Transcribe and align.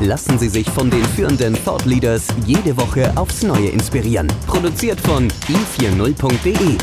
Lassen 0.00 0.38
Sie 0.38 0.48
sich 0.48 0.68
von 0.68 0.90
den 0.90 1.04
führenden 1.04 1.54
Thought 1.54 1.86
Leaders 1.86 2.26
jede 2.44 2.76
Woche 2.76 3.16
aufs 3.16 3.44
Neue 3.44 3.68
inspirieren. 3.68 4.26
Produziert 4.46 5.00
von 5.00 5.28
i40.de. 5.28 6.76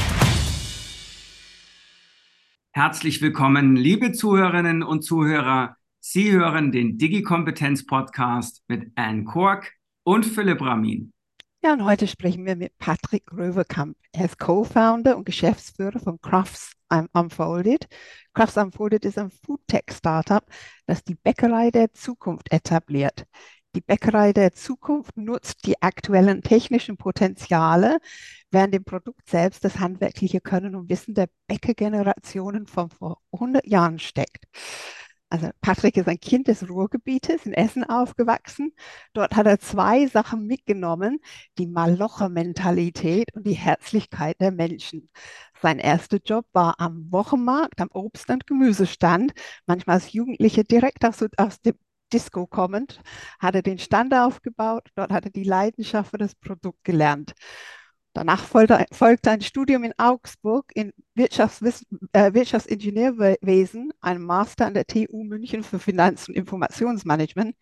Herzlich 2.71 3.21
willkommen, 3.21 3.75
liebe 3.75 4.13
Zuhörerinnen 4.13 4.81
und 4.81 5.03
Zuhörer. 5.03 5.75
Sie 5.99 6.31
hören 6.31 6.71
den 6.71 6.97
Digi-Kompetenz-Podcast 6.97 8.63
mit 8.69 8.91
Anne 8.95 9.25
Kork 9.25 9.73
und 10.03 10.25
Philipp 10.25 10.61
Ramin. 10.61 11.11
Ja, 11.63 11.73
und 11.73 11.83
heute 11.83 12.07
sprechen 12.07 12.45
wir 12.45 12.55
mit 12.55 12.77
Patrick 12.77 13.31
Röverkamp. 13.33 13.97
Er 14.13 14.25
ist 14.25 14.39
Co-Founder 14.39 15.17
und 15.17 15.25
Geschäftsführer 15.25 15.99
von 15.99 16.19
Crafts 16.21 16.71
Unfolded. 17.13 17.87
Crafts 18.33 18.57
Unfolded 18.57 19.05
ist 19.05 19.17
ein 19.17 19.29
Foodtech-Startup, 19.29 20.43
das 20.85 21.03
die 21.03 21.15
Bäckerei 21.15 21.71
der 21.71 21.93
Zukunft 21.93 22.51
etabliert. 22.51 23.25
Die 23.75 23.81
Bäckerei 23.81 24.33
der 24.33 24.51
Zukunft 24.51 25.15
nutzt 25.15 25.65
die 25.65 25.81
aktuellen 25.81 26.41
technischen 26.41 26.97
Potenziale, 26.97 27.99
während 28.49 28.73
dem 28.73 28.83
Produkt 28.83 29.29
selbst 29.29 29.63
das 29.63 29.79
handwerkliche 29.79 30.41
Können 30.41 30.75
und 30.75 30.89
Wissen 30.89 31.13
der 31.13 31.29
Bäckergenerationen 31.47 32.67
von 32.67 32.89
vor 32.89 33.21
100 33.31 33.65
Jahren 33.65 33.99
steckt. 33.99 34.45
Also 35.29 35.49
Patrick 35.61 35.95
ist 35.95 36.09
ein 36.09 36.19
Kind 36.19 36.49
des 36.49 36.69
Ruhrgebietes 36.69 37.45
in 37.45 37.53
Essen 37.53 37.85
aufgewachsen. 37.85 38.73
Dort 39.13 39.37
hat 39.37 39.45
er 39.45 39.59
zwei 39.59 40.05
Sachen 40.07 40.45
mitgenommen, 40.45 41.19
die 41.57 41.67
Malocher-Mentalität 41.67 43.33
und 43.33 43.47
die 43.47 43.53
Herzlichkeit 43.53 44.41
der 44.41 44.51
Menschen. 44.51 45.09
Sein 45.61 45.79
erster 45.79 46.17
Job 46.23 46.45
war 46.53 46.75
am 46.79 47.11
Wochenmarkt, 47.11 47.81
am 47.81 47.89
Obst- 47.91 48.29
und 48.29 48.47
Gemüsestand, 48.47 49.31
manchmal 49.67 49.95
als 49.95 50.11
Jugendliche 50.11 50.63
direkt 50.63 51.05
aus, 51.05 51.23
aus 51.37 51.61
dem 51.61 51.75
Disco 52.11 52.47
kommend, 52.47 52.99
hat 53.39 53.55
er 53.55 53.61
den 53.61 53.79
Stand 53.79 54.13
aufgebaut. 54.13 54.89
Dort 54.95 55.11
hat 55.11 55.25
er 55.25 55.31
die 55.31 55.43
Leidenschaft 55.43 56.11
für 56.11 56.17
das 56.17 56.35
Produkt 56.35 56.83
gelernt. 56.83 57.33
Danach 58.13 58.43
folgte, 58.43 59.31
ein 59.31 59.41
Studium 59.41 59.85
in 59.85 59.93
Augsburg 59.97 60.69
in 60.73 60.91
Wirtschaftswiss 61.15 61.85
äh, 62.11 62.33
Wirtschaftsingenieurwesen, 62.33 63.93
ein 64.01 64.21
Master 64.21 64.65
an 64.65 64.73
der 64.73 64.85
TU 64.85 65.23
München 65.23 65.63
für 65.63 65.79
Finanz- 65.79 66.27
und 66.27 66.35
Informationsmanagement. 66.35 67.55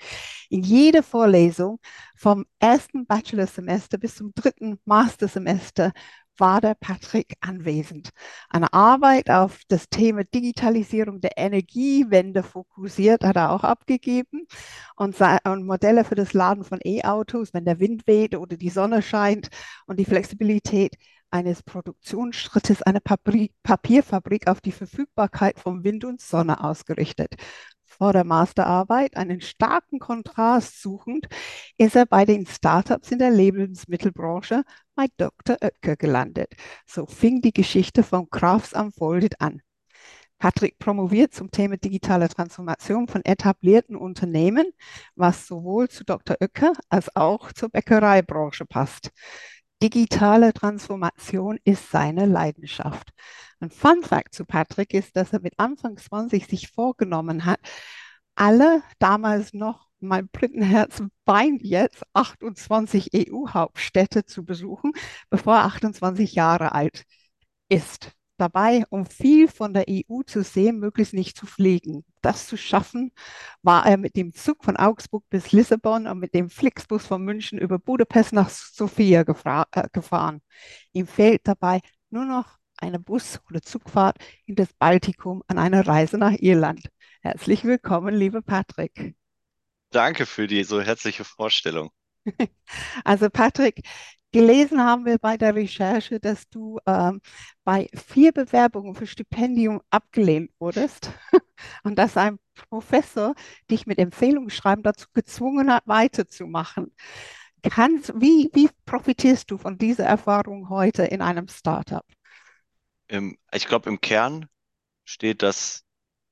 In 0.49 0.63
jeder 0.63 1.03
Vorlesung 1.03 1.79
vom 2.17 2.45
ersten 2.57 3.05
Bachelorsemester 3.05 3.99
bis 3.99 4.15
zum 4.15 4.33
dritten 4.33 4.79
Mastersemester 4.85 5.91
war 6.39 6.61
der 6.61 6.75
Patrick 6.75 7.35
anwesend. 7.41 8.09
Eine 8.49 8.73
Arbeit 8.73 9.29
auf 9.29 9.61
das 9.67 9.89
Thema 9.89 10.23
Digitalisierung 10.23 11.21
der 11.21 11.37
Energiewende 11.37 12.43
fokussiert, 12.43 13.23
hat 13.23 13.35
er 13.35 13.51
auch 13.51 13.63
abgegeben 13.63 14.47
und, 14.95 15.15
und 15.45 15.65
Modelle 15.65 16.03
für 16.03 16.15
das 16.15 16.33
Laden 16.33 16.63
von 16.63 16.79
E-Autos, 16.83 17.53
wenn 17.53 17.65
der 17.65 17.79
Wind 17.79 18.07
weht 18.07 18.35
oder 18.35 18.57
die 18.57 18.69
Sonne 18.69 19.01
scheint 19.01 19.49
und 19.85 19.99
die 19.99 20.05
Flexibilität 20.05 20.95
eines 21.31 21.61
Produktionsschrittes 21.63 22.81
einer 22.81 23.01
Papierfabrik 23.01 24.47
auf 24.47 24.61
die 24.61 24.71
Verfügbarkeit 24.71 25.59
von 25.59 25.83
Wind 25.83 26.05
und 26.05 26.21
Sonne 26.21 26.63
ausgerichtet 26.63 27.35
vor 27.99 28.13
der 28.13 28.23
Masterarbeit 28.23 29.17
einen 29.17 29.41
starken 29.41 29.99
Kontrast 29.99 30.81
suchend, 30.81 31.27
ist 31.77 31.95
er 31.95 32.05
bei 32.05 32.25
den 32.25 32.47
Startups 32.47 33.11
in 33.11 33.19
der 33.19 33.29
Lebensmittelbranche 33.29 34.63
bei 34.95 35.07
Dr. 35.17 35.57
Oetker 35.61 35.97
gelandet. 35.97 36.53
So 36.87 37.05
fing 37.05 37.41
die 37.41 37.53
Geschichte 37.53 38.01
von 38.03 38.29
Crafts 38.29 38.73
Unfolded 38.73 39.39
an. 39.41 39.61
Patrick 40.39 40.79
promoviert 40.79 41.33
zum 41.33 41.51
Thema 41.51 41.75
digitale 41.75 42.29
Transformation 42.29 43.09
von 43.09 43.25
etablierten 43.25 43.97
Unternehmen, 43.97 44.71
was 45.15 45.45
sowohl 45.45 45.89
zu 45.89 46.05
Dr. 46.05 46.37
Oetker 46.39 46.71
als 46.87 47.13
auch 47.13 47.51
zur 47.51 47.67
Bäckereibranche 47.67 48.65
passt. 48.65 49.11
Digitale 49.81 50.53
Transformation 50.53 51.57
ist 51.63 51.89
seine 51.89 52.25
Leidenschaft. 52.25 53.11
Ein 53.59 53.69
Fun 53.69 54.03
Fact 54.03 54.33
zu 54.33 54.45
Patrick 54.45 54.93
ist, 54.93 55.15
dass 55.15 55.31
er 55.33 55.39
mit 55.41 55.57
Anfang 55.57 55.97
20 55.97 56.47
sich 56.47 56.69
vorgenommen 56.69 57.45
hat, 57.45 57.59
alle 58.35 58.83
damals 58.99 59.53
noch 59.53 59.87
mein 59.99 60.29
Britenherz 60.29 61.03
weint 61.25 61.61
jetzt 61.61 62.03
28 62.13 63.09
EU-Hauptstädte 63.13 64.25
zu 64.25 64.45
besuchen, 64.45 64.93
bevor 65.29 65.55
er 65.55 65.65
28 65.65 66.33
Jahre 66.33 66.73
alt 66.73 67.03
ist 67.69 68.11
dabei, 68.39 68.83
um 68.89 69.05
viel 69.05 69.47
von 69.47 69.73
der 69.73 69.85
EU 69.87 70.21
zu 70.25 70.43
sehen, 70.43 70.79
möglichst 70.79 71.13
nicht 71.13 71.37
zu 71.37 71.45
fliegen. 71.45 72.03
Das 72.21 72.47
zu 72.47 72.57
schaffen, 72.57 73.11
war 73.61 73.85
er 73.85 73.97
mit 73.97 74.15
dem 74.15 74.33
Zug 74.33 74.63
von 74.63 74.77
Augsburg 74.77 75.23
bis 75.29 75.51
Lissabon 75.51 76.07
und 76.07 76.19
mit 76.19 76.33
dem 76.33 76.49
Flixbus 76.49 77.05
von 77.05 77.23
München 77.23 77.59
über 77.59 77.79
Budapest 77.79 78.33
nach 78.33 78.49
Sofia 78.49 79.21
äh, 79.21 79.87
gefahren. 79.91 80.41
Ihm 80.93 81.07
fehlt 81.07 81.41
dabei 81.47 81.81
nur 82.09 82.25
noch 82.25 82.57
eine 82.77 82.99
Bus- 82.99 83.39
oder 83.49 83.61
Zugfahrt 83.61 84.17
in 84.45 84.55
das 84.55 84.73
Baltikum 84.73 85.43
an 85.47 85.57
einer 85.57 85.85
Reise 85.85 86.17
nach 86.17 86.33
Irland. 86.39 86.89
Herzlich 87.21 87.63
willkommen, 87.65 88.15
lieber 88.15 88.41
Patrick. 88.41 89.15
Danke 89.91 90.25
für 90.25 90.47
die 90.47 90.63
so 90.63 90.81
herzliche 90.81 91.23
Vorstellung. 91.23 91.91
Also 93.03 93.29
Patrick, 93.29 93.81
Gelesen 94.31 94.83
haben 94.83 95.05
wir 95.05 95.17
bei 95.17 95.37
der 95.37 95.55
Recherche, 95.55 96.19
dass 96.19 96.47
du 96.49 96.77
ähm, 96.85 97.19
bei 97.63 97.87
vier 97.95 98.31
Bewerbungen 98.31 98.93
für 98.93 99.07
Stipendium 99.07 99.81
abgelehnt 99.89 100.51
wurdest 100.59 101.11
und 101.83 101.97
dass 101.97 102.15
ein 102.15 102.37
Professor 102.69 103.33
dich 103.71 103.87
mit 103.87 103.97
Empfehlungsschreiben 103.97 104.83
dazu 104.83 105.07
gezwungen 105.13 105.73
hat, 105.73 105.87
weiterzumachen. 105.87 106.93
Kannst, 107.63 108.13
wie, 108.15 108.49
wie 108.53 108.69
profitierst 108.85 109.49
du 109.49 109.57
von 109.57 109.77
dieser 109.77 110.05
Erfahrung 110.05 110.69
heute 110.69 111.03
in 111.03 111.21
einem 111.21 111.47
Startup? 111.47 112.05
ich 113.51 113.65
glaube, 113.65 113.89
im 113.89 113.99
Kern 113.99 114.45
steht 115.03 115.41
das 115.41 115.83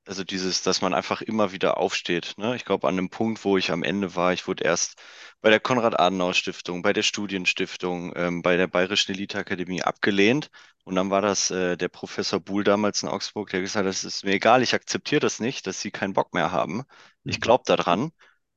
also 0.08 0.24
dieses, 0.24 0.62
dass 0.62 0.80
man 0.80 0.94
einfach 0.94 1.20
immer 1.20 1.52
wieder 1.52 1.76
aufsteht. 1.76 2.34
Ne? 2.38 2.56
Ich 2.56 2.64
glaube, 2.64 2.88
an 2.88 2.96
dem 2.96 3.10
Punkt, 3.10 3.44
wo 3.44 3.58
ich 3.58 3.70
am 3.70 3.82
Ende 3.82 4.16
war, 4.16 4.32
ich 4.32 4.48
wurde 4.48 4.64
erst 4.64 4.98
bei 5.42 5.50
der 5.50 5.60
Konrad-Adenauer-Stiftung, 5.60 6.80
bei 6.82 6.94
der 6.94 7.02
Studienstiftung, 7.02 8.14
ähm, 8.16 8.40
bei 8.42 8.56
der 8.56 8.68
Bayerischen 8.68 9.12
Elite-Akademie 9.12 9.82
abgelehnt. 9.82 10.50
Und 10.84 10.94
dann 10.96 11.10
war 11.10 11.20
das 11.20 11.50
äh, 11.50 11.76
der 11.76 11.88
Professor 11.88 12.40
Buhl 12.40 12.64
damals 12.64 13.02
in 13.02 13.10
Augsburg, 13.10 13.50
der 13.50 13.60
gesagt 13.60 13.84
hat, 13.84 13.86
das 13.86 14.04
ist 14.04 14.24
mir 14.24 14.32
egal, 14.32 14.62
ich 14.62 14.74
akzeptiere 14.74 15.20
das 15.20 15.40
nicht, 15.40 15.66
dass 15.66 15.82
sie 15.82 15.90
keinen 15.90 16.14
Bock 16.14 16.32
mehr 16.32 16.52
haben. 16.52 16.84
Ich 17.24 17.36
mhm. 17.36 17.42
glaube 17.42 17.64
daran. 17.66 18.10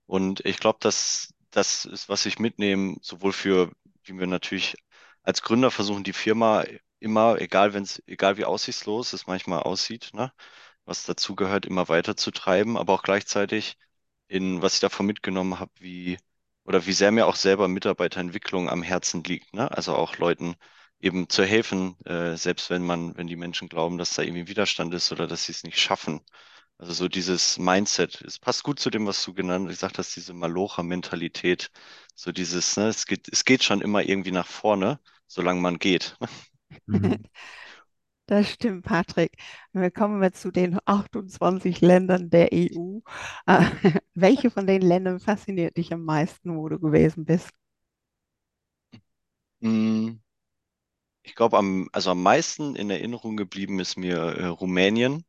Und 0.05 0.45
ich 0.45 0.57
glaube, 0.57 0.79
dass 0.81 1.33
das 1.51 1.83
ist, 1.85 2.07
was 2.07 2.25
ich 2.25 2.39
mitnehme, 2.39 2.95
sowohl 3.01 3.33
für, 3.33 3.71
wie 4.03 4.17
wir 4.17 4.27
natürlich 4.27 4.77
als 5.23 5.41
Gründer 5.41 5.69
versuchen, 5.69 6.03
die 6.03 6.13
Firma 6.13 6.63
immer, 6.99 7.41
egal 7.41 7.73
wenn's, 7.73 8.01
egal 8.07 8.37
wie 8.37 8.45
aussichtslos 8.45 9.13
es 9.13 9.27
manchmal 9.27 9.63
aussieht, 9.63 10.11
ne, 10.13 10.31
was 10.85 11.03
dazu 11.05 11.35
gehört, 11.35 11.65
immer 11.65 11.89
weiter 11.89 12.15
zu 12.17 12.31
treiben, 12.31 12.77
aber 12.77 12.93
auch 12.93 13.03
gleichzeitig 13.03 13.77
in, 14.27 14.61
was 14.61 14.75
ich 14.75 14.79
davon 14.81 15.05
mitgenommen 15.05 15.59
habe, 15.59 15.71
wie, 15.79 16.17
oder 16.65 16.85
wie 16.85 16.93
sehr 16.93 17.11
mir 17.11 17.27
auch 17.27 17.35
selber 17.35 17.67
Mitarbeiterentwicklung 17.67 18.69
am 18.69 18.83
Herzen 18.83 19.23
liegt, 19.23 19.53
ne? 19.53 19.71
Also 19.71 19.95
auch 19.95 20.17
Leuten 20.17 20.55
eben 20.99 21.29
zu 21.29 21.43
helfen, 21.45 21.97
äh, 22.05 22.35
selbst 22.37 22.69
wenn 22.69 22.83
man, 22.85 23.17
wenn 23.17 23.27
die 23.27 23.35
Menschen 23.35 23.69
glauben, 23.69 23.97
dass 23.97 24.13
da 24.15 24.21
irgendwie 24.23 24.47
Widerstand 24.47 24.93
ist 24.93 25.11
oder 25.11 25.27
dass 25.27 25.45
sie 25.45 25.51
es 25.53 25.63
nicht 25.63 25.79
schaffen. 25.79 26.21
Also 26.77 26.93
so 26.93 27.07
dieses 27.07 27.59
Mindset, 27.59 28.21
es 28.21 28.39
passt 28.39 28.63
gut 28.63 28.79
zu 28.79 28.89
dem, 28.89 29.05
was 29.07 29.23
du 29.23 29.33
genannt, 29.33 29.67
gesagt 29.69 29.97
hast, 29.99 30.15
diese 30.15 30.33
Malocha-Mentalität, 30.33 31.71
so 32.15 32.31
dieses, 32.31 32.75
ne, 32.77 32.87
es 32.87 33.05
geht, 33.05 33.27
es 33.31 33.45
geht 33.45 33.63
schon 33.63 33.81
immer 33.81 34.03
irgendwie 34.03 34.31
nach 34.31 34.47
vorne, 34.47 34.99
solange 35.27 35.61
man 35.61 35.77
geht. 35.79 36.17
Mhm. 36.87 37.23
Das 38.31 38.49
stimmt, 38.49 38.85
Patrick. 38.85 39.33
Wir 39.73 39.91
kommen 39.91 40.21
wir 40.21 40.31
zu 40.31 40.51
den 40.51 40.79
28 40.85 41.81
Ländern 41.81 42.29
der 42.29 42.53
EU. 42.53 43.01
Äh, 43.45 43.65
welche 44.13 44.49
von 44.49 44.65
den 44.65 44.81
Ländern 44.81 45.19
fasziniert 45.19 45.75
dich 45.75 45.91
am 45.91 46.05
meisten, 46.05 46.55
wo 46.55 46.69
du 46.69 46.79
gewesen 46.79 47.25
bist? 47.25 47.49
Hm, 49.59 50.21
ich 51.23 51.35
glaube, 51.35 51.57
am, 51.57 51.89
also 51.91 52.11
am 52.11 52.23
meisten 52.23 52.77
in 52.77 52.89
Erinnerung 52.89 53.35
geblieben 53.35 53.81
ist 53.81 53.97
mir 53.97 54.15
äh, 54.15 54.45
Rumänien, 54.45 55.25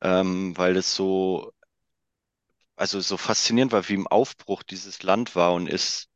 ähm, 0.00 0.56
weil 0.56 0.76
es 0.76 0.94
so 0.94 1.52
also 2.76 3.00
so 3.00 3.16
faszinierend 3.16 3.72
war, 3.72 3.88
wie 3.88 3.94
im 3.94 4.06
Aufbruch 4.06 4.62
dieses 4.62 5.02
Land 5.02 5.34
war 5.34 5.54
und 5.54 5.68
ist. 5.68 6.08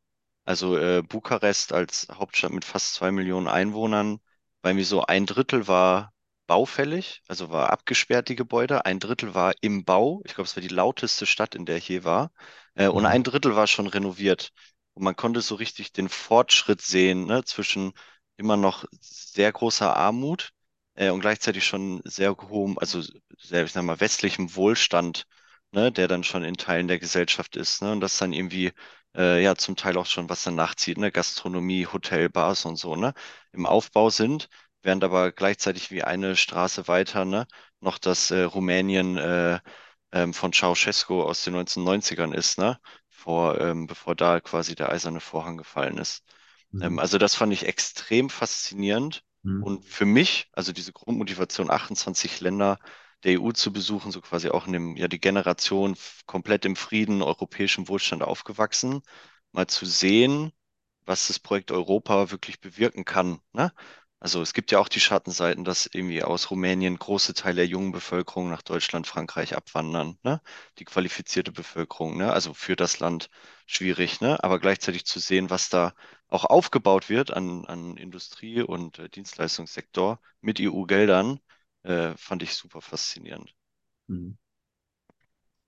Also 0.44 0.76
äh, 0.76 1.02
Bukarest 1.02 1.72
als 1.72 2.06
Hauptstadt 2.12 2.52
mit 2.52 2.64
fast 2.64 2.94
zwei 2.94 3.10
Millionen 3.10 3.48
Einwohnern, 3.48 4.20
bei 4.62 4.74
mir 4.74 4.84
so 4.84 5.02
ein 5.04 5.26
Drittel 5.26 5.68
war 5.68 6.12
baufällig, 6.46 7.22
also 7.28 7.50
war 7.50 7.70
abgesperrt 7.70 8.28
die 8.28 8.36
Gebäude, 8.36 8.84
ein 8.86 9.00
Drittel 9.00 9.34
war 9.34 9.54
im 9.60 9.84
Bau. 9.84 10.22
Ich 10.24 10.34
glaube, 10.34 10.48
es 10.48 10.56
war 10.56 10.62
die 10.62 10.68
lauteste 10.68 11.26
Stadt, 11.26 11.54
in 11.54 11.66
der 11.66 11.76
ich 11.78 11.88
je 11.88 12.04
war. 12.04 12.32
Äh, 12.74 12.88
und 12.88 13.04
Mhm. 13.04 13.06
ein 13.06 13.24
Drittel 13.24 13.56
war 13.56 13.66
schon 13.66 13.86
renoviert. 13.86 14.50
Und 14.94 15.04
man 15.04 15.16
konnte 15.16 15.40
so 15.40 15.54
richtig 15.56 15.92
den 15.92 16.08
Fortschritt 16.08 16.80
sehen, 16.82 17.26
ne, 17.26 17.44
zwischen 17.44 17.92
immer 18.36 18.56
noch 18.56 18.84
sehr 19.00 19.52
großer 19.52 19.96
Armut 19.96 20.50
äh, 20.94 21.10
und 21.10 21.20
gleichzeitig 21.20 21.64
schon 21.66 22.00
sehr 22.04 22.36
hohem, 22.36 22.78
also 22.78 23.00
sehr, 23.38 23.64
ich 23.64 23.72
sag 23.72 23.82
mal, 23.84 24.00
westlichem 24.00 24.54
Wohlstand, 24.56 25.26
ne, 25.72 25.90
der 25.92 26.08
dann 26.08 26.24
schon 26.24 26.44
in 26.44 26.56
Teilen 26.56 26.88
der 26.88 26.98
Gesellschaft 26.98 27.56
ist, 27.56 27.82
ne, 27.82 27.92
und 27.92 28.00
das 28.00 28.18
dann 28.18 28.32
irgendwie, 28.32 28.72
äh, 29.16 29.42
ja, 29.42 29.56
zum 29.56 29.76
Teil 29.76 29.96
auch 29.98 30.06
schon 30.06 30.28
was 30.28 30.42
dann 30.44 30.54
nachzieht, 30.54 30.98
ne, 30.98 31.10
Gastronomie, 31.12 31.86
Hotel, 31.86 32.28
Bars 32.30 32.64
und 32.64 32.76
so, 32.76 32.96
ne, 32.96 33.14
im 33.52 33.66
Aufbau 33.66 34.10
sind, 34.10 34.48
während 34.82 35.04
aber 35.04 35.32
gleichzeitig 35.32 35.90
wie 35.90 36.02
eine 36.04 36.36
Straße 36.36 36.88
weiter, 36.88 37.24
ne, 37.24 37.46
noch 37.80 37.98
das 37.98 38.30
äh, 38.30 38.42
Rumänien 38.42 39.16
äh, 39.18 39.60
ähm, 40.12 40.34
von 40.34 40.52
Ceausescu 40.52 41.22
aus 41.22 41.44
den 41.44 41.54
1990ern 41.54 42.32
ist, 42.34 42.58
ne, 42.58 42.78
vor, 43.10 43.60
ähm, 43.60 43.86
bevor 43.86 44.14
da 44.16 44.40
quasi 44.40 44.74
der 44.74 44.90
eiserne 44.90 45.20
Vorhang 45.20 45.56
gefallen 45.56 45.98
ist. 45.98 46.24
Ähm, 46.80 46.98
Mhm. 46.98 46.98
also 46.98 47.18
das 47.18 47.34
fand 47.34 47.52
ich 47.52 47.66
extrem 47.66 48.30
faszinierend. 48.30 49.24
Mhm. 49.44 49.62
Und 49.62 49.84
für 49.84 50.04
mich, 50.06 50.48
also 50.52 50.72
diese 50.72 50.92
Grundmotivation, 50.92 51.70
28 51.70 52.40
Länder 52.40 52.78
der 53.24 53.32
EU 53.32 53.52
zu 53.52 53.72
besuchen, 53.72 54.12
so 54.12 54.20
quasi 54.20 54.48
auch 54.50 54.66
in 54.66 54.72
dem, 54.72 54.96
ja, 54.96 55.08
die 55.08 55.20
Generation 55.20 55.96
komplett 56.26 56.64
im 56.64 56.76
Frieden, 56.76 57.22
europäischem 57.22 57.88
Wohlstand 57.88 58.22
aufgewachsen, 58.22 59.02
mal 59.52 59.66
zu 59.66 59.86
sehen, 59.86 60.52
was 61.04 61.28
das 61.28 61.38
Projekt 61.38 61.70
Europa 61.72 62.30
wirklich 62.30 62.60
bewirken 62.60 63.04
kann, 63.04 63.40
ne? 63.52 63.72
Also 64.20 64.40
es 64.40 64.52
gibt 64.54 64.70
ja 64.70 64.78
auch 64.78 64.88
die 64.88 65.00
Schattenseiten, 65.00 65.64
dass 65.64 65.86
irgendwie 65.92 66.22
aus 66.22 66.50
Rumänien 66.50 66.96
große 66.96 67.34
Teile 67.34 67.56
der 67.56 67.66
jungen 67.66 67.90
Bevölkerung 67.90 68.48
nach 68.50 68.62
Deutschland, 68.62 69.08
Frankreich 69.08 69.56
abwandern, 69.56 70.16
ne? 70.22 70.40
Die 70.78 70.84
qualifizierte 70.84 71.50
Bevölkerung, 71.52 72.16
ne? 72.16 72.32
Also 72.32 72.54
für 72.54 72.76
das 72.76 73.00
Land 73.00 73.30
schwierig, 73.66 74.20
ne? 74.20 74.42
Aber 74.44 74.60
gleichzeitig 74.60 75.06
zu 75.06 75.18
sehen, 75.18 75.50
was 75.50 75.68
da 75.70 75.92
auch 76.28 76.44
aufgebaut 76.44 77.08
wird 77.08 77.32
an, 77.32 77.64
an 77.66 77.96
Industrie- 77.96 78.62
und 78.62 78.98
äh, 79.00 79.08
Dienstleistungssektor 79.08 80.20
mit 80.40 80.60
EU-Geldern, 80.60 81.40
äh, 81.84 82.16
fand 82.16 82.42
ich 82.42 82.54
super 82.54 82.80
faszinierend. 82.80 83.54
Mhm. 84.08 84.38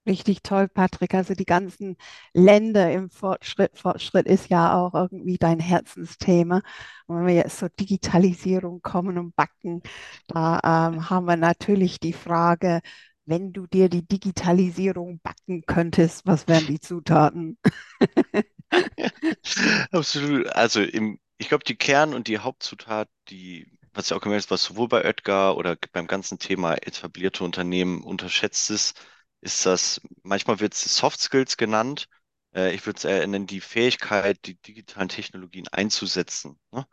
Richtig 0.06 0.42
toll, 0.42 0.68
Patrick. 0.68 1.14
Also 1.14 1.34
die 1.34 1.46
ganzen 1.46 1.96
Länder 2.34 2.92
im 2.92 3.08
Fortschritt. 3.08 3.78
Fortschritt 3.78 4.26
ist 4.26 4.50
ja 4.50 4.76
auch 4.76 4.92
irgendwie 4.94 5.38
dein 5.38 5.60
Herzensthema. 5.60 6.60
Und 7.06 7.16
wenn 7.20 7.26
wir 7.26 7.34
jetzt 7.34 7.58
zur 7.58 7.70
Digitalisierung 7.70 8.82
kommen 8.82 9.16
und 9.16 9.34
backen, 9.34 9.82
da 10.26 10.60
ähm, 10.62 11.08
haben 11.08 11.24
wir 11.24 11.36
natürlich 11.36 12.00
die 12.00 12.12
Frage, 12.12 12.80
wenn 13.24 13.54
du 13.54 13.66
dir 13.66 13.88
die 13.88 14.06
Digitalisierung 14.06 15.20
backen 15.22 15.62
könntest, 15.66 16.26
was 16.26 16.46
wären 16.48 16.66
die 16.66 16.80
Zutaten? 16.80 17.56
Absolut. 19.92 20.48
Also 20.48 20.82
im, 20.82 21.18
ich 21.38 21.48
glaube, 21.48 21.64
die 21.64 21.76
Kern- 21.76 22.14
und 22.14 22.28
die 22.28 22.38
Hauptzutat, 22.38 23.08
die, 23.28 23.73
was 23.94 24.10
ja 24.10 24.16
auch 24.16 24.20
gemerkt 24.20 24.44
ist, 24.44 24.50
was 24.50 24.64
sowohl 24.64 24.88
bei 24.88 25.04
Oetker 25.04 25.56
oder 25.56 25.76
beim 25.92 26.06
ganzen 26.06 26.38
Thema 26.38 26.74
etablierte 26.74 27.44
Unternehmen 27.44 28.02
unterschätzt 28.02 28.70
ist, 28.70 29.00
ist 29.40 29.66
das, 29.66 30.00
manchmal 30.22 30.60
wird 30.60 30.74
es 30.74 30.96
Soft 30.96 31.20
Skills 31.20 31.56
genannt. 31.56 32.08
Äh, 32.54 32.74
ich 32.74 32.84
würde 32.86 32.98
es 32.98 33.04
eher 33.04 33.26
nennen, 33.26 33.46
die 33.46 33.60
Fähigkeit, 33.60 34.38
die 34.46 34.56
digitalen 34.56 35.08
Technologien 35.08 35.68
einzusetzen. 35.68 36.58
Ne? 36.72 36.86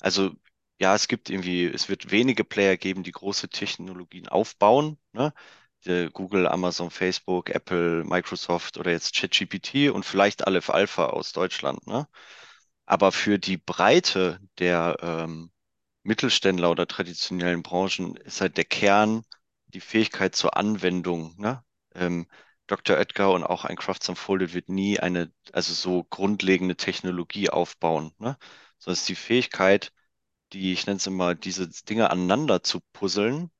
Also 0.00 0.32
ja, 0.80 0.94
es 0.94 1.08
gibt 1.08 1.30
irgendwie, 1.30 1.66
es 1.66 1.88
wird 1.88 2.10
wenige 2.10 2.44
Player 2.44 2.76
geben, 2.76 3.02
die 3.04 3.12
große 3.12 3.48
Technologien 3.48 4.28
aufbauen. 4.28 4.98
Ne? 5.12 5.32
Google, 6.12 6.46
Amazon, 6.48 6.90
Facebook, 6.90 7.50
Apple, 7.50 8.04
Microsoft 8.04 8.78
oder 8.78 8.90
jetzt 8.90 9.14
ChatGPT 9.14 9.90
und 9.90 10.04
vielleicht 10.04 10.46
Aleph 10.46 10.70
Alpha 10.70 11.06
aus 11.06 11.32
Deutschland. 11.32 11.86
Ne? 11.86 12.08
Aber 12.86 13.12
für 13.12 13.38
die 13.38 13.58
Breite 13.58 14.40
der 14.58 14.96
ähm, 15.02 15.50
Mittelständler 16.04 16.70
oder 16.70 16.86
traditionellen 16.86 17.62
Branchen 17.62 18.16
ist 18.16 18.40
halt 18.40 18.56
der 18.58 18.64
Kern 18.64 19.24
die 19.68 19.80
Fähigkeit 19.80 20.36
zur 20.36 20.56
Anwendung. 20.56 21.34
Ne? 21.38 21.64
Ähm, 21.94 22.26
Dr. 22.66 22.96
Oetker 22.96 23.32
und 23.32 23.44
auch 23.44 23.64
ein 23.64 23.76
Crafts 23.76 24.08
Unfolded 24.08 24.54
wird 24.54 24.68
nie 24.68 25.00
eine, 25.00 25.32
also 25.52 25.74
so 25.74 26.04
grundlegende 26.04 26.76
Technologie 26.76 27.50
aufbauen, 27.50 28.14
ne? 28.18 28.38
Sondern 28.78 28.94
es 28.94 29.00
ist 29.00 29.08
die 29.08 29.14
Fähigkeit, 29.16 29.92
die, 30.52 30.72
ich 30.72 30.86
nenne 30.86 30.98
es 30.98 31.06
immer, 31.06 31.34
diese 31.34 31.68
Dinge 31.68 32.10
aneinander 32.10 32.62
zu 32.62 32.80
puzzeln, 32.92 33.50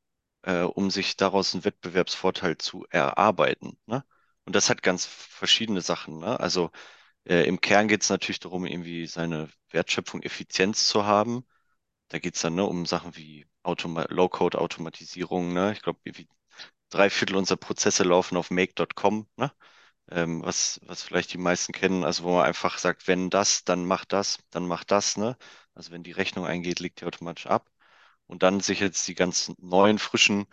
äh, 0.43 0.63
um 0.63 0.91
sich 0.91 1.17
daraus 1.17 1.55
einen 1.55 1.65
Wettbewerbsvorteil 1.65 2.59
zu 2.59 2.87
erarbeiten, 2.91 3.79
ne? 3.87 4.05
Und 4.47 4.55
das 4.57 4.71
hat 4.71 4.83
ganz 4.83 5.07
verschiedene 5.07 5.81
Sachen, 5.83 6.19
ne? 6.19 6.41
Also 6.41 6.71
äh, 7.27 7.47
im 7.49 7.61
Kern 7.61 7.89
geht 7.89 8.03
es 8.03 8.11
natürlich 8.11 8.41
darum, 8.41 8.67
irgendwie 8.67 9.07
seine 9.07 9.51
Wertschöpfung, 9.71 10.23
Effizienz 10.23 10.89
zu 10.89 11.07
haben. 11.07 11.47
Da 12.09 12.19
geht 12.19 12.37
es 12.37 12.43
dann, 12.43 12.55
ne, 12.55 12.65
um 12.65 12.87
Sachen 12.87 13.17
wie 13.17 13.47
Automa 13.63 14.07
Low-Code-Automatisierung, 14.09 15.53
ne? 15.53 15.73
Ich 15.73 15.83
glaube, 15.83 16.01
drei 16.91 17.11
Viertel 17.11 17.37
unserer 17.37 17.59
Prozesse 17.59 18.05
laufen 18.05 18.37
auf 18.37 18.51
make.com, 18.51 19.29
ne? 19.37 19.53
Ähm, 20.11 20.43
was, 20.45 20.81
was 20.85 21.03
vielleicht 21.03 21.33
die 21.35 21.39
meisten 21.39 21.73
kennen, 21.73 22.05
also 22.05 22.25
wo 22.25 22.37
man 22.37 22.45
einfach 22.47 22.79
sagt, 22.79 23.09
wenn 23.09 23.31
das, 23.31 23.65
dann 23.65 23.87
mach 23.87 24.05
das, 24.07 24.39
dann 24.51 24.67
mach 24.67 24.85
das, 24.85 25.17
ne? 25.17 25.37
Also 25.75 25.93
wenn 25.93 26.03
die 26.05 26.13
Rechnung 26.13 26.47
eingeht, 26.47 26.81
legt 26.81 27.01
die 27.01 27.07
automatisch 27.07 27.47
ab. 27.47 27.71
Und 28.27 28.43
dann 28.43 28.61
sich 28.61 28.81
jetzt 28.81 29.07
die 29.09 29.15
ganzen 29.15 29.55
neuen, 29.61 29.99
frischen, 29.99 30.47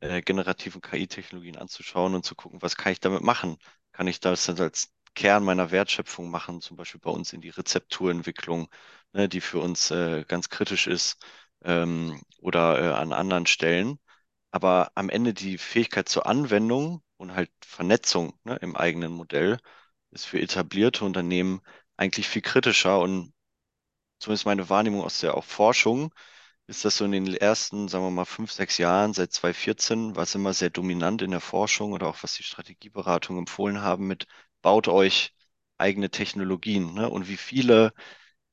äh, 0.00 0.22
generativen 0.22 0.80
KI-Technologien 0.80 1.56
anzuschauen 1.56 2.14
und 2.14 2.24
zu 2.24 2.34
gucken, 2.34 2.62
was 2.62 2.76
kann 2.76 2.92
ich 2.92 3.00
damit 3.00 3.22
machen? 3.22 3.58
Kann 3.92 4.06
ich 4.06 4.20
das 4.20 4.48
als 4.50 4.92
Kern 5.14 5.44
meiner 5.44 5.70
Wertschöpfung 5.70 6.30
machen, 6.30 6.60
zum 6.60 6.76
Beispiel 6.76 7.00
bei 7.00 7.10
uns 7.10 7.32
in 7.32 7.40
die 7.40 7.50
Rezepturentwicklung, 7.50 8.68
ne, 9.12 9.28
die 9.28 9.40
für 9.40 9.60
uns 9.60 9.90
äh, 9.90 10.24
ganz 10.26 10.48
kritisch 10.48 10.86
ist, 10.86 11.18
ähm, 11.64 12.20
oder 12.40 12.80
äh, 12.80 12.92
an 12.94 13.12
anderen 13.12 13.46
Stellen. 13.46 13.98
Aber 14.50 14.92
am 14.94 15.10
Ende 15.10 15.34
die 15.34 15.58
Fähigkeit 15.58 16.08
zur 16.08 16.26
Anwendung 16.26 17.02
und 17.18 17.34
halt 17.34 17.50
Vernetzung, 17.64 18.38
ne, 18.44 18.56
im 18.56 18.76
eigenen 18.76 19.12
Modell 19.12 19.58
ist 20.10 20.26
für 20.26 20.40
etablierte 20.40 21.04
Unternehmen 21.04 21.60
eigentlich 21.96 22.28
viel 22.28 22.42
kritischer 22.42 23.00
und 23.00 23.32
zumindest 24.18 24.46
meine 24.46 24.68
Wahrnehmung 24.70 25.02
aus 25.02 25.20
der 25.20 25.34
auch 25.36 25.44
Forschung 25.44 26.12
ist 26.68 26.84
das 26.84 26.98
so 26.98 27.04
in 27.06 27.12
den 27.12 27.34
ersten, 27.34 27.88
sagen 27.88 28.04
wir 28.04 28.10
mal, 28.12 28.24
fünf, 28.26 28.52
sechs 28.52 28.78
Jahren, 28.78 29.14
seit 29.14 29.32
2014, 29.32 30.16
war 30.16 30.24
es 30.24 30.34
immer 30.36 30.54
sehr 30.54 30.70
dominant 30.70 31.22
in 31.22 31.32
der 31.32 31.40
Forschung 31.40 31.92
oder 31.92 32.08
auch 32.08 32.22
was 32.22 32.34
die 32.36 32.44
Strategieberatung 32.44 33.38
empfohlen 33.38 33.82
haben 33.82 34.06
mit, 34.06 34.26
baut 34.62 34.88
euch 34.88 35.34
eigene 35.78 36.10
Technologien, 36.10 36.94
ne? 36.94 37.08
Und 37.10 37.28
wie 37.28 37.36
viele 37.36 37.92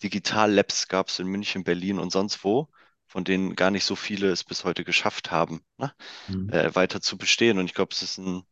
Digital-Labs 0.04 0.88
gab 0.88 1.10
es 1.10 1.20
in 1.20 1.28
München, 1.28 1.64
Berlin 1.64 2.00
und 2.00 2.12
sonst 2.12 2.44
wo, 2.44 2.70
von 3.08 3.24
denen 3.24 3.56
gar 3.56 3.72
nicht 3.72 3.86
so 3.86 3.96
viele 3.96 4.30
es 4.32 4.44
bis 4.44 4.64
heute 4.64 4.84
geschafft 4.84 5.32
haben, 5.32 5.66
ne? 5.78 5.94
Mhm. 6.28 6.50
Äh, 6.50 6.76
weiter 6.76 7.02
zu 7.02 7.18
bestehen. 7.18 7.60
Und 7.60 7.66
ich 7.68 7.74
glaube, 7.76 7.94
es 7.94 8.04
ist 8.04 8.18
ein, 8.20 8.44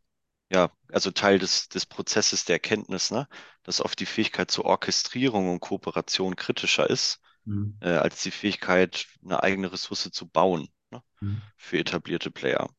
ja, 0.51 0.71
also 0.89 1.11
Teil 1.11 1.39
des, 1.39 1.69
des 1.69 1.85
Prozesses 1.87 2.45
der 2.45 2.55
Erkenntnis, 2.57 3.11
ne? 3.11 3.27
Dass 3.63 3.81
oft 3.81 3.99
die 3.99 4.05
Fähigkeit 4.07 4.51
zur 4.51 4.65
Orchestrierung 4.65 5.51
und 5.51 5.59
Kooperation 5.61 6.35
kritischer 6.37 6.89
ist 6.89 7.21
Mhm. 7.45 7.73
äh, 7.81 7.89
als 7.89 8.23
die 8.23 8.31
Fähigkeit, 8.31 9.07
eine 9.23 9.43
eigene 9.43 9.71
Ressource 9.71 10.09
zu 10.11 10.27
bauen, 10.27 10.69
ne, 10.91 11.03
Mhm. 11.21 11.41
für 11.57 11.79
etablierte 11.79 12.31
Player. 12.31 12.69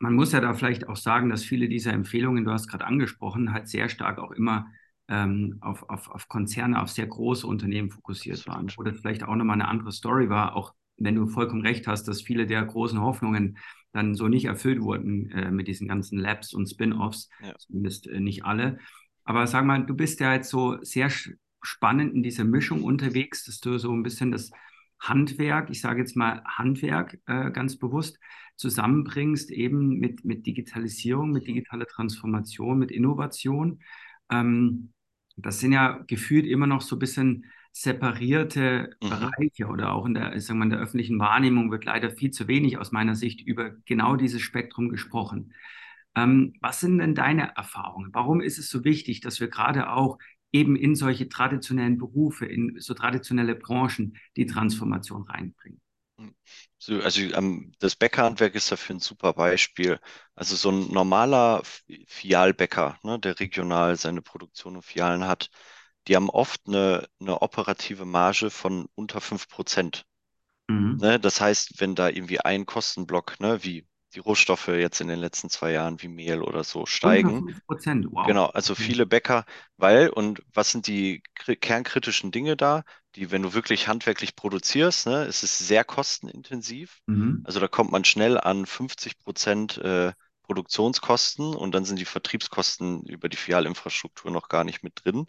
Man 0.00 0.14
muss 0.14 0.32
ja 0.32 0.40
da 0.40 0.54
vielleicht 0.54 0.88
auch 0.88 0.96
sagen, 0.96 1.28
dass 1.28 1.44
viele 1.44 1.68
dieser 1.68 1.92
Empfehlungen, 1.92 2.44
du 2.44 2.50
hast 2.52 2.68
gerade 2.68 2.86
angesprochen, 2.86 3.52
halt 3.52 3.68
sehr 3.68 3.88
stark 3.90 4.18
auch 4.18 4.32
immer 4.32 4.66
ähm, 5.08 5.58
auf, 5.60 5.88
auf, 5.90 6.10
auf 6.10 6.26
Konzerne, 6.28 6.80
auf 6.80 6.88
sehr 6.88 7.06
große 7.06 7.46
Unternehmen 7.46 7.90
fokussiert 7.90 8.46
waren, 8.46 8.66
das 8.66 8.98
vielleicht 9.00 9.24
auch 9.24 9.36
nochmal 9.36 9.54
eine 9.54 9.68
andere 9.68 9.92
Story 9.92 10.30
war, 10.30 10.56
auch 10.56 10.72
wenn 10.96 11.14
du 11.16 11.26
vollkommen 11.26 11.62
recht 11.62 11.86
hast, 11.86 12.08
dass 12.08 12.22
viele 12.22 12.46
der 12.46 12.64
großen 12.64 13.00
Hoffnungen 13.00 13.58
dann 13.92 14.14
so 14.14 14.28
nicht 14.28 14.46
erfüllt 14.46 14.80
wurden 14.80 15.30
äh, 15.32 15.50
mit 15.50 15.68
diesen 15.68 15.88
ganzen 15.88 16.18
Labs 16.18 16.54
und 16.54 16.66
Spin-offs, 16.66 17.28
Ja. 17.42 17.54
zumindest 17.58 18.06
äh, 18.06 18.20
nicht 18.20 18.44
alle. 18.44 18.78
Aber 19.24 19.46
sag 19.46 19.66
mal, 19.66 19.84
du 19.84 19.94
bist 19.94 20.20
ja 20.20 20.32
jetzt 20.34 20.48
so 20.48 20.78
sehr 20.82 21.10
spannend 21.62 22.14
in 22.14 22.22
dieser 22.22 22.44
Mischung 22.44 22.84
unterwegs, 22.84 23.44
dass 23.44 23.60
du 23.60 23.78
so 23.78 23.92
ein 23.92 24.02
bisschen 24.02 24.32
das 24.32 24.50
Handwerk, 25.00 25.70
ich 25.70 25.80
sage 25.80 26.00
jetzt 26.00 26.16
mal 26.16 26.42
Handwerk 26.44 27.18
äh, 27.26 27.50
ganz 27.50 27.78
bewusst, 27.78 28.18
zusammenbringst, 28.56 29.50
eben 29.50 29.98
mit, 29.98 30.24
mit 30.24 30.46
Digitalisierung, 30.46 31.30
mit 31.32 31.46
digitaler 31.46 31.86
Transformation, 31.86 32.78
mit 32.78 32.90
Innovation. 32.90 33.80
Ähm, 34.30 34.92
das 35.36 35.60
sind 35.60 35.72
ja 35.72 36.00
gefühlt 36.06 36.46
immer 36.46 36.66
noch 36.66 36.82
so 36.82 36.96
ein 36.96 36.98
bisschen 36.98 37.46
separierte 37.72 38.90
Mhm. 39.02 39.08
Bereiche 39.08 39.66
oder 39.68 39.92
auch 39.92 40.04
in 40.06 40.14
der, 40.14 40.34
ich 40.36 40.44
sag 40.44 40.56
mal, 40.56 40.64
in 40.64 40.70
der 40.70 40.80
öffentlichen 40.80 41.18
Wahrnehmung 41.18 41.70
wird 41.70 41.84
leider 41.84 42.10
viel 42.10 42.30
zu 42.30 42.48
wenig 42.48 42.78
aus 42.78 42.92
meiner 42.92 43.14
Sicht 43.14 43.40
über 43.46 43.70
genau 43.86 44.16
dieses 44.16 44.42
Spektrum 44.42 44.88
gesprochen. 44.88 45.54
Ähm, 46.16 46.54
was 46.60 46.80
sind 46.80 46.98
denn 46.98 47.14
deine 47.14 47.56
Erfahrungen? 47.56 48.10
Warum 48.12 48.40
ist 48.40 48.58
es 48.58 48.68
so 48.68 48.84
wichtig, 48.84 49.20
dass 49.20 49.40
wir 49.40 49.48
gerade 49.48 49.90
auch 49.92 50.18
eben 50.52 50.76
in 50.76 50.94
solche 50.94 51.28
traditionellen 51.28 51.98
Berufe, 51.98 52.46
in 52.46 52.76
so 52.78 52.94
traditionelle 52.94 53.54
Branchen 53.54 54.16
die 54.36 54.46
Transformation 54.46 55.22
reinbringen? 55.22 55.80
So, 56.78 57.00
also 57.00 57.20
ähm, 57.20 57.72
das 57.78 57.96
Bäckerhandwerk 57.96 58.54
ist 58.54 58.72
dafür 58.72 58.96
ein 58.96 59.00
super 59.00 59.32
Beispiel. 59.32 59.98
Also 60.34 60.56
so 60.56 60.70
ein 60.70 60.92
normaler 60.92 61.62
Fialbäcker, 62.06 62.98
ne, 63.02 63.18
der 63.18 63.38
regional 63.38 63.96
seine 63.96 64.22
Produktion 64.22 64.76
und 64.76 64.82
Fialen 64.82 65.24
hat, 65.24 65.50
die 66.08 66.16
haben 66.16 66.30
oft 66.30 66.62
eine, 66.66 67.08
eine 67.20 67.42
operative 67.42 68.04
Marge 68.04 68.50
von 68.50 68.88
unter 68.94 69.20
5%. 69.20 70.04
Mhm. 70.68 70.96
Ne? 71.00 71.20
Das 71.20 71.40
heißt, 71.40 71.80
wenn 71.80 71.94
da 71.94 72.08
irgendwie 72.08 72.40
ein 72.40 72.66
Kostenblock, 72.66 73.38
ne, 73.40 73.62
wie 73.62 73.86
die 74.14 74.20
Rohstoffe 74.20 74.68
jetzt 74.68 75.00
in 75.00 75.08
den 75.08 75.18
letzten 75.20 75.50
zwei 75.50 75.72
Jahren 75.72 76.00
wie 76.02 76.08
Mehl 76.08 76.42
oder 76.42 76.64
so 76.64 76.86
steigen, 76.86 77.44
5%, 77.44 78.06
wow. 78.10 78.26
Genau, 78.26 78.46
also 78.46 78.74
viele 78.74 79.06
Bäcker, 79.06 79.44
weil, 79.78 80.10
und 80.10 80.42
was 80.52 80.70
sind 80.72 80.86
die 80.86 81.22
kri- 81.36 81.56
kernkritischen 81.56 82.30
Dinge 82.30 82.56
da, 82.56 82.84
die, 83.16 83.30
wenn 83.30 83.42
du 83.42 83.54
wirklich 83.54 83.88
handwerklich 83.88 84.36
produzierst, 84.36 85.06
ne, 85.06 85.24
es 85.24 85.42
ist 85.42 85.58
sehr 85.58 85.84
kostenintensiv. 85.84 87.00
Mhm. 87.08 87.44
Also 87.44 87.60
da 87.60 87.68
kommt 87.68 87.90
man 87.92 88.04
schnell 88.04 88.38
an 88.38 88.66
50 88.66 89.18
Prozent 89.18 89.78
äh, 89.78 90.12
Produktionskosten 90.42 91.54
und 91.54 91.72
dann 91.74 91.84
sind 91.86 91.98
die 91.98 92.04
Vertriebskosten 92.04 93.02
über 93.06 93.28
die 93.28 93.36
Filialinfrastruktur 93.38 94.30
noch 94.30 94.48
gar 94.48 94.64
nicht 94.64 94.82
mit 94.82 95.04
drin. 95.04 95.26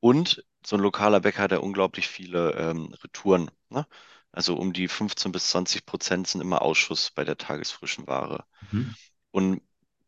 Und 0.00 0.44
so 0.64 0.76
ein 0.76 0.82
lokaler 0.82 1.20
Bäcker 1.20 1.42
hat 1.42 1.52
ja 1.52 1.58
unglaublich 1.58 2.08
viele 2.08 2.52
ähm, 2.52 2.92
Retouren. 3.02 3.50
Ne? 3.70 3.86
Also 4.36 4.54
um 4.54 4.74
die 4.74 4.86
15 4.86 5.32
bis 5.32 5.48
20 5.48 5.86
Prozent 5.86 6.28
sind 6.28 6.42
immer 6.42 6.60
Ausschuss 6.60 7.10
bei 7.10 7.24
der 7.24 7.38
tagesfrischen 7.38 8.06
Ware. 8.06 8.44
Mhm. 8.70 8.94
Und 9.30 9.62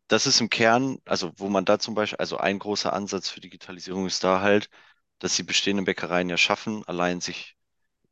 das 0.09 0.27
ist 0.27 0.43
im 0.43 0.51
Kern, 0.51 0.99
also 1.07 1.33
wo 1.39 1.49
man 1.49 1.65
da 1.65 1.79
zum 1.79 1.95
Beispiel, 1.95 2.19
also 2.19 2.37
ein 2.37 2.59
großer 2.59 2.93
Ansatz 2.93 3.31
für 3.31 3.41
Digitalisierung 3.41 4.07
ist 4.07 4.23
da 4.25 4.43
halt, 4.43 4.69
dass 5.19 5.35
die 5.35 5.45
bestehenden 5.45 5.87
Bäckereien 5.87 6.29
ja 6.29 6.37
schaffen, 6.37 6.85
allein 6.87 7.23
sich 7.23 7.57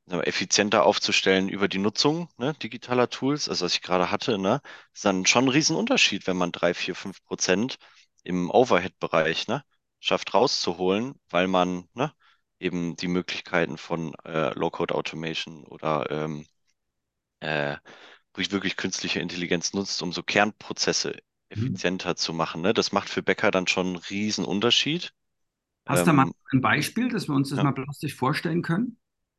wir, 0.06 0.26
effizienter 0.26 0.85
aufzustellen 0.87 1.50
über 1.50 1.68
die 1.68 1.78
Nutzung 1.78 2.30
ne, 2.38 2.54
digitaler 2.54 3.11
Tools, 3.11 3.49
also 3.50 3.66
was 3.66 3.75
ich 3.75 3.82
gerade 3.82 4.11
hatte, 4.11 4.38
ne, 4.38 4.62
ist 4.94 5.04
dann 5.04 5.26
schon 5.26 5.44
ein 5.44 5.50
Riesenunterschied, 5.50 6.26
wenn 6.26 6.38
man 6.38 6.50
drei, 6.50 6.73
vier, 6.73 6.94
fünf 6.94 7.23
Prozent 7.25 7.76
im 8.25 8.50
Overhead-Bereich 8.50 9.49
ne, 9.49 9.64
schafft 10.00 10.32
rauszuholen, 10.32 11.14
weil 11.28 11.46
man 11.46 11.88
ne, 11.92 12.12
eben 12.61 12.97
die 12.97 13.09
Möglichkeiten 13.09 13.79
von 13.79 14.15
äh, 14.25 14.53
Low-Code 14.59 14.95
Automation 14.95 15.65
oder 15.65 16.11
ähm, 16.11 16.47
äh, 17.41 17.77
wirklich 18.35 18.77
künstliche 18.77 19.21
Intelligenz 19.21 19.73
nutzt, 19.75 20.03
um 20.03 20.13
so 20.13 20.23
Kernprozesse 20.23 21.19
Mhm. 21.55 21.77
effizienter 21.77 22.17
zu 22.17 22.33
machen. 22.35 22.63
Ne? 22.63 22.75
Das 22.75 22.93
macht 22.93 23.09
für 23.11 23.23
Bäcker 23.23 23.51
dann 23.53 23.67
schon 23.69 23.89
einen 23.89 23.97
riesen 23.97 24.45
Unterschied. 24.45 25.13
Hast 25.89 26.07
du 26.07 26.13
mal 26.13 26.25
Ähm, 26.25 26.35
ein 26.53 26.61
Beispiel, 26.61 27.09
dass 27.09 27.29
wir 27.29 27.35
uns 27.35 27.51
das 27.51 27.59
ja. 27.59 27.63
mal 27.63 27.73
plastisch 27.73 28.15
vorstellen 28.15 28.63
können? 28.63 28.99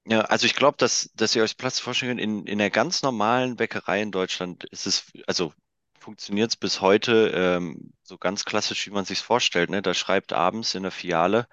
Ja, 0.10 0.22
also 0.22 0.46
ich 0.46 0.56
glaube, 0.56 0.78
dass, 0.78 1.10
dass 1.16 1.36
ihr 1.36 1.44
euch 1.44 1.58
Platz 1.58 1.80
vorstellen 1.80 2.18
könnt, 2.18 2.22
in, 2.22 2.46
in 2.48 2.58
der 2.60 2.70
ganz 2.70 3.02
normalen 3.04 3.58
Bäckerei 3.58 4.02
in 4.02 4.12
Deutschland 4.12 4.64
ist 4.66 4.88
es, 4.88 5.12
also 5.28 5.54
funktioniert 6.00 6.50
es 6.52 6.56
bis 6.56 6.80
heute 6.80 7.32
ähm, 7.36 7.92
so 8.04 8.18
ganz 8.18 8.46
klassisch, 8.46 8.86
wie 8.88 8.92
man 8.92 9.04
sich 9.06 9.20
vorstellt. 9.20 9.70
Ne? 9.70 9.82
Da 9.82 9.94
schreibt 9.94 10.32
abends 10.32 10.76
in 10.76 10.84
der 10.84 10.92
Filiale 10.94 11.48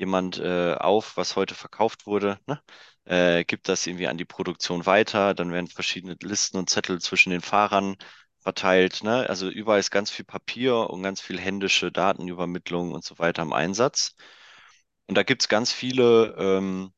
jemand 0.00 0.38
äh, 0.38 0.74
auf, 0.74 1.16
was 1.16 1.36
heute 1.36 1.54
verkauft 1.54 2.06
wurde, 2.06 2.38
ne? 2.46 2.60
Äh, 3.04 3.44
gibt 3.44 3.68
das 3.68 3.86
irgendwie 3.86 4.08
an 4.08 4.18
die 4.18 4.24
Produktion 4.24 4.86
weiter, 4.86 5.34
dann 5.34 5.52
werden 5.52 5.68
verschiedene 5.68 6.16
Listen 6.22 6.58
und 6.58 6.70
Zettel 6.70 7.00
zwischen 7.00 7.30
den 7.30 7.40
Fahrern 7.42 7.96
verteilt. 8.40 9.02
Ne? 9.02 9.28
Also 9.28 9.48
überall 9.50 9.80
ist 9.80 9.90
ganz 9.90 10.10
viel 10.10 10.24
Papier 10.24 10.90
und 10.90 11.02
ganz 11.02 11.20
viel 11.20 11.38
händische 11.40 11.92
Datenübermittlung 11.92 12.92
und 12.92 13.04
so 13.04 13.18
weiter 13.18 13.42
im 13.42 13.52
Einsatz. 13.52 14.14
Und 15.06 15.16
da 15.16 15.22
gibt 15.22 15.42
es 15.42 15.48
ganz 15.48 15.72
viele 15.72 16.34
ähm, 16.38 16.92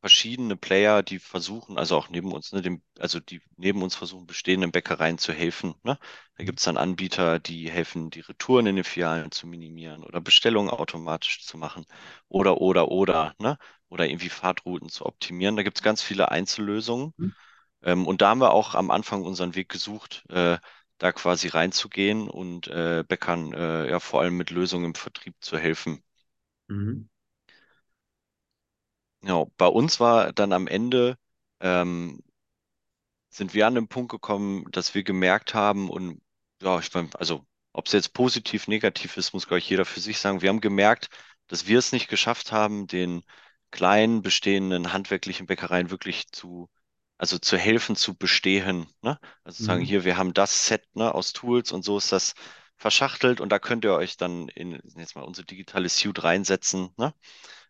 verschiedene 0.00 0.56
Player, 0.56 1.02
die 1.02 1.18
versuchen, 1.18 1.78
also 1.78 1.96
auch 1.96 2.08
neben 2.08 2.32
uns, 2.32 2.52
ne, 2.52 2.62
dem, 2.62 2.82
also 2.98 3.20
die 3.20 3.40
neben 3.56 3.82
uns 3.82 3.94
versuchen, 3.96 4.26
bestehenden 4.26 4.72
Bäckereien 4.72 5.18
zu 5.18 5.32
helfen. 5.32 5.74
Ne? 5.82 5.98
Da 6.36 6.44
gibt 6.44 6.58
es 6.60 6.64
dann 6.64 6.76
Anbieter, 6.78 7.38
die 7.38 7.70
helfen, 7.70 8.10
die 8.10 8.20
Retouren 8.20 8.66
in 8.66 8.76
den 8.76 8.84
Filialen 8.84 9.30
zu 9.30 9.46
minimieren 9.46 10.02
oder 10.04 10.20
Bestellungen 10.20 10.70
automatisch 10.70 11.44
zu 11.46 11.58
machen 11.58 11.84
oder, 12.28 12.60
oder, 12.60 12.88
oder, 12.88 13.34
ne? 13.38 13.58
Oder 13.88 14.08
irgendwie 14.08 14.28
Fahrtrouten 14.28 14.88
zu 14.88 15.04
optimieren. 15.06 15.56
Da 15.56 15.64
gibt 15.64 15.78
es 15.78 15.82
ganz 15.82 16.00
viele 16.02 16.30
Einzellösungen. 16.30 17.12
Mhm. 17.18 17.30
Ähm, 17.82 18.06
und 18.06 18.22
da 18.22 18.30
haben 18.30 18.40
wir 18.40 18.52
auch 18.52 18.74
am 18.74 18.90
Anfang 18.90 19.22
unseren 19.24 19.54
Weg 19.54 19.68
gesucht, 19.68 20.24
äh, 20.30 20.58
da 20.98 21.12
quasi 21.12 21.48
reinzugehen 21.48 22.28
und 22.28 22.68
äh, 22.68 23.04
Bäckern 23.06 23.52
äh, 23.54 23.90
ja 23.90 24.00
vor 24.00 24.20
allem 24.22 24.36
mit 24.36 24.50
Lösungen 24.50 24.86
im 24.86 24.94
Vertrieb 24.94 25.34
zu 25.40 25.58
helfen. 25.58 26.02
Mhm. 26.68 27.09
Ja, 29.22 29.44
bei 29.56 29.66
uns 29.66 29.98
war 30.00 30.32
dann 30.32 30.52
am 30.52 30.66
Ende 30.66 31.16
ähm, 31.60 32.20
sind 33.30 33.54
wir 33.54 33.66
an 33.66 33.74
den 33.74 33.88
Punkt 33.88 34.10
gekommen, 34.10 34.64
dass 34.72 34.94
wir 34.94 35.02
gemerkt 35.04 35.54
haben 35.54 35.88
und 35.90 36.20
ja, 36.62 36.78
ich 36.78 36.92
meine, 36.94 37.08
also 37.18 37.46
ob 37.72 37.86
es 37.86 37.92
jetzt 37.92 38.12
positiv, 38.14 38.66
negativ 38.68 39.16
ist, 39.16 39.32
muss, 39.32 39.46
glaube 39.46 39.58
ich, 39.60 39.70
jeder 39.70 39.84
für 39.84 40.00
sich 40.00 40.18
sagen. 40.18 40.42
Wir 40.42 40.48
haben 40.48 40.60
gemerkt, 40.60 41.08
dass 41.46 41.66
wir 41.66 41.78
es 41.78 41.92
nicht 41.92 42.08
geschafft 42.08 42.50
haben, 42.52 42.86
den 42.86 43.22
kleinen 43.70 44.22
bestehenden 44.22 44.92
handwerklichen 44.92 45.46
Bäckereien 45.46 45.90
wirklich 45.90 46.28
zu, 46.32 46.68
also 47.18 47.38
zu 47.38 47.56
helfen, 47.56 47.94
zu 47.96 48.16
bestehen. 48.16 48.86
Ne? 49.02 49.18
Also 49.44 49.62
sagen, 49.62 49.82
Mhm. 49.82 49.84
hier, 49.84 50.04
wir 50.04 50.16
haben 50.16 50.34
das 50.34 50.66
Set, 50.66 50.84
ne, 50.96 51.14
aus 51.14 51.32
Tools 51.32 51.70
und 51.72 51.84
so 51.84 51.98
ist 51.98 52.10
das 52.12 52.34
verschachtelt 52.76 53.40
und 53.40 53.50
da 53.50 53.58
könnt 53.58 53.84
ihr 53.84 53.94
euch 53.94 54.16
dann 54.16 54.48
in 54.48 54.80
jetzt 54.96 55.14
mal 55.14 55.22
unsere 55.22 55.46
digitale 55.46 55.88
Suite 55.88 56.24
reinsetzen, 56.24 56.90
ne? 56.96 57.14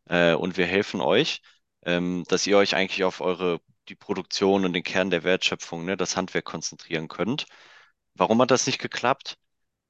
Äh, 0.06 0.34
und 0.34 0.56
wir 0.56 0.66
helfen 0.66 1.00
euch, 1.00 1.42
ähm, 1.84 2.24
dass 2.28 2.46
ihr 2.46 2.56
euch 2.58 2.74
eigentlich 2.76 3.04
auf 3.04 3.20
eure 3.20 3.60
die 3.88 3.94
Produktion 3.96 4.64
und 4.64 4.72
den 4.72 4.82
Kern 4.84 5.10
der 5.10 5.24
Wertschöpfung, 5.24 5.84
ne, 5.84 5.96
das 5.96 6.16
Handwerk 6.16 6.44
konzentrieren 6.44 7.08
könnt. 7.08 7.46
Warum 8.14 8.40
hat 8.40 8.50
das 8.50 8.66
nicht 8.66 8.78
geklappt? 8.80 9.38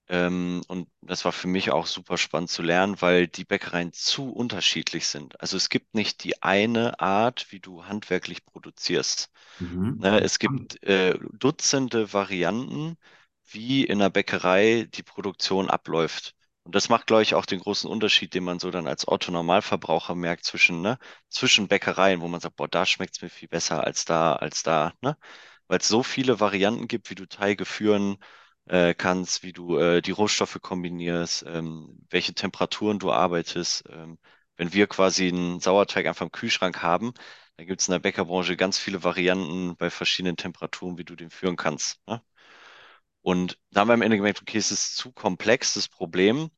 Ähm, 0.09 0.63
und 0.69 0.89
das 1.03 1.25
war 1.25 1.33
für 1.33 1.49
mich 1.49 1.71
auch 1.71 1.87
super 1.87 2.19
spannend 2.19 2.51
zu 2.51 2.63
lernen, 2.63 3.01
weil 3.01 3.29
die 3.29 3.45
Bäckereien 3.45 3.93
zu 3.93 4.33
unterschiedlich 4.33 5.07
sind. 5.07 5.41
Also 5.41 5.57
es 5.57 5.69
gibt 5.69 5.95
nicht 5.95 6.25
die 6.25 6.43
eine 6.43 7.01
Art, 7.01 7.53
wie 7.53 7.61
du 7.61 7.85
handwerklich 7.87 8.45
produzierst. 8.45 9.31
Mhm. 9.59 9.99
Ne, 10.01 10.21
es 10.21 10.39
gibt 10.39 10.83
äh, 10.85 11.19
Dutzende 11.33 12.13
Varianten, 12.13 12.97
wie 13.45 13.85
in 13.85 13.99
der 14.01 14.11
Bäckerei 14.11 14.89
die 14.91 15.03
Produktion 15.03 15.71
abläuft. 15.71 16.35
Und 16.65 16.75
das 16.75 16.89
macht, 16.89 17.07
glaube 17.07 17.23
ich, 17.23 17.35
auch 17.35 17.47
den 17.47 17.61
großen 17.61 17.91
Unterschied, 17.91 18.35
den 18.35 18.45
man 18.45 18.59
so 18.61 18.71
dann 18.71 18.87
als 18.87 19.09
Otto-Normalverbraucher 19.09 20.15
merkt 20.15 20.45
zwischen, 20.45 20.83
ne, 20.83 20.99
zwischen 21.29 21.69
Bäckereien, 21.69 22.21
wo 22.21 22.29
man 22.29 22.41
sagt, 22.41 22.57
boah, 22.57 22.69
da 22.69 22.87
schmeckt 22.87 23.17
es 23.17 23.23
mir 23.23 23.31
viel 23.31 23.49
besser 23.49 23.83
als 23.85 24.05
da, 24.05 24.35
als 24.37 24.63
da, 24.63 24.93
ne? 25.01 25.17
Weil 25.69 25.79
es 25.79 25.89
so 25.89 26.03
viele 26.03 26.41
Varianten 26.41 26.89
gibt, 26.89 27.11
wie 27.11 27.15
du 27.15 27.27
Teige 27.27 27.65
führen 27.65 28.19
äh, 28.67 28.95
kannst, 28.95 29.43
wie 29.43 29.53
du 29.53 29.79
äh, 29.79 30.03
die 30.03 30.11
Rohstoffe 30.13 30.59
kombinierst, 30.61 31.45
ähm, 31.47 32.07
welche 32.11 32.35
Temperaturen 32.35 32.99
du 32.99 33.13
arbeitest. 33.13 33.85
Ähm, 33.91 34.19
wenn 34.57 34.73
wir 34.73 34.87
quasi 34.87 35.29
einen 35.29 35.61
Sauerteig 35.61 36.07
einfach 36.07 36.27
im 36.27 36.33
Kühlschrank 36.33 36.83
haben, 36.83 37.13
da 37.57 37.65
gibt 37.65 37.81
es 37.81 37.89
in 37.89 37.93
der 37.93 37.99
Bäckerbranche 38.01 38.57
ganz 38.57 38.79
viele 38.79 39.03
Varianten 39.05 39.77
bei 39.77 39.91
verschiedenen 39.91 40.37
Temperaturen, 40.37 40.99
wie 40.99 41.05
du 41.05 41.17
den 41.17 41.31
führen 41.31 41.57
kannst. 41.57 42.01
Ne? 42.07 42.23
Und 43.23 43.59
da 43.71 43.81
haben 43.81 43.89
wir 43.89 43.95
am 43.95 44.03
Ende 44.03 44.17
gemerkt, 44.17 44.41
okay, 44.43 44.59
es 44.59 44.71
ist 44.73 44.97
zu 44.97 45.13
komplex, 45.13 45.75
das 45.75 45.89
Problem. 45.89 46.51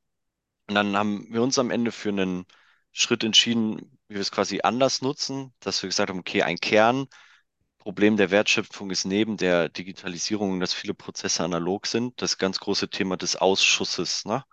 Und 0.68 0.74
dann 0.74 0.96
haben 0.96 1.26
wir 1.32 1.42
uns 1.42 1.58
am 1.58 1.70
Ende 1.70 1.92
für 1.92 2.10
einen 2.10 2.46
Schritt 2.92 3.24
entschieden, 3.24 3.98
wie 4.08 4.14
wir 4.16 4.20
es 4.22 4.30
quasi 4.32 4.60
anders 4.62 5.02
nutzen, 5.02 5.54
dass 5.60 5.82
wir 5.82 5.88
gesagt 5.88 6.10
haben, 6.10 6.20
okay, 6.20 6.42
ein 6.42 6.58
Kernproblem 6.58 8.16
der 8.16 8.30
Wertschöpfung 8.30 8.90
ist 8.90 9.04
neben 9.04 9.36
der 9.36 9.68
Digitalisierung, 9.68 10.60
dass 10.60 10.72
viele 10.74 10.94
Prozesse 10.94 11.44
analog 11.44 11.86
sind, 11.86 12.20
das 12.22 12.38
ganz 12.38 12.58
große 12.60 12.88
Thema 12.90 13.16
des 13.16 13.36
Ausschusses, 13.36 14.24
ne? 14.24 14.44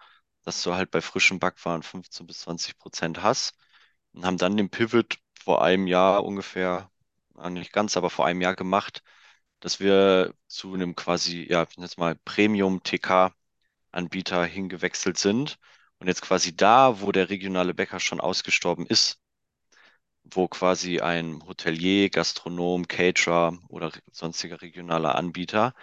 Dass 0.44 0.64
du 0.64 0.74
halt 0.74 0.92
bei 0.92 1.02
frischen 1.02 1.40
Backwaren 1.40 1.84
15 1.84 2.26
bis 2.28 2.40
20 2.40 2.78
Prozent 2.78 3.22
hast 3.24 3.54
und 4.14 4.26
haben 4.26 4.38
dann 4.38 4.58
den 4.58 4.70
Pivot 4.70 5.20
vor 5.44 5.64
einem 5.64 5.88
Jahr 5.88 6.24
ungefähr, 6.26 6.90
äh, 7.40 7.50
nicht 7.50 7.74
ganz, 7.74 7.98
aber 7.98 8.10
vor 8.10 8.26
einem 8.26 8.42
Jahr 8.42 8.56
gemacht, 8.56 9.04
dass 9.60 9.80
wir 9.80 10.34
zu 10.48 10.74
einem 10.74 10.96
quasi, 10.96 11.46
ja, 11.50 11.64
ich 11.70 11.78
nenne 11.78 11.86
es 11.88 11.98
mal 11.98 12.16
Premium-TK-Anbieter 12.26 14.46
hingewechselt 14.46 15.18
sind. 15.18 15.58
Und 16.00 16.08
jetzt 16.08 16.22
quasi 16.22 16.56
da, 16.56 17.02
wo 17.02 17.12
der 17.12 17.30
regionale 17.30 17.74
Bäcker 17.74 18.00
schon 18.00 18.22
ausgestorben 18.22 18.86
ist, 18.88 19.20
wo 20.24 20.48
quasi 20.48 21.00
ein 21.00 21.42
Hotelier, 21.48 22.10
Gastronom, 22.10 22.88
Caterer 22.88 23.58
oder 23.70 23.92
sonstiger 24.12 24.62
regionaler 24.62 25.16
Anbieter 25.16 25.74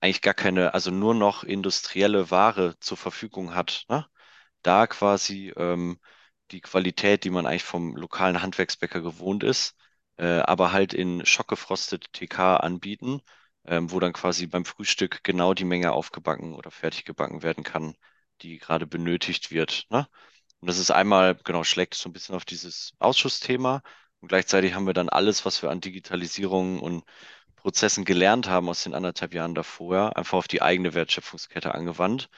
eigentlich 0.00 0.22
gar 0.22 0.34
keine, 0.34 0.74
also 0.74 0.90
nur 0.92 1.14
noch 1.14 1.42
industrielle 1.44 2.30
Ware 2.30 2.76
zur 2.80 2.96
Verfügung 2.98 3.54
hat, 3.54 3.84
ne? 3.88 4.06
Da 4.62 4.86
quasi 4.88 5.52
ähm, 5.56 6.00
die 6.52 6.60
Qualität, 6.62 7.24
die 7.24 7.30
man 7.30 7.46
eigentlich 7.46 7.64
vom 7.64 7.96
lokalen 7.96 8.42
Handwerksbäcker 8.42 9.02
gewohnt 9.02 9.44
ist, 9.44 9.76
äh, 10.18 10.40
aber 10.40 10.72
halt 10.72 10.94
in 10.94 11.24
schockgefrostete 11.26 12.10
TK 12.12 12.56
anbieten, 12.58 13.20
ähm, 13.66 13.90
wo 13.92 14.00
dann 14.00 14.12
quasi 14.12 14.46
beim 14.46 14.64
Frühstück 14.64 15.22
genau 15.24 15.54
die 15.54 15.64
Menge 15.64 15.92
aufgebacken 15.92 16.54
oder 16.54 16.70
fertig 16.70 17.04
gebacken 17.04 17.42
werden 17.42 17.64
kann, 17.64 17.96
die 18.42 18.58
gerade 18.58 18.86
benötigt 18.86 19.50
wird. 19.50 19.86
Ne? 19.90 20.08
Und 20.60 20.68
das 20.68 20.78
ist 20.78 20.90
einmal, 20.90 21.36
genau, 21.44 21.64
schlägt 21.64 21.94
so 21.94 22.08
ein 22.08 22.12
bisschen 22.12 22.34
auf 22.34 22.44
dieses 22.44 22.92
Ausschussthema. 22.98 23.82
Und 24.20 24.28
gleichzeitig 24.28 24.74
haben 24.74 24.86
wir 24.86 24.94
dann 24.94 25.08
alles, 25.08 25.44
was 25.44 25.62
wir 25.62 25.70
an 25.70 25.80
Digitalisierung 25.80 26.80
und 26.80 27.04
Prozessen 27.56 28.04
gelernt 28.04 28.48
haben 28.48 28.68
aus 28.68 28.82
den 28.84 28.94
anderthalb 28.94 29.34
Jahren 29.34 29.54
davor, 29.54 30.16
einfach 30.16 30.38
auf 30.38 30.48
die 30.48 30.62
eigene 30.62 30.94
Wertschöpfungskette 30.94 31.74
angewandt. 31.74 32.28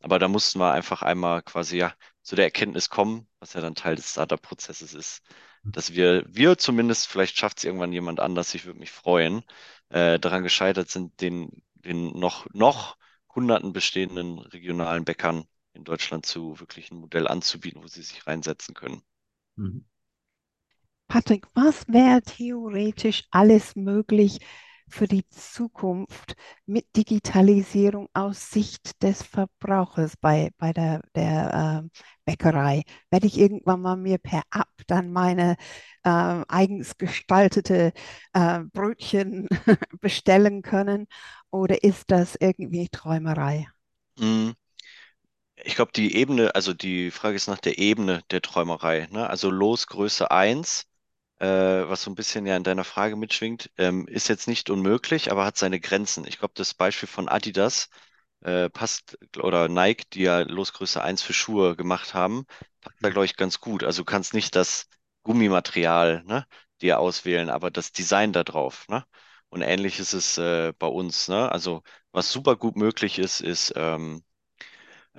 Aber 0.00 0.18
da 0.18 0.28
mussten 0.28 0.58
wir 0.58 0.72
einfach 0.72 1.02
einmal 1.02 1.42
quasi 1.42 1.78
ja 1.78 1.94
zu 2.22 2.36
der 2.36 2.46
Erkenntnis 2.46 2.88
kommen, 2.90 3.28
was 3.38 3.52
ja 3.54 3.60
dann 3.60 3.74
Teil 3.74 3.96
des 3.96 4.10
Startup-Prozesses 4.10 4.94
ist, 4.94 5.22
dass 5.62 5.94
wir, 5.94 6.24
wir 6.28 6.58
zumindest, 6.58 7.08
vielleicht 7.08 7.36
schafft 7.38 7.58
es 7.58 7.64
irgendwann 7.64 7.92
jemand 7.92 8.20
anders, 8.20 8.54
ich 8.54 8.64
würde 8.64 8.78
mich 8.78 8.90
freuen, 8.90 9.42
äh, 9.90 10.18
daran 10.18 10.42
gescheitert 10.42 10.88
sind, 10.90 11.20
den, 11.20 11.62
den 11.74 12.18
noch, 12.18 12.46
noch 12.52 12.96
hunderten 13.34 13.72
bestehenden 13.72 14.38
regionalen 14.38 15.04
Bäckern 15.04 15.44
in 15.72 15.84
Deutschland 15.84 16.26
zu 16.26 16.58
wirklich 16.58 16.90
ein 16.90 16.98
Modell 16.98 17.28
anzubieten, 17.28 17.82
wo 17.82 17.86
sie 17.86 18.02
sich 18.02 18.26
reinsetzen 18.26 18.74
können. 18.74 19.02
Mhm. 19.56 19.84
Patrick, 21.06 21.46
was 21.54 21.88
wäre 21.88 22.22
theoretisch 22.22 23.24
alles 23.30 23.74
möglich 23.74 24.38
für 24.90 25.06
die 25.06 25.26
Zukunft 25.28 26.34
mit 26.66 26.86
Digitalisierung 26.96 28.08
aus 28.12 28.50
Sicht 28.50 29.02
des 29.02 29.22
Verbrauchers 29.22 30.16
bei, 30.16 30.50
bei 30.58 30.72
der, 30.72 31.02
der 31.14 31.84
äh, 31.84 32.00
Bäckerei? 32.24 32.82
Werde 33.10 33.26
ich 33.26 33.38
irgendwann 33.38 33.80
mal 33.80 33.96
mir 33.96 34.18
per 34.18 34.42
App 34.52 34.68
dann 34.86 35.12
meine 35.12 35.56
äh, 36.04 36.42
eigens 36.48 36.98
gestaltete 36.98 37.92
äh, 38.32 38.60
Brötchen 38.72 39.48
bestellen 40.00 40.62
können? 40.62 41.06
Oder 41.50 41.82
ist 41.82 42.10
das 42.10 42.36
irgendwie 42.38 42.88
Träumerei? 42.88 43.66
Mm. 44.18 44.50
Ich 45.62 45.74
glaube, 45.74 45.92
die 45.92 46.16
Ebene, 46.16 46.54
also 46.54 46.72
die 46.72 47.10
Frage 47.10 47.36
ist 47.36 47.48
nach 47.48 47.58
der 47.58 47.78
Ebene 47.78 48.22
der 48.30 48.40
Träumerei. 48.40 49.08
Ne? 49.10 49.28
Also 49.28 49.50
Los 49.50 49.86
Größe 49.86 50.30
1 50.30 50.86
äh, 51.40 51.46
was 51.88 52.02
so 52.02 52.10
ein 52.10 52.14
bisschen 52.16 52.46
ja 52.46 52.56
in 52.56 52.64
deiner 52.64 52.84
Frage 52.84 53.16
mitschwingt, 53.16 53.70
ähm, 53.78 54.06
ist 54.08 54.28
jetzt 54.28 54.48
nicht 54.48 54.70
unmöglich, 54.70 55.32
aber 55.32 55.44
hat 55.46 55.56
seine 55.58 55.80
Grenzen. 55.80 56.26
Ich 56.26 56.38
glaube, 56.38 56.54
das 56.56 56.74
Beispiel 56.74 57.08
von 57.08 57.28
Adidas 57.28 57.88
äh, 58.42 58.70
passt, 58.70 59.18
oder 59.38 59.68
Nike, 59.68 60.04
die 60.12 60.22
ja 60.22 60.40
Losgröße 60.40 61.02
1 61.02 61.22
für 61.22 61.32
Schuhe 61.34 61.76
gemacht 61.76 62.14
haben, 62.14 62.46
passt 62.80 62.96
da, 63.02 63.10
glaube 63.10 63.26
ich, 63.26 63.36
ganz 63.36 63.60
gut. 63.60 63.84
Also 63.84 64.02
du 64.02 64.06
kannst 64.06 64.34
nicht 64.34 64.56
das 64.56 64.88
Gummimaterial 65.22 66.24
ne, 66.24 66.46
dir 66.82 66.98
auswählen, 67.00 67.50
aber 67.50 67.70
das 67.70 67.92
Design 67.92 68.32
da 68.32 68.44
drauf. 68.44 68.88
Ne? 68.88 69.04
Und 69.48 69.62
ähnlich 69.62 69.98
ist 69.98 70.12
es 70.14 70.38
äh, 70.38 70.72
bei 70.78 70.86
uns. 70.86 71.28
Ne? 71.28 71.50
Also 71.52 71.82
was 72.12 72.30
super 72.32 72.56
gut 72.56 72.76
möglich 72.76 73.18
ist, 73.18 73.40
ist 73.40 73.72
ähm, 73.76 74.22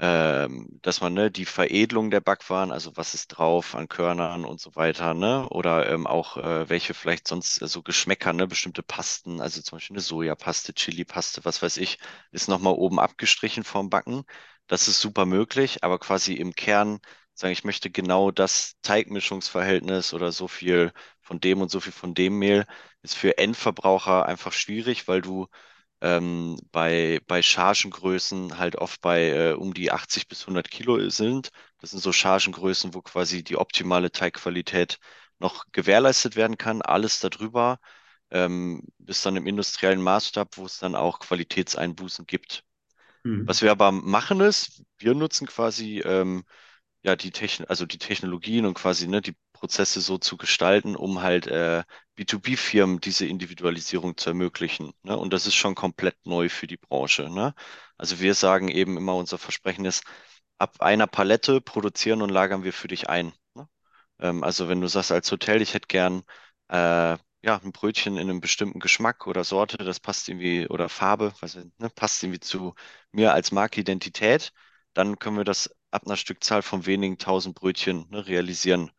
ähm, 0.02 0.68
dass 0.84 1.02
man 1.02 1.14
ne, 1.14 1.32
die 1.32 1.46
Veredelung 1.46 2.12
der 2.12 2.22
Backwaren, 2.22 2.72
also 2.72 2.98
was 2.98 3.14
ist 3.14 3.28
drauf 3.30 3.76
an 3.76 3.88
Körnern 3.90 4.46
und 4.46 4.60
so 4.60 4.76
weiter, 4.76 5.14
ne? 5.14 5.48
Oder 5.50 5.90
ähm, 5.92 6.08
auch 6.08 6.38
äh, 6.38 6.70
welche 6.70 6.94
vielleicht 6.96 7.28
sonst 7.28 7.62
äh, 7.62 7.68
so 7.68 7.84
Geschmäcker, 7.84 8.34
ne, 8.34 8.48
bestimmte 8.48 8.84
Pasten, 8.84 9.42
also 9.42 9.62
zum 9.62 9.78
Beispiel 9.78 9.96
eine 9.96 10.02
Sojapaste, 10.02 10.74
Chili-Paste, 10.74 11.46
was 11.46 11.62
weiß 11.62 11.78
ich, 11.78 12.00
ist 12.32 12.50
nochmal 12.50 12.74
oben 12.74 13.00
abgestrichen 13.00 13.64
vorm 13.64 13.90
Backen. 13.92 14.24
Das 14.68 14.88
ist 14.88 15.02
super 15.02 15.26
möglich, 15.26 15.84
aber 15.84 16.00
quasi 16.00 16.34
im 16.36 16.54
Kern 16.56 17.00
sagen, 17.34 17.54
ich 17.54 17.64
möchte 17.64 17.90
genau 17.92 18.32
das 18.32 18.76
Teigmischungsverhältnis 18.82 20.14
oder 20.14 20.32
so 20.32 20.48
viel 20.48 20.94
von 21.22 21.40
dem 21.40 21.62
und 21.62 21.70
so 21.72 21.80
viel 21.80 21.94
von 21.94 22.14
dem 22.16 22.40
Mehl, 22.40 22.66
ist 23.04 23.16
für 23.16 23.38
Endverbraucher 23.38 24.26
einfach 24.26 24.52
schwierig, 24.54 25.08
weil 25.08 25.22
du 25.22 25.48
ähm, 26.02 26.58
bei, 26.72 27.22
bei 27.28 27.42
Chargengrößen 27.42 28.58
halt 28.58 28.76
oft 28.78 29.02
bei 29.02 29.30
äh, 29.30 29.54
um 29.54 29.74
die 29.74 29.92
80 29.92 30.28
bis 30.28 30.42
100 30.42 30.70
Kilo 30.70 31.10
sind. 31.10 31.52
Das 31.80 31.92
sind 31.92 32.00
so 32.02 32.12
Chargengrößen, 32.12 32.94
wo 32.94 33.02
quasi 33.02 33.44
die 33.44 33.58
optimale 33.58 34.12
Teigqualität 34.12 35.00
noch 35.40 35.66
gewährleistet 35.72 36.36
werden 36.36 36.58
kann. 36.58 36.82
Alles 36.82 37.20
darüber 37.20 37.80
ähm, 38.32 38.84
bis 38.98 39.22
dann 39.22 39.36
im 39.36 39.46
industriellen 39.48 40.02
Maßstab, 40.02 40.58
wo 40.58 40.66
es 40.66 40.80
dann 40.80 40.96
auch 40.96 41.20
Qualitätseinbußen 41.20 42.26
gibt. 42.26 42.64
Mhm. 43.24 43.48
Was 43.48 43.62
wir 43.62 43.72
aber 43.72 43.92
machen 43.92 44.40
ist, 44.42 44.84
wir 44.98 45.14
nutzen 45.14 45.48
quasi 45.48 46.00
ähm, 46.00 46.44
ja 47.04 47.16
die 47.16 47.32
Techn 47.32 47.66
also 47.66 47.86
die 47.86 47.98
Technologien 47.98 48.66
und 48.66 48.74
quasi 48.76 49.08
ne, 49.08 49.22
die 49.22 49.36
Prozesse 49.62 50.02
so 50.02 50.18
zu 50.18 50.38
gestalten, 50.38 50.96
um 50.96 51.22
halt 51.22 51.48
äh, 51.48 51.84
B2B-Firmen 52.16 53.00
diese 53.00 53.28
Individualisierung 53.28 54.18
zu 54.18 54.32
ermöglichen. 54.32 54.94
Ne? 55.04 55.18
Und 55.18 55.34
das 55.34 55.48
ist 55.48 55.56
schon 55.56 55.76
komplett 55.76 56.18
neu 56.26 56.50
für 56.50 56.68
die 56.68 56.78
Branche. 56.78 57.30
Ne? 57.30 57.54
Also 57.98 58.20
wir 58.20 58.34
sagen 58.36 58.70
eben 58.70 58.98
immer, 58.98 59.16
unser 59.16 59.38
Versprechen 59.38 59.86
ist, 59.86 60.04
ab 60.58 60.82
einer 60.82 61.08
Palette 61.08 61.62
produzieren 61.62 62.22
und 62.22 62.30
lagern 62.30 62.64
wir 62.64 62.74
für 62.74 62.88
dich 62.88 63.10
ein. 63.10 63.34
Ne? 63.56 63.68
Ähm, 64.20 64.44
also 64.44 64.70
wenn 64.70 64.82
du 64.82 64.88
sagst 64.88 65.12
als 65.12 65.32
Hotel, 65.32 65.62
ich 65.62 65.74
hätte 65.74 65.88
gern 65.88 66.24
äh, 66.70 67.18
ja, 67.44 67.60
ein 67.64 67.72
Brötchen 67.72 68.18
in 68.18 68.30
einem 68.30 68.42
bestimmten 68.42 68.80
Geschmack 68.80 69.28
oder 69.28 69.44
Sorte, 69.44 69.78
das 69.78 70.00
passt 70.00 70.30
irgendwie, 70.30 70.68
oder 70.68 70.90
Farbe, 70.90 71.34
was, 71.42 71.56
ne, 71.56 71.90
passt 71.96 72.22
irgendwie 72.24 72.40
zu 72.40 72.76
mir 73.12 73.34
als 73.34 73.52
Markidentität, 73.52 74.52
dann 74.94 75.18
können 75.20 75.38
wir 75.38 75.44
das 75.44 75.70
ab 75.92 76.04
einer 76.06 76.18
Stückzahl 76.18 76.62
von 76.62 76.86
wenigen 76.86 77.18
tausend 77.18 77.56
Brötchen 77.56 78.08
ne, 78.10 78.28
realisieren. 78.28 78.92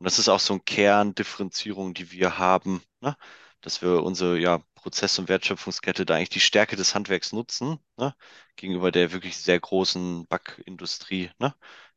Und 0.00 0.06
das 0.06 0.18
ist 0.20 0.28
auch 0.30 0.40
so 0.40 0.54
eine 0.54 0.62
Kerndifferenzierung, 0.62 1.94
die 1.94 2.12
wir 2.12 2.38
haben, 2.38 2.82
ne? 3.02 3.16
dass 3.62 3.82
wir 3.82 4.02
unsere 4.02 4.38
ja, 4.38 4.60
Prozess- 4.76 5.18
und 5.18 5.28
Wertschöpfungskette 5.28 6.06
da 6.06 6.16
eigentlich 6.16 6.30
die 6.30 6.40
Stärke 6.40 6.76
des 6.76 6.94
Handwerks 6.96 7.32
nutzen, 7.32 7.78
ne? 7.98 8.14
gegenüber 8.56 8.92
der 8.92 9.12
wirklich 9.12 9.36
sehr 9.38 9.60
großen 9.60 10.26
Backindustrie, 10.28 11.30
ne? 11.38 11.54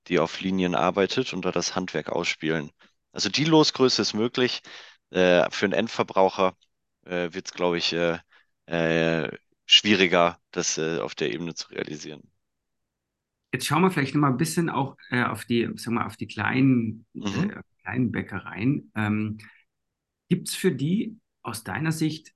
die 0.07 0.19
auf 0.19 0.41
Linien 0.41 0.75
arbeitet 0.75 1.33
und 1.33 1.45
da 1.45 1.51
das 1.51 1.75
Handwerk 1.75 2.09
ausspielen. 2.09 2.71
Also 3.13 3.29
die 3.29 3.45
Losgröße 3.45 4.01
ist 4.01 4.13
möglich. 4.13 4.61
Äh, 5.11 5.49
für 5.51 5.65
einen 5.65 5.73
Endverbraucher 5.73 6.57
äh, 7.05 7.33
wird 7.33 7.47
es, 7.47 7.53
glaube 7.53 7.77
ich, 7.77 7.93
äh, 7.93 8.19
äh, 8.67 9.29
schwieriger, 9.65 10.39
das 10.51 10.77
äh, 10.77 10.99
auf 10.99 11.15
der 11.15 11.31
Ebene 11.33 11.55
zu 11.55 11.69
realisieren. 11.69 12.32
Jetzt 13.53 13.67
schauen 13.67 13.83
wir 13.83 13.91
vielleicht 13.91 14.15
noch 14.15 14.21
mal 14.21 14.31
ein 14.31 14.37
bisschen 14.37 14.69
auch 14.69 14.97
äh, 15.11 15.23
auf 15.23 15.45
die, 15.45 15.69
sagen 15.75 15.95
wir, 15.95 16.05
auf 16.05 16.17
die 16.17 16.27
kleinen 16.27 17.05
mhm 17.13 17.51
kleinen 17.83 18.11
Bäckereien. 18.11 18.91
Ähm, 18.95 19.37
Gibt 20.29 20.49
es 20.49 20.55
für 20.55 20.71
die 20.71 21.19
aus 21.41 21.63
deiner 21.63 21.91
Sicht 21.91 22.33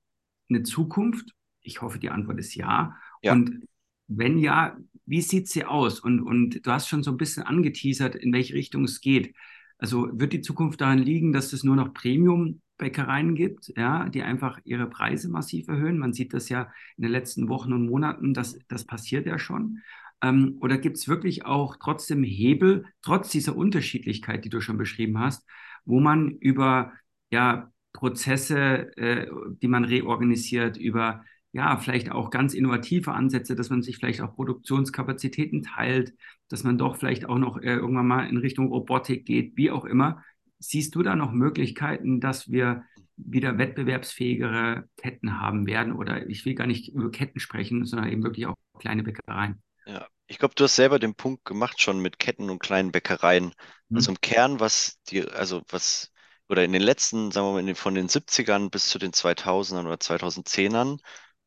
eine 0.48 0.62
Zukunft? 0.62 1.32
Ich 1.62 1.82
hoffe, 1.82 1.98
die 1.98 2.10
Antwort 2.10 2.38
ist 2.38 2.54
ja. 2.54 2.96
ja. 3.22 3.32
Und 3.32 3.66
wenn 4.06 4.38
ja, 4.38 4.76
wie 5.06 5.20
sieht 5.20 5.48
sie 5.48 5.64
aus? 5.64 6.00
Und, 6.00 6.20
und 6.20 6.64
du 6.64 6.70
hast 6.70 6.88
schon 6.88 7.02
so 7.02 7.10
ein 7.10 7.16
bisschen 7.16 7.42
angeteasert, 7.42 8.14
in 8.14 8.32
welche 8.32 8.54
Richtung 8.54 8.84
es 8.84 9.00
geht. 9.00 9.34
Also 9.78 10.08
wird 10.12 10.32
die 10.32 10.40
Zukunft 10.40 10.80
daran 10.80 10.98
liegen, 10.98 11.32
dass 11.32 11.52
es 11.52 11.64
nur 11.64 11.76
noch 11.76 11.94
Premium-Bäckereien 11.94 13.34
gibt, 13.34 13.72
ja, 13.76 14.08
die 14.08 14.22
einfach 14.22 14.58
ihre 14.64 14.88
Preise 14.88 15.28
massiv 15.28 15.68
erhöhen? 15.68 15.98
Man 15.98 16.12
sieht 16.12 16.32
das 16.34 16.48
ja 16.48 16.72
in 16.96 17.02
den 17.02 17.12
letzten 17.12 17.48
Wochen 17.48 17.72
und 17.72 17.86
Monaten, 17.86 18.34
das, 18.34 18.58
das 18.68 18.84
passiert 18.84 19.26
ja 19.26 19.38
schon. 19.38 19.82
Ähm, 20.22 20.58
oder 20.60 20.78
gibt 20.78 20.96
es 20.96 21.08
wirklich 21.08 21.44
auch 21.44 21.76
trotzdem 21.76 22.22
Hebel, 22.24 22.86
trotz 23.02 23.30
dieser 23.30 23.56
Unterschiedlichkeit, 23.56 24.44
die 24.44 24.50
du 24.50 24.60
schon 24.60 24.78
beschrieben 24.78 25.18
hast, 25.18 25.48
wo 25.84 26.00
man 26.00 26.30
über 26.30 26.92
ja, 27.30 27.70
Prozesse, 27.92 28.96
äh, 28.96 29.26
die 29.62 29.68
man 29.68 29.84
reorganisiert, 29.84 30.76
über 30.76 31.24
ja, 31.52 31.76
vielleicht 31.78 32.10
auch 32.12 32.30
ganz 32.30 32.54
innovative 32.54 33.12
Ansätze, 33.12 33.56
dass 33.56 33.70
man 33.70 33.82
sich 33.82 33.96
vielleicht 33.96 34.20
auch 34.20 34.34
Produktionskapazitäten 34.34 35.62
teilt, 35.62 36.12
dass 36.48 36.62
man 36.62 36.78
doch 36.78 36.96
vielleicht 36.96 37.26
auch 37.28 37.38
noch 37.38 37.58
äh, 37.58 37.74
irgendwann 37.74 38.06
mal 38.06 38.28
in 38.28 38.36
Richtung 38.36 38.68
Robotik 38.68 39.24
geht, 39.26 39.56
wie 39.56 39.70
auch 39.70 39.84
immer. 39.84 40.22
Siehst 40.58 40.94
du 40.94 41.02
da 41.02 41.16
noch 41.16 41.32
Möglichkeiten, 41.32 42.20
dass 42.20 42.50
wir 42.50 42.84
wieder 43.16 43.58
wettbewerbsfähigere 43.58 44.88
Ketten 44.96 45.40
haben 45.40 45.66
werden? 45.66 45.92
Oder 45.94 46.28
ich 46.28 46.44
will 46.44 46.54
gar 46.54 46.66
nicht 46.66 46.92
über 46.92 47.10
Ketten 47.10 47.40
sprechen, 47.40 47.84
sondern 47.86 48.10
eben 48.10 48.22
wirklich 48.22 48.46
auch 48.46 48.54
kleine 48.78 49.02
Bäckereien. 49.02 49.62
Ja, 49.88 50.06
ich 50.26 50.38
glaube, 50.38 50.54
du 50.54 50.64
hast 50.64 50.76
selber 50.76 50.98
den 50.98 51.14
Punkt 51.14 51.44
gemacht 51.44 51.80
schon 51.80 52.00
mit 52.00 52.18
Ketten 52.18 52.50
und 52.50 52.58
kleinen 52.58 52.92
Bäckereien. 52.92 53.54
Mhm. 53.88 53.96
Also 53.96 54.10
im 54.10 54.20
Kern, 54.20 54.60
was 54.60 55.00
die, 55.08 55.26
also 55.26 55.62
was, 55.70 56.12
oder 56.48 56.62
in 56.64 56.72
den 56.72 56.82
letzten, 56.82 57.30
sagen 57.30 57.46
wir 57.46 57.52
mal, 57.54 57.64
den, 57.64 57.74
von 57.74 57.94
den 57.94 58.08
70ern 58.08 58.70
bis 58.70 58.88
zu 58.88 58.98
den 58.98 59.12
2000ern 59.12 59.86
oder 59.86 59.98
2010ern, 59.98 61.00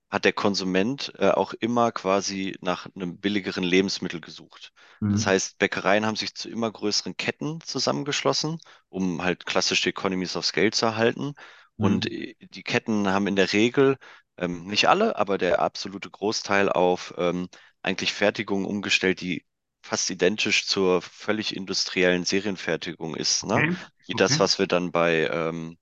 hat 0.09 0.25
der 0.25 0.33
Konsument 0.33 1.13
äh, 1.19 1.29
auch 1.29 1.53
immer 1.53 1.91
quasi 1.91 2.57
nach 2.61 2.87
einem 2.95 3.17
billigeren 3.19 3.63
Lebensmittel 3.63 4.19
gesucht. 4.19 4.73
Mhm. 4.99 5.11
Das 5.13 5.27
heißt, 5.27 5.57
Bäckereien 5.59 6.05
haben 6.05 6.15
sich 6.17 6.33
zu 6.35 6.49
immer 6.49 6.71
größeren 6.71 7.15
Ketten 7.15 7.61
zusammengeschlossen, 7.61 8.59
um 8.89 9.23
halt 9.23 9.45
klassische 9.45 9.89
Economies 9.89 10.35
of 10.35 10.45
Scale 10.45 10.71
zu 10.71 10.87
erhalten. 10.87 11.33
Mhm. 11.77 11.85
Und 11.85 12.11
äh, 12.11 12.35
die 12.39 12.63
Ketten 12.63 13.07
haben 13.09 13.27
in 13.27 13.35
der 13.35 13.53
Regel, 13.53 13.97
ähm, 14.37 14.65
nicht 14.65 14.89
alle, 14.89 15.15
aber 15.17 15.37
der 15.37 15.61
absolute 15.61 16.09
Großteil 16.09 16.69
auf 16.69 17.13
ähm, 17.17 17.47
eigentlich 17.83 18.13
Fertigung 18.13 18.65
umgestellt, 18.65 19.21
die 19.21 19.45
fast 19.81 20.09
identisch 20.09 20.67
zur 20.67 21.01
völlig 21.01 21.55
industriellen 21.55 22.23
Serienfertigung 22.25 23.15
ist. 23.15 23.45
Ne? 23.45 23.55
Okay. 23.55 23.75
Wie 24.07 24.13
okay. 24.13 24.23
das, 24.23 24.39
was 24.39 24.59
wir 24.59 24.67
dann 24.67 24.91
bei, 24.91 25.27
ähm, 25.27 25.77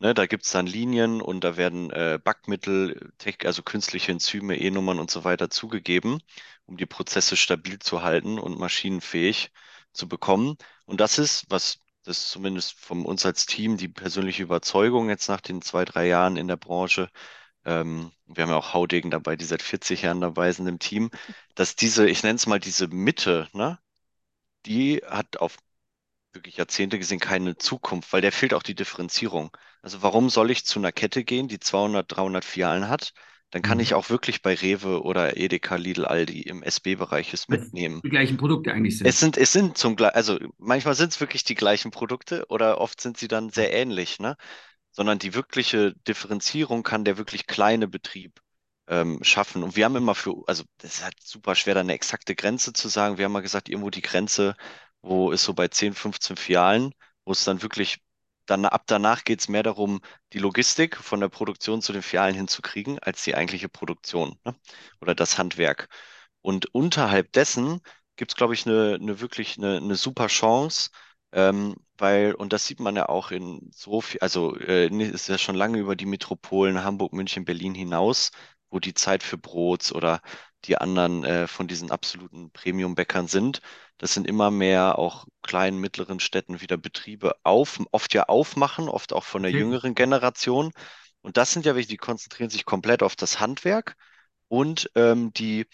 Ne, 0.00 0.14
da 0.14 0.26
gibt's 0.26 0.52
dann 0.52 0.66
Linien 0.66 1.20
und 1.20 1.42
da 1.42 1.56
werden 1.56 1.90
äh, 1.90 2.20
Backmittel, 2.22 3.12
also 3.44 3.62
künstliche 3.64 4.12
Enzyme, 4.12 4.56
E-Nummern 4.56 5.00
und 5.00 5.10
so 5.10 5.24
weiter 5.24 5.50
zugegeben, 5.50 6.20
um 6.66 6.76
die 6.76 6.86
Prozesse 6.86 7.36
stabil 7.36 7.80
zu 7.80 8.02
halten 8.02 8.38
und 8.38 8.58
maschinenfähig 8.60 9.50
zu 9.92 10.08
bekommen. 10.08 10.56
Und 10.86 11.00
das 11.00 11.18
ist, 11.18 11.46
was 11.48 11.80
das 12.04 12.30
zumindest 12.30 12.78
von 12.78 13.04
uns 13.04 13.26
als 13.26 13.46
Team 13.46 13.76
die 13.76 13.88
persönliche 13.88 14.44
Überzeugung 14.44 15.08
jetzt 15.08 15.28
nach 15.28 15.40
den 15.40 15.62
zwei, 15.62 15.84
drei 15.84 16.06
Jahren 16.06 16.36
in 16.36 16.46
der 16.46 16.56
Branche, 16.56 17.10
ähm, 17.68 18.12
wir 18.26 18.44
haben 18.44 18.50
ja 18.50 18.56
auch 18.58 18.74
Haudegen 18.74 19.10
dabei, 19.12 19.36
die 19.36 19.46
seit 19.46 19.62
40 19.62 20.02
Jahren 20.02 20.20
dabei 20.22 20.52
sind 20.52 20.68
im 20.68 20.78
Team, 20.80 21.10
dass 21.56 21.76
diese, 21.76 22.08
ich 22.08 22.22
nenne 22.24 22.36
es 22.36 22.46
mal 22.48 22.60
diese 22.60 22.88
Mitte, 22.88 23.48
ne, 23.54 23.78
die 24.66 24.98
hat 25.06 25.38
auf 25.38 25.58
wirklich 26.32 26.56
Jahrzehnte 26.58 26.98
gesehen 26.98 27.20
keine 27.20 27.56
Zukunft, 27.58 28.12
weil 28.12 28.22
der 28.22 28.32
fehlt 28.32 28.54
auch 28.54 28.62
die 28.64 28.74
Differenzierung. 28.74 29.56
Also 29.82 30.02
warum 30.02 30.30
soll 30.30 30.50
ich 30.50 30.64
zu 30.66 30.78
einer 30.80 30.92
Kette 30.92 31.24
gehen, 31.24 31.48
die 31.48 31.60
200, 31.60 32.10
300 32.14 32.44
Filialen 32.46 32.88
hat? 32.88 33.12
Dann 33.50 33.62
kann 33.62 33.80
Mhm. 33.80 33.80
ich 33.80 33.94
auch 33.94 34.10
wirklich 34.10 34.42
bei 34.42 34.54
Rewe 34.54 35.02
oder 35.02 35.36
Edeka, 35.38 35.76
Lidl, 35.76 36.04
Aldi 36.06 36.42
im 36.42 36.62
SB-Bereich 36.62 37.32
es 37.34 37.48
mitnehmen. 37.48 38.02
die 38.02 38.08
gleichen 38.10 38.36
Produkte 38.36 38.72
eigentlich 38.72 38.98
sind. 38.98 39.00
Es 39.02 39.18
sind, 39.20 39.36
es 39.38 39.52
sind 39.52 39.78
zum 39.78 39.96
gleichen, 39.96 40.16
also 40.16 40.38
manchmal 40.58 40.94
sind 40.94 41.12
es 41.12 41.20
wirklich 41.20 41.44
die 41.44 41.54
gleichen 41.54 41.90
Produkte 41.90 42.46
oder 42.48 42.80
oft 42.80 43.00
sind 43.00 43.16
sie 43.16 43.28
dann 43.28 43.50
sehr 43.50 43.72
ähnlich, 43.72 44.18
ne? 44.20 44.36
Sondern 44.98 45.20
die 45.20 45.34
wirkliche 45.34 45.94
Differenzierung 46.08 46.82
kann 46.82 47.04
der 47.04 47.18
wirklich 47.18 47.46
kleine 47.46 47.88
Betrieb 47.88 48.40
ähm, 48.88 49.22
schaffen. 49.22 49.62
Und 49.62 49.76
wir 49.76 49.84
haben 49.84 49.96
immer 49.96 50.16
für, 50.16 50.42
also 50.48 50.64
das 50.78 50.96
ist 50.96 51.04
halt 51.04 51.14
super 51.22 51.54
schwer, 51.54 51.74
da 51.74 51.80
eine 51.80 51.94
exakte 51.94 52.34
Grenze 52.34 52.72
zu 52.72 52.88
sagen. 52.88 53.18
Wir 53.18 53.26
haben 53.26 53.32
mal 53.32 53.40
gesagt, 53.42 53.68
irgendwo 53.68 53.90
die 53.90 54.02
Grenze, 54.02 54.56
wo 55.02 55.30
ist 55.30 55.44
so 55.44 55.54
bei 55.54 55.68
10, 55.68 55.94
15 55.94 56.36
Filialen, 56.36 56.92
wo 57.24 57.32
es 57.32 57.44
dann 57.44 57.62
wirklich, 57.62 57.98
dann 58.46 58.64
ab 58.64 58.84
danach 58.88 59.24
geht 59.24 59.40
es 59.40 59.48
mehr 59.48 59.62
darum, 59.62 60.00
die 60.32 60.38
Logistik 60.40 60.96
von 60.96 61.20
der 61.20 61.28
Produktion 61.28 61.82
zu 61.82 61.92
den 61.92 62.02
Filialen 62.02 62.34
hinzukriegen, 62.34 62.98
als 63.00 63.22
die 63.24 63.34
eigentliche 63.36 63.68
Produktion, 63.68 64.38
ne? 64.44 64.56
Oder 65.00 65.14
das 65.14 65.38
Handwerk. 65.38 65.88
Und 66.42 66.74
unterhalb 66.74 67.32
dessen 67.32 67.80
gibt 68.16 68.32
es, 68.32 68.36
glaube 68.36 68.54
ich, 68.54 68.66
eine, 68.66 68.94
eine 69.00 69.20
wirklich 69.20 69.58
eine, 69.58 69.76
eine 69.76 69.96
super 69.96 70.26
Chance, 70.28 70.90
ähm, 71.32 71.76
weil, 71.98 72.34
und 72.34 72.52
das 72.52 72.66
sieht 72.66 72.80
man 72.80 72.96
ja 72.96 73.08
auch 73.08 73.30
in 73.30 73.70
so 73.72 74.00
viel, 74.00 74.20
also 74.20 74.56
äh, 74.58 74.88
ist 74.88 75.28
ja 75.28 75.38
schon 75.38 75.54
lange 75.56 75.78
über 75.78 75.96
die 75.96 76.06
Metropolen 76.06 76.84
Hamburg, 76.84 77.12
München, 77.12 77.44
Berlin 77.44 77.74
hinaus, 77.74 78.30
wo 78.70 78.78
die 78.80 78.94
Zeit 78.94 79.22
für 79.22 79.38
Brots 79.38 79.92
oder 79.92 80.20
die 80.64 80.76
anderen 80.78 81.24
äh, 81.24 81.46
von 81.46 81.68
diesen 81.68 81.90
absoluten 81.90 82.50
Premium-Bäckern 82.52 83.28
sind. 83.28 83.60
Das 83.98 84.14
sind 84.14 84.26
immer 84.26 84.50
mehr 84.50 84.98
auch 84.98 85.26
kleinen, 85.42 85.78
mittleren 85.80 86.20
Städten 86.20 86.60
wieder 86.60 86.76
Betriebe 86.76 87.34
auf, 87.44 87.80
oft 87.92 88.14
ja 88.14 88.24
aufmachen, 88.24 88.88
oft 88.88 89.12
auch 89.12 89.24
von 89.24 89.42
der 89.42 89.52
Okay. 89.52 89.52
jüngeren 89.52 89.94
Generation. 89.94 90.72
Und 91.22 91.36
das 91.36 91.52
sind 91.52 91.66
ja 91.66 91.74
welche, 91.74 91.88
die 91.88 91.96
konzentrieren 91.96 92.50
sich 92.50 92.64
komplett 92.64 93.02
auf 93.02 93.16
das 93.16 93.40
Handwerk 93.40 93.96
und 94.48 94.90
ähm, 94.94 95.32
die 95.34 95.66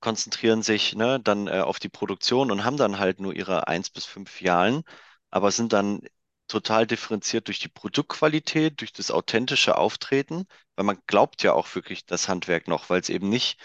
konzentrieren 0.00 0.62
sich 0.62 0.94
ne, 0.94 1.20
dann 1.20 1.46
äh, 1.48 1.60
auf 1.60 1.78
die 1.78 1.88
Produktion 1.88 2.50
und 2.50 2.64
haben 2.64 2.76
dann 2.76 2.98
halt 2.98 3.20
nur 3.20 3.34
ihre 3.34 3.68
eins 3.68 3.90
bis 3.90 4.04
fünf 4.04 4.30
Filialen, 4.30 4.82
aber 5.30 5.50
sind 5.50 5.72
dann 5.72 6.00
total 6.48 6.86
differenziert 6.86 7.48
durch 7.48 7.58
die 7.58 7.68
Produktqualität, 7.68 8.80
durch 8.80 8.92
das 8.92 9.10
authentische 9.10 9.76
Auftreten, 9.78 10.46
weil 10.76 10.84
man 10.84 10.98
glaubt 11.06 11.42
ja 11.42 11.52
auch 11.52 11.74
wirklich 11.74 12.06
das 12.06 12.28
Handwerk 12.28 12.68
noch, 12.68 12.88
weil 12.90 13.00
es 13.00 13.08
eben 13.08 13.28
nicht 13.28 13.58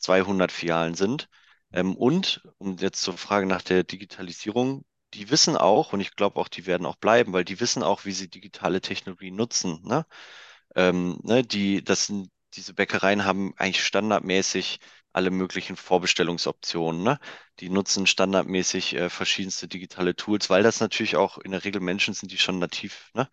200 0.00 0.52
Filialen 0.52 0.94
sind. 0.94 1.28
Ähm, 1.72 1.96
und 1.96 2.42
um 2.58 2.76
jetzt 2.78 3.02
zur 3.02 3.16
Frage 3.18 3.46
nach 3.46 3.62
der 3.62 3.84
Digitalisierung, 3.84 4.84
die 5.14 5.30
wissen 5.30 5.56
auch, 5.56 5.92
und 5.92 6.00
ich 6.00 6.14
glaube 6.16 6.38
auch, 6.40 6.48
die 6.48 6.66
werden 6.66 6.86
auch 6.86 6.96
bleiben, 6.96 7.32
weil 7.32 7.44
die 7.44 7.60
wissen 7.60 7.82
auch, 7.82 8.04
wie 8.04 8.12
sie 8.12 8.28
digitale 8.30 8.80
Technologie 8.80 9.30
nutzen. 9.32 9.80
Ne? 9.84 10.06
Ähm, 10.76 11.18
ne, 11.22 11.42
die, 11.44 11.82
das 11.84 12.06
sind, 12.06 12.30
diese 12.54 12.74
Bäckereien 12.74 13.24
haben 13.24 13.54
eigentlich 13.56 13.84
standardmäßig 13.84 14.80
alle 15.12 15.30
möglichen 15.30 15.76
Vorbestellungsoptionen. 15.76 17.02
Ne? 17.02 17.18
Die 17.60 17.68
nutzen 17.70 18.06
standardmäßig 18.06 18.94
äh, 18.96 19.10
verschiedenste 19.10 19.68
digitale 19.68 20.14
Tools, 20.16 20.50
weil 20.50 20.62
das 20.62 20.80
natürlich 20.80 21.16
auch 21.16 21.38
in 21.38 21.50
der 21.52 21.64
Regel 21.64 21.80
Menschen 21.80 22.14
sind, 22.14 22.32
die 22.32 22.38
schon 22.38 22.58
nativ 22.58 23.10
ne? 23.14 23.28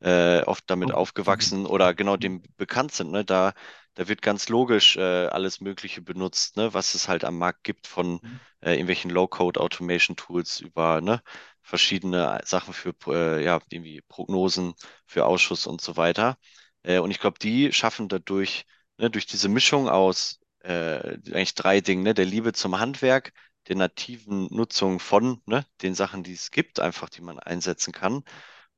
äh, 0.00 0.42
oft 0.44 0.64
damit 0.68 0.90
Auch- 0.90 0.96
aufgewachsen 0.96 1.66
oder 1.66 1.94
genau 1.94 2.16
dem 2.16 2.42
bekannt 2.56 2.92
sind. 2.92 3.10
Ne? 3.10 3.24
Da, 3.24 3.54
da 3.94 4.08
wird 4.08 4.22
ganz 4.22 4.48
logisch 4.48 4.96
äh, 4.96 5.00
alles 5.26 5.60
Mögliche 5.60 6.02
benutzt, 6.02 6.56
ne? 6.56 6.74
was 6.74 6.94
es 6.94 7.08
halt 7.08 7.24
am 7.24 7.38
Markt 7.38 7.64
gibt 7.64 7.86
von 7.86 8.20
Mhm. 8.22 8.40
äh, 8.60 8.72
irgendwelchen 8.72 9.10
Low-Code-Automation-Tools 9.10 10.60
über 10.60 11.00
ne? 11.00 11.22
verschiedene 11.62 12.40
Sachen 12.44 12.74
für 12.74 12.94
äh, 13.08 13.44
ja, 13.44 13.60
irgendwie 13.70 14.00
Prognosen, 14.08 14.74
für 15.06 15.24
Ausschuss 15.26 15.66
und 15.66 15.80
so 15.80 15.96
weiter. 15.96 16.36
Äh, 16.82 16.98
und 16.98 17.10
ich 17.10 17.20
glaube, 17.20 17.38
die 17.40 17.72
schaffen 17.72 18.08
dadurch, 18.08 18.64
ne, 18.98 19.10
durch 19.10 19.26
diese 19.26 19.48
Mischung 19.48 19.88
aus 19.88 20.40
äh, 20.62 21.18
eigentlich 21.32 21.54
drei 21.54 21.80
Dingen, 21.80 22.02
ne, 22.02 22.14
der 22.14 22.26
Liebe 22.26 22.52
zum 22.52 22.78
Handwerk, 22.78 23.32
der 23.68 23.76
nativen 23.76 24.48
Nutzung 24.50 25.00
von 25.00 25.42
ne, 25.46 25.66
den 25.82 25.94
Sachen, 25.94 26.22
die 26.24 26.34
es 26.34 26.50
gibt, 26.50 26.80
einfach 26.80 27.08
die 27.10 27.22
man 27.22 27.38
einsetzen 27.38 27.92
kann, 27.92 28.24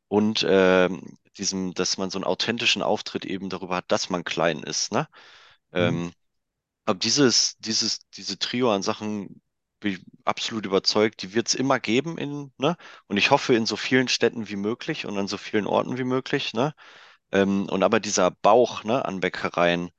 und 0.09 0.44
ähm, 0.49 1.18
diesem, 1.38 1.75
dass 1.75 1.99
man 1.99 2.11
so 2.11 2.18
einen 2.18 2.25
authentischen 2.25 2.83
Auftritt 2.83 3.25
eben 3.25 3.51
darüber 3.51 3.77
hat, 3.77 3.90
dass 3.90 4.11
man 4.11 4.25
klein 4.25 4.62
ist. 4.62 4.92
Ne? 4.92 5.09
Ähm, 5.73 6.12
aber 6.85 6.99
dieses, 6.99 7.57
dieses, 7.59 8.01
diese 8.11 8.38
Trio 8.38 8.73
an 8.73 8.83
Sachen 8.83 9.42
bin 9.81 9.94
ich 9.94 10.01
absolut 10.25 10.66
überzeugt, 10.66 11.23
die 11.23 11.35
wird 11.35 11.49
es 11.49 11.55
immer 11.55 11.81
geben 11.81 12.18
in, 12.18 12.53
ne? 12.59 12.77
Und 13.09 13.16
ich 13.18 13.31
hoffe 13.31 13.55
in 13.55 13.66
so 13.66 13.77
vielen 13.77 14.09
Städten 14.09 14.49
wie 14.49 14.57
möglich 14.57 15.07
und 15.07 15.18
an 15.18 15.29
so 15.29 15.37
vielen 15.38 15.66
Orten 15.66 15.99
wie 15.99 16.05
möglich, 16.05 16.55
ne? 16.55 16.75
Ähm, 17.33 17.68
und 17.70 17.83
aber 17.85 18.01
dieser 18.01 18.31
Bauch, 18.31 18.85
ne, 18.85 19.05
an 19.05 19.20
Bäckereien, 19.20 19.90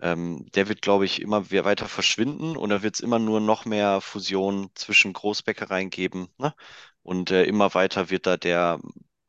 ähm, 0.00 0.46
der 0.54 0.68
wird, 0.68 0.82
glaube 0.82 1.04
ich, 1.04 1.20
immer 1.22 1.50
we- 1.50 1.64
weiter 1.64 1.88
verschwinden 1.88 2.56
und 2.56 2.70
da 2.70 2.82
wird 2.82 2.94
es 2.96 3.00
immer 3.00 3.18
nur 3.18 3.40
noch 3.40 3.64
mehr 3.64 4.00
Fusion 4.00 4.70
zwischen 4.74 5.12
Großbäckereien 5.12 5.90
geben, 5.90 6.28
ne? 6.38 6.54
Und 7.02 7.30
äh, 7.30 7.44
immer 7.44 7.72
weiter 7.74 8.10
wird 8.10 8.26
da 8.26 8.36
der 8.36 8.80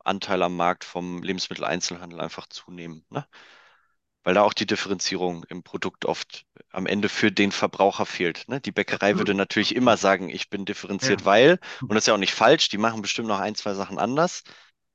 Anteil 0.04 0.42
am 0.42 0.56
Markt 0.56 0.84
vom 0.84 1.22
Lebensmitteleinzelhandel 1.22 2.20
einfach 2.20 2.48
zunehmen, 2.48 3.04
ne? 3.10 3.26
Weil 4.24 4.34
da 4.34 4.42
auch 4.42 4.52
die 4.52 4.66
Differenzierung 4.66 5.44
im 5.44 5.62
Produkt 5.62 6.04
oft 6.04 6.44
am 6.70 6.86
Ende 6.86 7.08
für 7.08 7.32
den 7.32 7.50
Verbraucher 7.50 8.04
fehlt. 8.04 8.46
Ne? 8.48 8.60
Die 8.60 8.72
Bäckerei 8.72 9.16
würde 9.16 9.32
natürlich 9.32 9.74
immer 9.74 9.96
sagen, 9.96 10.28
ich 10.28 10.50
bin 10.50 10.66
differenziert, 10.66 11.20
Ja. 11.20 11.26
weil, 11.26 11.58
und 11.80 11.94
das 11.94 11.98
ist 12.02 12.08
ja 12.08 12.14
auch 12.14 12.18
nicht 12.18 12.34
falsch, 12.34 12.68
die 12.68 12.76
machen 12.76 13.00
bestimmt 13.00 13.28
noch 13.28 13.38
ein, 13.38 13.54
zwei 13.54 13.72
Sachen 13.72 13.98
anders, 13.98 14.42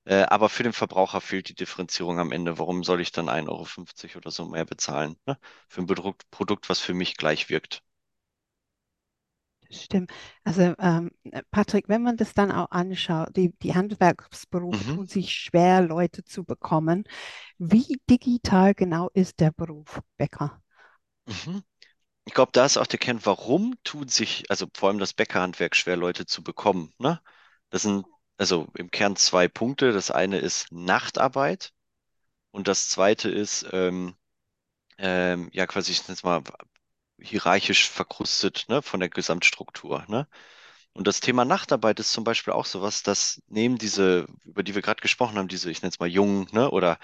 äh, 0.06 0.24
aber 0.24 0.50
für 0.50 0.64
den 0.64 0.74
Verbraucher 0.74 1.22
fehlt 1.22 1.50
die 1.50 1.56
Differenzierung 1.56 2.20
am 2.20 2.32
Ende. 2.32 2.58
Warum 2.60 2.84
soll 2.84 3.02
ich 3.02 3.12
dann 3.12 3.30
1,50 3.30 4.12
Euro 4.12 4.20
oder 4.20 4.32
so 4.32 4.46
mehr 4.48 4.66
bezahlen? 4.66 5.18
Ne? 5.26 5.38
Für 5.70 5.82
ein 5.82 5.88
Produkt, 5.88 6.30
Produkt, 6.32 6.70
was 6.70 6.80
für 6.80 6.94
mich 6.94 7.18
gleich 7.18 7.50
wirkt. 7.50 7.84
Stimmt. 9.70 10.12
Also 10.44 10.76
ähm, 10.80 11.12
Patrick, 11.52 11.90
wenn 11.90 12.04
man 12.04 12.16
das 12.18 12.34
dann 12.36 12.52
auch 12.52 12.70
anschaut, 12.72 13.36
die, 13.36 13.52
die 13.64 13.74
Handwerksberufe 13.74 14.86
Mhm. 14.86 14.86
tun 14.86 15.08
sich 15.08 15.34
schwer, 15.34 15.82
Leute 15.82 16.24
zu 16.24 16.44
bekommen. 16.44 17.06
Wie 17.60 18.00
digital 18.10 18.74
genau 18.76 19.10
ist 19.14 19.40
der 19.40 19.52
Beruf 19.52 20.02
Bäcker? 20.18 20.62
Mhm. 21.26 21.64
Ich 22.26 22.34
glaube, 22.34 22.52
da 22.54 22.66
ist 22.66 22.78
auch 22.78 22.88
der 22.88 23.00
Kern, 23.00 23.26
warum 23.26 23.76
tut 23.84 24.12
sich, 24.12 24.46
also 24.52 24.68
vor 24.76 24.90
allem 24.90 25.00
das 25.00 25.14
Bäckerhandwerk 25.16 25.76
schwer, 25.76 25.98
Leute 25.98 26.26
zu 26.28 26.44
bekommen. 26.44 26.94
Ne? 27.00 27.22
Das 27.72 27.84
sind 27.84 28.06
also 28.38 28.68
im 28.78 28.92
Kern 28.92 29.16
zwei 29.16 29.48
Punkte. 29.48 29.92
Das 29.94 30.12
eine 30.12 30.40
ist 30.40 30.72
Nachtarbeit 30.72 31.74
und 32.52 32.68
das 32.68 32.90
zweite 32.90 33.30
ist, 33.32 33.68
ähm, 33.74 34.16
ähm, 34.98 35.50
ja, 35.54 35.68
quasi, 35.68 35.92
ich 35.92 36.04
nenne 36.04 36.14
es 36.16 36.24
mal 36.24 36.44
hierarchisch 37.20 37.90
verkrustet, 37.90 38.66
ne, 38.70 38.82
von 38.82 39.00
der 39.00 39.10
Gesamtstruktur, 39.10 40.06
ne? 40.08 40.28
Und 40.94 41.08
das 41.08 41.22
Thema 41.22 41.46
Nachtarbeit 41.46 42.00
ist 42.00 42.14
zum 42.14 42.24
Beispiel 42.24 42.54
auch 42.54 42.66
sowas, 42.66 43.04
das 43.04 43.42
nehmen 43.48 43.78
diese, 43.80 44.28
über 44.46 44.64
die 44.64 44.76
wir 44.76 44.82
gerade 44.84 45.02
gesprochen 45.02 45.38
haben, 45.38 45.48
diese, 45.48 45.72
ich 45.72 45.82
nenne 45.82 45.92
es 45.92 46.00
mal 46.00 46.08
jungen, 46.10 46.48
ne, 46.54 46.70
oder 46.72 47.00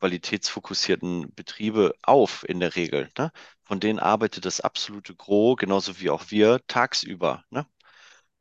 qualitätsfokussierten 0.00 1.34
Betriebe 1.34 1.94
auf 2.02 2.44
in 2.48 2.60
der 2.60 2.76
Regel, 2.76 3.10
ne? 3.18 3.32
Von 3.64 3.80
denen 3.80 3.98
arbeitet 4.00 4.44
das 4.46 4.60
absolute 4.60 5.14
Gros, 5.16 5.56
genauso 5.58 6.00
wie 6.00 6.10
auch 6.10 6.30
wir, 6.30 6.60
tagsüber, 6.68 7.44
ne? 7.50 7.66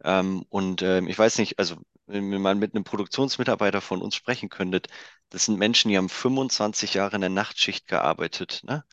Ähm, 0.04 0.43
und 0.50 0.82
ähm, 0.82 1.08
ich 1.08 1.17
weiß 1.17 1.38
nicht, 1.39 1.60
also 1.60 1.78
wenn 2.08 2.32
ihr 2.32 2.39
mal 2.39 2.56
mit 2.56 2.74
einem 2.76 2.84
Produktionsmitarbeiter 2.84 3.82
von 3.82 4.02
uns 4.02 4.15
sprechen 4.15 4.50
könntet, 4.50 4.88
das 5.30 5.46
sind 5.46 5.60
Menschen, 5.60 5.89
die 5.89 5.98
haben 5.98 6.10
25 6.10 6.93
Jahre 6.96 7.15
in 7.15 7.22
der 7.22 7.30
Nachtschicht 7.30 7.88
gearbeitet, 7.88 8.62
ne? 8.63 8.84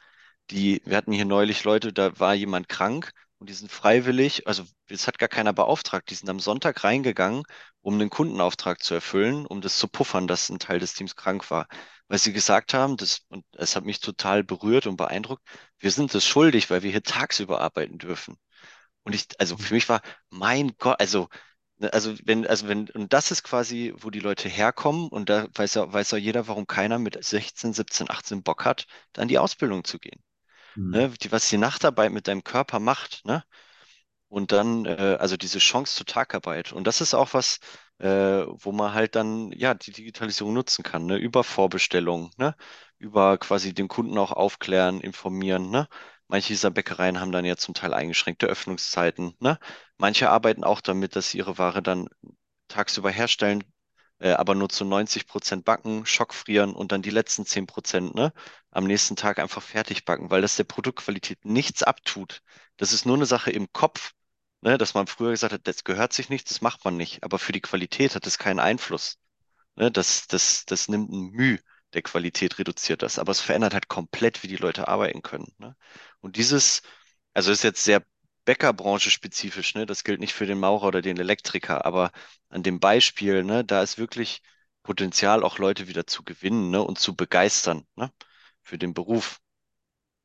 Die, 0.50 0.82
wir 0.84 0.96
hatten 0.96 1.12
hier 1.12 1.24
neulich 1.24 1.64
Leute, 1.64 1.92
da 1.92 2.18
war 2.20 2.34
jemand 2.34 2.68
krank 2.68 3.12
und 3.38 3.48
die 3.50 3.54
sind 3.54 3.70
freiwillig, 3.72 4.46
also 4.46 4.64
das 4.88 5.06
hat 5.06 5.18
gar 5.18 5.28
keiner 5.28 5.52
beauftragt, 5.52 6.10
die 6.10 6.14
sind 6.14 6.28
am 6.28 6.40
Sonntag 6.40 6.84
reingegangen, 6.84 7.44
um 7.80 7.94
einen 7.94 8.10
Kundenauftrag 8.10 8.82
zu 8.82 8.94
erfüllen, 8.94 9.46
um 9.46 9.60
das 9.60 9.78
zu 9.78 9.88
puffern, 9.88 10.26
dass 10.26 10.50
ein 10.50 10.58
Teil 10.58 10.78
des 10.80 10.94
Teams 10.94 11.16
krank 11.16 11.50
war. 11.50 11.66
Weil 12.08 12.18
sie 12.18 12.32
gesagt 12.32 12.74
haben, 12.74 12.96
das, 12.96 13.20
und 13.28 13.44
es 13.52 13.76
hat 13.76 13.84
mich 13.84 14.00
total 14.00 14.44
berührt 14.44 14.86
und 14.86 14.96
beeindruckt, 14.96 15.42
wir 15.78 15.90
sind 15.90 16.14
es 16.14 16.26
schuldig, 16.26 16.70
weil 16.70 16.82
wir 16.82 16.90
hier 16.90 17.02
tagsüber 17.02 17.60
arbeiten 17.60 17.98
dürfen. 17.98 18.36
Und 19.04 19.14
ich, 19.14 19.26
also 19.38 19.56
für 19.56 19.74
mich 19.74 19.88
war, 19.88 20.02
mein 20.30 20.76
Gott, 20.78 21.00
also 21.00 21.28
Also 21.80 22.14
wenn, 22.24 22.46
also 22.46 22.68
wenn, 22.68 22.88
und 22.90 23.12
das 23.12 23.30
ist 23.30 23.42
quasi, 23.42 23.92
wo 23.96 24.10
die 24.10 24.20
Leute 24.20 24.48
herkommen 24.48 25.08
und 25.08 25.28
da 25.28 25.48
weiß 25.54 25.74
ja, 25.74 25.92
weiß 25.92 26.12
ja 26.12 26.18
jeder, 26.18 26.46
warum 26.46 26.66
keiner 26.66 26.98
mit 26.98 27.22
16, 27.22 27.72
17, 27.72 28.10
18 28.10 28.42
Bock 28.42 28.64
hat, 28.64 28.86
dann 29.12 29.28
die 29.28 29.38
Ausbildung 29.38 29.84
zu 29.84 29.98
gehen. 29.98 30.22
Mhm. 30.76 30.90
Ne? 30.90 31.10
Die, 31.10 31.32
was 31.32 31.48
die 31.48 31.58
Nachtarbeit 31.58 32.12
mit 32.12 32.28
deinem 32.28 32.44
Körper 32.44 32.80
macht, 32.80 33.24
ne? 33.24 33.44
Und 34.28 34.52
dann, 34.52 34.84
äh, 34.86 35.16
also 35.20 35.36
diese 35.36 35.58
Chance 35.60 35.96
zur 35.96 36.06
Tagarbeit. 36.06 36.72
Und 36.72 36.86
das 36.86 37.00
ist 37.00 37.14
auch 37.14 37.34
was, 37.34 37.60
äh, 37.98 38.08
wo 38.08 38.72
man 38.72 38.92
halt 38.94 39.14
dann, 39.14 39.52
ja, 39.52 39.74
die 39.74 39.92
Digitalisierung 39.92 40.54
nutzen 40.54 40.82
kann, 40.82 41.06
ne? 41.06 41.16
Über 41.16 41.44
Vorbestellungen, 41.44 42.30
ne? 42.36 42.56
Über 42.98 43.38
quasi 43.38 43.74
den 43.74 43.88
Kunden 43.88 44.18
auch 44.18 44.32
aufklären, 44.32 45.00
informieren, 45.00 45.70
ne? 45.70 45.88
Manche 46.26 46.48
dieser 46.48 46.70
Bäckereien 46.70 47.20
haben 47.20 47.32
dann 47.32 47.44
ja 47.44 47.56
zum 47.56 47.74
Teil 47.74 47.94
eingeschränkte 47.94 48.46
Öffnungszeiten, 48.46 49.34
ne? 49.40 49.58
Manche 49.98 50.30
arbeiten 50.30 50.64
auch 50.64 50.80
damit, 50.80 51.16
dass 51.16 51.30
sie 51.30 51.38
ihre 51.38 51.58
Ware 51.58 51.82
dann 51.82 52.08
tagsüber 52.68 53.10
herstellen, 53.10 53.64
äh, 54.18 54.30
aber 54.32 54.54
nur 54.54 54.68
zu 54.68 54.84
90 54.84 55.26
Prozent 55.26 55.64
backen, 55.64 56.06
schockfrieren 56.06 56.74
und 56.74 56.92
dann 56.92 57.02
die 57.02 57.10
letzten 57.10 57.46
10 57.46 57.66
Prozent, 57.66 58.14
ne? 58.14 58.32
Am 58.70 58.84
nächsten 58.84 59.16
Tag 59.16 59.38
einfach 59.38 59.62
fertig 59.62 60.04
backen, 60.04 60.30
weil 60.30 60.42
das 60.42 60.56
der 60.56 60.64
Produktqualität 60.64 61.44
nichts 61.44 61.82
abtut. 61.82 62.42
Das 62.76 62.92
ist 62.92 63.06
nur 63.06 63.16
eine 63.16 63.26
Sache 63.26 63.50
im 63.50 63.72
Kopf 63.72 64.12
ne, 64.64 64.78
dass 64.78 64.94
man 64.94 65.06
früher 65.06 65.30
gesagt 65.30 65.52
hat, 65.52 65.66
das 65.68 65.84
gehört 65.84 66.12
sich 66.12 66.30
nicht, 66.30 66.50
das 66.50 66.60
macht 66.60 66.84
man 66.84 66.96
nicht. 66.96 67.22
Aber 67.22 67.38
für 67.38 67.52
die 67.52 67.60
Qualität 67.60 68.14
hat 68.14 68.26
es 68.26 68.38
keinen 68.38 68.58
Einfluss. 68.60 69.18
Ne, 69.76 69.90
das, 69.92 70.26
das, 70.28 70.64
das 70.66 70.88
nimmt 70.88 71.10
ein 71.12 71.30
Mühe 71.32 71.60
der 71.94 72.02
Qualität, 72.02 72.58
reduziert 72.58 73.02
das. 73.02 73.18
Aber 73.18 73.32
es 73.32 73.40
verändert 73.40 73.74
halt 73.74 73.88
komplett, 73.88 74.42
wie 74.42 74.48
die 74.48 74.56
Leute 74.56 74.88
arbeiten 74.88 75.22
können. 75.22 75.54
Ne? 75.58 75.76
Und 76.20 76.36
dieses, 76.36 76.82
also 77.34 77.52
ist 77.52 77.64
jetzt 77.64 77.84
sehr 77.84 78.04
Bäckerbranche 78.44 79.10
spezifisch, 79.10 79.74
ne? 79.74 79.86
Das 79.86 80.04
gilt 80.04 80.20
nicht 80.20 80.34
für 80.34 80.46
den 80.46 80.58
Maurer 80.60 80.88
oder 80.88 81.02
den 81.02 81.18
Elektriker, 81.18 81.84
aber 81.86 82.12
an 82.48 82.62
dem 82.62 82.80
Beispiel, 82.80 83.42
ne, 83.44 83.64
da 83.64 83.82
ist 83.82 83.98
wirklich 83.98 84.42
Potenzial, 84.82 85.42
auch 85.42 85.58
Leute 85.58 85.88
wieder 85.88 86.06
zu 86.06 86.22
gewinnen, 86.24 86.70
ne, 86.70 86.82
und 86.82 86.98
zu 86.98 87.16
begeistern, 87.16 87.86
ne, 87.96 88.12
für 88.62 88.78
den 88.78 88.94
Beruf. 88.94 89.40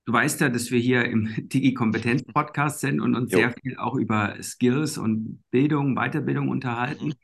Du 0.06 0.14
weißt 0.14 0.42
ja, 0.42 0.50
dass 0.50 0.72
wir 0.72 0.80
hier 0.80 1.06
im 1.06 1.28
Digi-Kompetenz-Podcast 1.50 2.80
sind 2.80 3.00
und 3.00 3.16
uns 3.16 3.32
Jo. 3.32 3.34
sehr 3.34 3.52
viel 3.52 3.78
auch 3.78 3.96
über 3.96 4.42
Skills 4.42 4.98
und 4.98 5.44
Bildung, 5.52 5.96
Weiterbildung 5.96 6.50
unterhalten. 6.50 7.12
Mhm. 7.12 7.18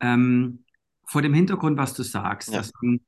Ähm, 0.00 0.64
vor 1.06 1.22
dem 1.22 1.34
Hintergrund, 1.34 1.78
was 1.78 1.94
du 1.94 2.02
sagst, 2.02 2.54
Ja. 2.54 2.56
dass 2.56 2.72
man 2.82 3.00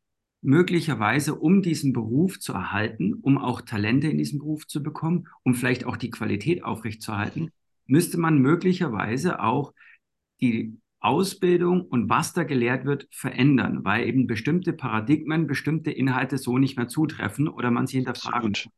möglicherweise, 0.47 1.35
um 1.35 1.61
diesen 1.61 1.93
Beruf 1.93 2.39
zu 2.39 2.53
erhalten, 2.53 3.15
um 3.15 3.37
auch 3.37 3.63
Talente 3.63 4.07
in 4.07 4.17
diesem 4.17 4.39
Beruf 4.39 4.67
zu 4.69 4.81
bekommen, 4.81 5.27
um 5.43 5.55
vielleicht 5.55 5.85
auch 5.85 5.97
die 5.97 6.11
Qualität 6.11 6.63
aufrechtzuerhalten, 6.63 7.51
müsste 7.87 8.19
man 8.19 8.39
möglicherweise 8.39 9.41
auch 9.41 9.75
die 10.41 10.79
Ausbildung 11.01 11.83
und 11.83 12.09
was 12.09 12.33
da 12.33 12.45
gelehrt 12.45 12.85
wird, 12.85 13.09
verändern, 13.11 13.85
weil 13.85 14.07
eben 14.07 14.29
bestimmte 14.29 14.73
Paradigmen, 14.73 15.49
bestimmte 15.49 15.91
Inhalte 15.91 16.39
so 16.39 16.59
nicht 16.59 16.77
mehr 16.77 16.89
zutreffen 16.89 17.49
oder 17.49 17.73
man 17.73 17.89
sie 17.89 17.97
hinterfragen 17.97 18.51
Absolut. 18.51 18.75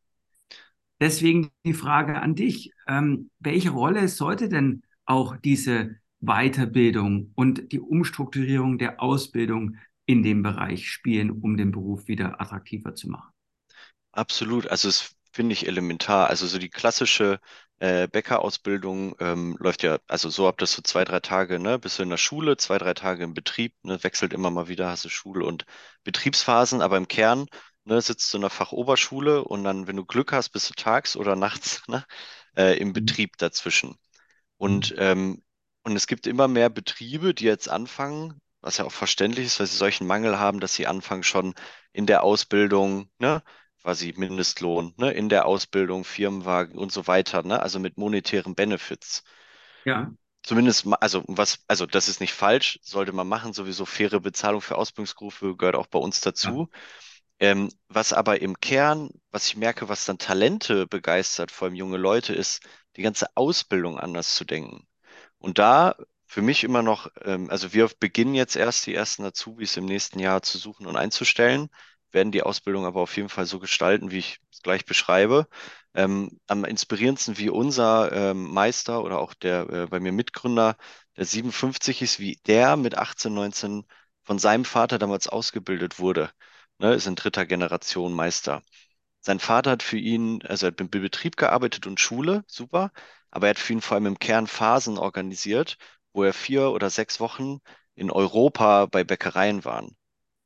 Deswegen 1.01 1.51
die 1.65 1.75
Frage 1.75 2.21
an 2.21 2.35
dich. 2.35 2.73
Ähm, 2.89 3.31
welche 3.39 3.71
Rolle 3.71 4.09
sollte 4.09 4.49
denn 4.49 4.83
auch 5.05 5.37
diese 5.37 5.97
Weiterbildung 6.21 7.31
und 7.35 7.73
die 7.73 7.79
Umstrukturierung 7.79 8.79
der 8.79 9.01
Ausbildung 9.01 9.77
in 10.09 10.25
dem 10.25 10.43
Bereich 10.43 10.91
spielen, 10.91 11.31
um 11.31 11.57
den 11.59 11.73
Beruf 11.73 12.09
wieder 12.09 12.41
attraktiver 12.43 12.97
zu 12.97 13.11
machen? 13.11 13.33
Absolut, 14.13 14.67
also 14.69 14.89
es 14.89 15.15
finde 15.33 15.53
ich 15.53 15.67
elementar. 15.67 16.29
Also 16.29 16.47
so 16.47 16.59
die 16.59 16.71
klassische 16.71 17.41
äh, 17.79 18.09
Bäckerausbildung 18.09 19.15
ähm, 19.21 19.57
läuft 19.61 19.83
ja, 19.83 19.99
also 20.09 20.29
so 20.31 20.49
ab 20.49 20.59
das 20.59 20.73
so 20.73 20.83
zwei, 20.83 21.05
drei 21.05 21.21
Tage, 21.21 21.59
ne, 21.61 21.79
bist 21.79 21.99
du 21.99 22.03
in 22.03 22.11
der 22.11 22.17
Schule, 22.17 22.57
zwei, 22.57 22.79
drei 22.79 22.95
Tage 22.95 23.23
im 23.25 23.35
Betrieb, 23.35 23.75
ne, 23.83 24.03
wechselt 24.03 24.33
immer 24.33 24.51
mal 24.51 24.69
wieder, 24.69 24.89
hast 24.89 25.05
du 25.05 25.09
Schul- 25.09 25.43
und 25.43 25.65
Betriebsphasen, 26.05 26.83
aber 26.83 26.97
im 26.97 27.07
Kern, 27.09 27.47
ne, 27.85 28.01
sitzt 28.01 28.33
du 28.33 28.39
in 28.39 28.43
der 28.43 28.51
Fachoberschule 28.51 29.45
und 29.45 29.63
dann, 29.65 29.87
wenn 29.87 29.97
du 29.97 30.05
Glück 30.05 30.33
hast, 30.33 30.49
bist 30.51 30.69
du 30.71 30.75
tags 30.75 31.17
oder 31.17 31.37
nachts, 31.37 31.83
ne, 31.89 32.05
äh, 32.57 32.77
im 32.79 32.93
Mhm. 32.93 32.93
Betrieb 32.93 33.37
dazwischen. 33.39 33.97
Mhm. 34.63 34.83
Und, 34.83 34.95
ähm, 34.99 35.43
und 35.85 35.97
es 35.97 36.07
gibt 36.07 36.27
immer 36.27 36.49
mehr 36.49 36.71
Betriebe, 36.71 37.35
die 37.35 37.45
jetzt 37.45 37.69
anfangen, 37.69 38.41
was 38.61 38.79
ja 38.79 38.85
auch 38.85 38.93
verständlich 38.93 39.47
ist, 39.47 39.61
weil 39.61 39.67
sie 39.67 39.77
solchen 39.77 40.07
Mangel 40.07 40.39
haben, 40.39 40.61
dass 40.61 40.75
sie 40.75 40.87
anfangen 40.87 41.23
schon 41.23 41.55
in 41.93 42.07
der 42.07 42.23
Ausbildung, 42.23 43.11
ne, 43.19 43.43
quasi 43.83 44.15
Mindestlohn, 44.17 44.95
ne, 44.97 45.13
in 45.13 45.29
der 45.29 45.47
Ausbildung 45.47 46.05
Firmenwagen 46.05 46.79
und 46.79 46.93
so 46.93 47.07
weiter, 47.07 47.43
ne, 47.43 47.61
also 47.61 47.79
mit 47.79 47.97
monetären 47.97 48.55
Benefits. 48.55 49.25
Ja, 49.85 50.11
Zumindest, 50.43 50.87
also 51.01 51.25
was, 51.27 51.59
also 51.67 51.85
das 51.85 52.09
ist 52.09 52.21
nicht 52.21 52.33
falsch, 52.33 52.79
sollte 52.83 53.13
man 53.13 53.29
machen, 53.29 53.53
sowieso 53.53 53.85
faire 53.85 54.19
Bezahlung 54.19 54.63
für 54.63 54.77
Ausbildungsberufe 54.77 55.57
gehört 55.57 55.77
auch 55.77 55.89
bei 55.89 55.99
uns 55.99 56.25
ja. 56.25 56.31
dazu. 56.31 56.71
Ähm, 57.41 57.69
was 57.89 58.13
aber 58.13 58.41
im 58.41 58.59
Kern, 58.59 59.11
was 59.31 59.47
ich 59.47 59.57
merke, 59.57 59.89
was 59.91 60.07
dann 60.07 60.19
Talente 60.19 60.87
begeistert, 60.87 61.51
vor 61.51 61.67
allem 61.67 61.75
junge 61.75 61.99
Leute, 61.99 62.33
ist, 62.35 62.63
die 62.97 63.03
ganze 63.03 63.27
Ausbildung 63.37 63.99
anders 63.99 64.35
zu 64.35 64.45
denken. 64.45 64.87
Und 65.39 65.59
da 65.59 65.97
für 66.29 66.43
mich 66.43 66.63
immer 66.65 66.83
noch, 66.83 67.11
ähm, 67.25 67.51
also 67.51 67.73
wir 67.73 67.91
beginnen 67.99 68.35
jetzt 68.35 68.55
erst 68.57 68.87
die 68.87 68.95
ersten 68.95 69.25
Azubis 69.25 69.77
im 69.77 69.87
nächsten 69.87 70.21
Jahr 70.21 70.43
zu 70.43 70.59
suchen 70.59 70.87
und 70.87 70.97
einzustellen, 70.97 71.69
werden 72.13 72.33
die 72.33 72.43
Ausbildung 72.43 72.85
aber 72.87 73.01
auf 73.01 73.17
jeden 73.17 73.29
Fall 73.31 73.47
so 73.47 73.59
gestalten, 73.59 74.11
wie 74.11 74.19
ich 74.19 74.39
es 74.53 74.63
gleich 74.63 74.85
beschreibe. 74.85 75.49
Ähm, 75.95 76.39
am 76.47 76.65
inspirierendsten 76.65 77.39
wie 77.39 77.51
unser 77.51 78.13
ähm, 78.13 78.53
Meister 78.53 79.03
oder 79.05 79.19
auch 79.19 79.35
der 79.35 79.69
äh, 79.71 79.87
bei 79.87 80.01
mir 80.01 80.13
Mitgründer, 80.13 80.77
der 81.17 81.25
57 81.25 82.03
ist, 82.03 82.21
wie 82.21 82.37
der 82.47 82.77
mit 82.77 82.97
18, 82.97 83.33
19 83.35 83.85
von 84.25 84.39
seinem 84.39 84.65
Vater 84.65 84.99
damals 84.99 85.29
ausgebildet 85.29 85.99
wurde. 85.99 86.31
Ne, 86.79 86.95
ist 86.95 87.07
in 87.07 87.17
dritter 87.17 87.47
Generation 87.47 88.13
Meister. 88.13 88.63
Sein 89.21 89.41
Vater 89.41 89.73
hat 89.73 89.83
für 89.83 89.99
ihn, 89.99 90.43
also 90.45 90.67
er 90.67 90.73
hat 90.73 90.81
im 90.81 90.91
Betrieb 90.91 91.37
gearbeitet 91.37 91.87
und 91.87 92.01
Schule, 92.01 92.45
super, 92.47 92.93
aber 93.31 93.49
er 93.49 93.51
hat 93.51 93.59
für 93.59 93.73
ihn 93.73 93.81
vor 93.83 93.97
allem 93.97 94.07
im 94.07 94.19
Kern 94.19 94.47
Phasen 94.47 94.99
organisiert, 94.99 95.77
wo 96.19 96.25
er 96.25 96.35
vier 96.35 96.73
oder 96.73 96.91
sechs 96.91 97.21
Wochen 97.21 97.61
in 97.95 98.11
Europa 98.11 98.87
bei 98.87 99.05
Bäckereien 99.05 99.65
waren. 99.65 99.97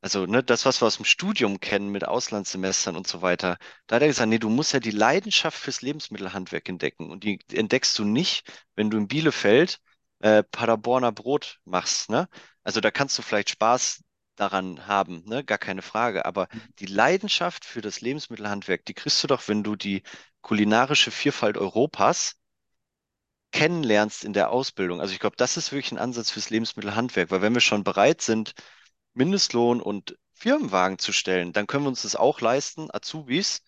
Also, 0.01 0.25
ne, 0.27 0.43
das, 0.43 0.65
was 0.65 0.81
wir 0.81 0.87
aus 0.87 0.97
dem 0.97 1.05
Studium 1.05 1.59
kennen 1.59 1.89
mit 1.89 2.05
Auslandssemestern 2.05 2.95
und 2.97 3.07
so 3.07 3.21
weiter, 3.23 3.57
da 3.87 3.95
hat 3.95 4.03
er 4.03 4.09
gesagt, 4.09 4.29
nee, 4.29 4.37
du 4.39 4.49
musst 4.49 4.73
ja 4.73 4.79
die 4.79 4.91
Leidenschaft 4.91 5.57
fürs 5.57 5.81
Lebensmittelhandwerk 5.81 6.69
entdecken. 6.69 7.09
Und 7.09 7.23
die 7.23 7.39
entdeckst 7.53 7.97
du 7.97 8.05
nicht, 8.05 8.45
wenn 8.75 8.91
du 8.91 8.97
in 8.97 9.07
Bielefeld 9.07 9.79
äh, 10.19 10.43
Paderborner 10.43 11.11
Brot 11.11 11.59
machst, 11.65 12.09
ne? 12.09 12.27
Also 12.63 12.81
da 12.81 12.91
kannst 12.91 13.17
du 13.17 13.23
vielleicht 13.23 13.49
Spaß 13.49 14.03
daran 14.35 14.87
haben, 14.87 15.23
ne? 15.25 15.43
Gar 15.43 15.57
keine 15.57 15.81
Frage. 15.81 16.25
Aber 16.25 16.47
die 16.79 16.85
Leidenschaft 16.85 17.65
für 17.65 17.81
das 17.81 18.01
Lebensmittelhandwerk, 18.01 18.85
die 18.85 18.93
kriegst 18.93 19.23
du 19.23 19.27
doch, 19.27 19.47
wenn 19.47 19.63
du 19.63 19.75
die 19.75 20.03
kulinarische 20.41 21.11
Vielfalt 21.11 21.57
Europas 21.57 22.35
kennenlernst 23.53 24.25
in 24.25 24.33
der 24.33 24.49
Ausbildung. 24.51 24.99
Also 24.99 25.13
ich 25.13 25.19
glaube, 25.19 25.37
das 25.37 25.55
ist 25.57 25.71
wirklich 25.71 25.93
ein 25.93 25.97
Ansatz 25.99 26.31
fürs 26.31 26.49
Lebensmittelhandwerk, 26.49 27.31
weil 27.31 27.41
wenn 27.41 27.53
wir 27.53 27.61
schon 27.61 27.85
bereit 27.85 28.21
sind, 28.21 28.53
Mindestlohn 29.13 29.81
und 29.81 30.17
Firmenwagen 30.33 30.99
zu 30.99 31.13
stellen, 31.13 31.53
dann 31.53 31.67
können 31.67 31.85
wir 31.85 31.89
uns 31.89 32.01
das 32.01 32.15
auch 32.17 32.41
leisten, 32.41 32.89
Azubis, 32.91 33.61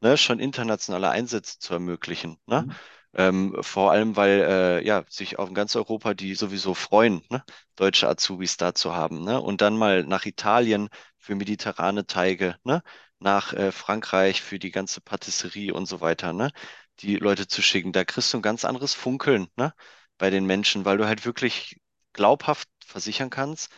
ne, 0.00 0.16
schon 0.16 0.38
internationale 0.38 1.10
Einsätze 1.10 1.58
zu 1.58 1.72
ermöglichen. 1.74 2.38
Ne? 2.46 2.62
Mhm. 2.66 2.72
Ähm, 3.14 3.56
vor 3.62 3.92
allem, 3.92 4.16
weil 4.16 4.40
äh, 4.82 4.86
ja, 4.86 5.04
sich 5.08 5.38
auch 5.38 5.48
in 5.48 5.54
ganz 5.54 5.76
Europa 5.76 6.14
die 6.14 6.34
sowieso 6.34 6.74
freuen, 6.74 7.22
ne, 7.30 7.42
deutsche 7.76 8.08
Azubis 8.08 8.56
da 8.56 8.74
zu 8.74 8.94
haben. 8.94 9.22
Ne? 9.24 9.40
Und 9.40 9.60
dann 9.60 9.76
mal 9.76 10.04
nach 10.04 10.26
Italien 10.26 10.88
für 11.18 11.34
mediterrane 11.34 12.06
Teige, 12.06 12.56
ne? 12.64 12.82
Nach 13.18 13.52
äh, 13.52 13.70
Frankreich 13.72 14.42
für 14.42 14.58
die 14.58 14.72
ganze 14.72 15.00
Patisserie 15.00 15.72
und 15.72 15.86
so 15.86 16.00
weiter, 16.00 16.32
ne? 16.32 16.50
Die 17.00 17.16
Leute 17.16 17.46
zu 17.48 17.62
schicken. 17.62 17.92
Da 17.92 18.04
kriegst 18.04 18.32
du 18.32 18.38
ein 18.38 18.42
ganz 18.42 18.64
anderes 18.64 18.94
Funkeln, 18.94 19.48
ne? 19.56 19.74
Bei 20.18 20.30
den 20.30 20.46
Menschen, 20.46 20.84
weil 20.84 20.98
du 20.98 21.06
halt 21.06 21.24
wirklich 21.24 21.80
glaubhaft 22.12 22.68
versichern 22.84 23.30
kannst, 23.30 23.72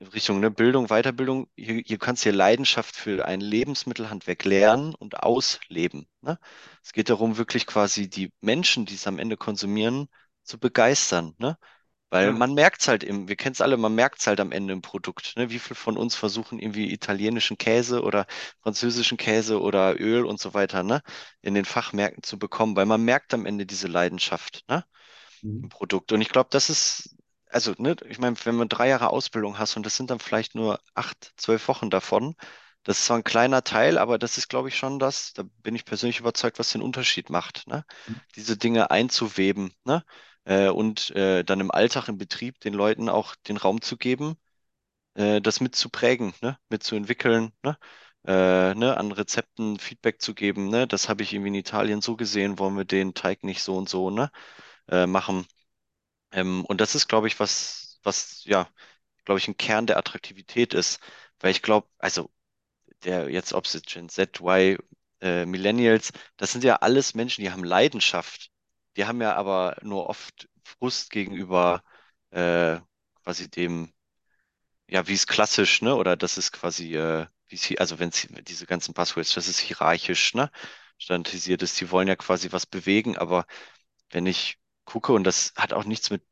in 0.00 0.08
Richtung 0.08 0.40
ne, 0.40 0.50
Bildung, 0.50 0.88
Weiterbildung, 0.88 1.48
hier, 1.56 1.82
hier 1.84 1.98
kannst 1.98 2.24
du 2.24 2.30
hier 2.30 2.36
Leidenschaft 2.36 2.96
für 2.96 3.26
ein 3.26 3.40
Lebensmittelhandwerk 3.40 4.44
lernen 4.44 4.94
und 4.94 5.22
ausleben. 5.22 6.08
Ne? 6.22 6.38
Es 6.82 6.92
geht 6.92 7.10
darum, 7.10 7.36
wirklich 7.38 7.66
quasi 7.66 8.08
die 8.08 8.32
Menschen, 8.40 8.86
die 8.86 8.94
es 8.94 9.06
am 9.06 9.18
Ende 9.18 9.36
konsumieren, 9.36 10.08
zu 10.42 10.58
begeistern. 10.58 11.34
Ne? 11.38 11.58
Weil 12.10 12.32
Ja. 12.32 12.32
man 12.32 12.54
merkt 12.54 12.80
es 12.82 12.88
halt 12.88 13.04
im, 13.04 13.28
wir 13.28 13.36
kennen 13.36 13.52
es 13.54 13.60
alle, 13.60 13.76
man 13.76 13.94
merkt 13.94 14.20
es 14.20 14.26
halt 14.26 14.40
am 14.40 14.52
Ende 14.52 14.72
im 14.72 14.82
Produkt. 14.82 15.34
Ne? 15.36 15.50
Wie 15.50 15.58
viel 15.60 15.76
von 15.76 15.96
uns 15.96 16.14
versuchen 16.16 16.58
irgendwie 16.58 16.92
italienischen 16.92 17.56
Käse 17.58 18.02
oder 18.02 18.26
französischen 18.62 19.16
Käse 19.18 19.60
oder 19.60 19.98
Öl 20.00 20.24
und 20.26 20.40
so 20.40 20.52
weiter, 20.54 20.82
ne? 20.82 21.02
In 21.42 21.54
den 21.54 21.64
Fachmärkten 21.64 22.22
zu 22.24 22.38
bekommen, 22.38 22.76
weil 22.76 22.86
man 22.86 23.04
merkt 23.04 23.32
am 23.34 23.46
Ende 23.46 23.66
diese 23.66 23.86
Leidenschaft, 23.88 24.64
ne? 24.68 24.84
im 25.62 25.68
Mhm. 25.68 25.68
Produkt. 25.68 26.12
Und 26.12 26.20
ich 26.20 26.28
glaube, 26.30 26.48
das 26.52 26.70
ist, 26.70 27.16
also, 27.46 27.74
ne, 27.78 27.96
ich 28.08 28.18
meine, 28.18 28.36
wenn 28.44 28.54
man 28.56 28.68
drei 28.68 28.88
Jahre 28.88 29.10
Ausbildung 29.10 29.58
hast 29.58 29.76
und 29.76 29.84
das 29.86 29.96
sind 29.96 30.10
dann 30.10 30.20
vielleicht 30.20 30.54
nur 30.54 30.80
acht, 30.94 31.32
zwölf 31.36 31.68
Wochen 31.68 31.90
davon, 31.90 32.34
das 32.82 32.98
ist 33.00 33.06
zwar 33.06 33.18
ein 33.18 33.24
kleiner 33.24 33.62
Teil, 33.62 33.98
aber 33.98 34.18
das 34.18 34.38
ist, 34.38 34.48
glaube 34.48 34.68
ich, 34.68 34.76
schon 34.76 34.98
das, 34.98 35.32
da 35.34 35.42
bin 35.62 35.74
ich 35.74 35.84
persönlich 35.84 36.18
überzeugt, 36.20 36.58
was 36.58 36.70
den 36.70 36.82
Unterschied 36.82 37.28
macht, 37.30 37.66
ne? 37.66 37.84
Diese 38.36 38.56
Dinge 38.56 38.90
einzuweben, 38.90 39.74
ne? 39.84 40.04
Äh, 40.50 40.68
und 40.70 41.10
äh, 41.16 41.44
dann 41.44 41.60
im 41.60 41.72
Alltag, 41.72 42.08
im 42.08 42.18
Betrieb 42.18 42.60
den 42.60 42.74
Leuten 42.74 43.08
auch 43.10 43.36
den 43.48 43.58
Raum 43.58 43.82
zu 43.82 43.98
geben, 43.98 44.36
äh, 45.14 45.40
das 45.40 45.60
mitzuprägen, 45.60 46.34
ne? 46.42 46.58
mitzuentwickeln, 46.70 47.52
ne? 47.64 47.78
Äh, 48.26 48.74
ne? 48.74 48.96
an 48.98 49.12
Rezepten 49.12 49.78
Feedback 49.78 50.20
zu 50.22 50.34
geben. 50.34 50.68
Ne? 50.70 50.86
Das 50.88 51.08
habe 51.08 51.22
ich 51.22 51.32
irgendwie 51.34 51.48
in 51.50 51.54
Italien 51.56 52.02
so 52.02 52.16
gesehen, 52.16 52.58
wollen 52.58 52.76
wir 52.76 52.84
den 52.84 53.14
Teig 53.14 53.44
nicht 53.44 53.62
so 53.62 53.76
und 53.76 53.88
so 53.88 54.10
ne? 54.10 54.30
äh, 54.90 55.06
machen. 55.06 55.46
Ähm, 56.32 56.64
und 56.66 56.80
das 56.80 56.94
ist, 56.94 57.08
glaube 57.08 57.26
ich, 57.28 57.40
was, 57.40 58.00
was, 58.02 58.44
ja, 58.44 58.68
glaube 59.24 59.38
ich, 59.40 59.48
ein 59.48 59.56
Kern 59.56 59.86
der 59.86 59.98
Attraktivität 59.98 60.74
ist. 60.74 61.00
Weil 61.40 61.52
ich 61.52 61.62
glaube, 61.62 61.88
also 61.98 62.30
der 63.04 63.30
jetzt, 63.30 63.52
ob 63.54 63.66
es 63.66 63.80
Gen 63.82 64.08
Z, 64.08 64.40
Y, 64.40 64.78
äh, 65.22 65.46
Millennials, 65.46 66.12
das 66.36 66.52
sind 66.52 66.64
ja 66.64 66.76
alles 66.76 67.14
Menschen, 67.14 67.42
die 67.44 67.50
haben 67.52 67.64
Leidenschaft. 67.64 68.50
Die 68.96 69.04
haben 69.06 69.20
ja 69.20 69.34
aber 69.36 69.76
nur 69.82 70.08
oft 70.08 70.48
Frust 70.64 71.10
gegenüber 71.10 71.82
äh, 72.30 72.78
quasi 73.24 73.50
dem, 73.50 73.92
ja, 74.88 75.06
wie 75.08 75.14
es 75.14 75.26
klassisch, 75.26 75.82
ne? 75.82 75.94
Oder 75.96 76.16
das 76.16 76.38
ist 76.38 76.52
quasi, 76.52 76.94
äh, 76.96 77.26
wie 77.48 77.56
es 77.56 77.64
hier, 77.64 77.80
also 77.80 77.98
wenn 77.98 78.10
es 78.10 78.28
diese 78.44 78.66
ganzen 78.66 78.94
Buzzwords, 78.94 79.34
das 79.34 79.48
ist 79.48 79.58
hierarchisch, 79.60 80.34
ne? 80.34 80.50
Standardisiert 80.98 81.62
ist. 81.62 81.80
Die 81.80 81.90
wollen 81.90 82.08
ja 82.08 82.16
quasi 82.16 82.52
was 82.52 82.66
bewegen, 82.66 83.16
aber 83.18 83.46
wenn 84.10 84.26
ich 84.26 84.58
gucke, 84.84 85.12
und 85.12 85.24
das 85.24 85.52
hat 85.56 85.72
auch 85.72 85.84
nichts 85.84 86.10
mit 86.10 86.22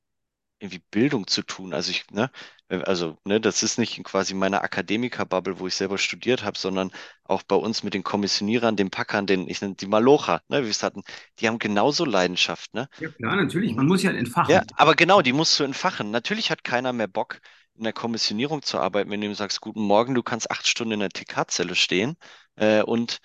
irgendwie 0.60 0.82
Bildung 0.90 1.26
zu 1.26 1.42
tun. 1.42 1.72
Also 1.72 1.90
ich, 1.90 2.10
ne, 2.10 2.30
also, 2.68 3.16
ne, 3.24 3.40
das 3.40 3.62
ist 3.62 3.78
nicht 3.78 4.02
quasi 4.04 4.34
meine 4.34 4.62
Akademiker-Bubble, 4.62 5.58
wo 5.58 5.66
ich 5.66 5.74
selber 5.74 5.98
studiert 5.98 6.42
habe, 6.42 6.58
sondern 6.58 6.90
auch 7.24 7.42
bei 7.42 7.56
uns 7.56 7.82
mit 7.82 7.94
den 7.94 8.02
Kommissionierern, 8.02 8.76
den 8.76 8.90
Packern, 8.90 9.26
den, 9.26 9.48
ich 9.48 9.60
nenne 9.60 9.74
die 9.76 9.86
Malocher, 9.86 10.42
ne, 10.48 10.60
wie 10.60 10.64
wir 10.64 10.70
es 10.70 10.82
hatten, 10.82 11.02
die 11.38 11.48
haben 11.48 11.58
genauso 11.58 12.04
Leidenschaft, 12.04 12.74
ne? 12.74 12.88
Ja, 12.98 13.08
klar, 13.08 13.36
natürlich. 13.36 13.74
Man 13.74 13.86
muss 13.86 14.02
ja 14.02 14.10
entfachen. 14.10 14.52
Ja, 14.52 14.62
aber 14.76 14.94
genau, 14.94 15.22
die 15.22 15.32
musst 15.32 15.58
du 15.58 15.64
entfachen. 15.64 16.10
Natürlich 16.10 16.50
hat 16.50 16.64
keiner 16.64 16.92
mehr 16.92 17.08
Bock, 17.08 17.40
in 17.78 17.84
der 17.84 17.92
Kommissionierung 17.92 18.62
zu 18.62 18.78
arbeiten, 18.78 19.10
wenn 19.10 19.20
du 19.20 19.28
ihm 19.28 19.34
sagst, 19.34 19.60
guten 19.60 19.82
Morgen, 19.82 20.14
du 20.14 20.22
kannst 20.22 20.50
acht 20.50 20.66
Stunden 20.66 20.94
in 20.94 21.00
der 21.00 21.10
TK-Zelle 21.10 21.76
stehen 21.76 22.16
äh, 22.56 22.82
und 22.82 23.18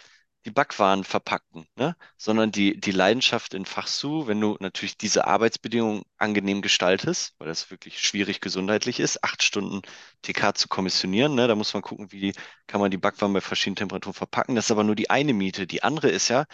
die 0.46 0.52
Backwaren 0.52 1.04
verpacken, 1.04 1.66
ne? 1.76 1.96
sondern 2.18 2.52
die, 2.52 2.80
die 2.80 2.92
Leidenschaft 2.92 3.54
in 3.54 3.66
Fachsu, 3.66 4.28
wenn 4.28 4.42
du 4.42 4.58
natürlich 4.60 4.98
diese 4.98 5.26
Arbeitsbedingungen 5.26 6.04
angenehm 6.18 6.62
gestaltest, 6.62 7.36
weil 7.38 7.48
das 7.48 7.72
wirklich 7.72 8.00
schwierig 8.00 8.42
gesundheitlich 8.42 9.00
ist, 9.00 9.24
acht 9.24 9.42
Stunden 9.44 9.82
TK 10.22 10.54
zu 10.56 10.68
kommissionieren, 10.68 11.36
ne? 11.36 11.48
da 11.48 11.56
muss 11.56 11.74
man 11.74 11.82
gucken, 11.82 12.12
wie 12.12 12.34
kann 12.68 12.82
man 12.82 12.92
die 12.92 12.98
Backwaren 12.98 13.34
bei 13.34 13.42
verschiedenen 13.42 13.78
Temperaturen 13.78 14.14
verpacken. 14.14 14.56
Das 14.56 14.66
ist 14.66 14.72
aber 14.72 14.84
nur 14.84 14.96
die 14.96 15.10
eine 15.10 15.34
Miete. 15.34 15.66
Die 15.68 15.84
andere 15.84 16.10
ist 16.10 16.28
ja, 16.28 16.46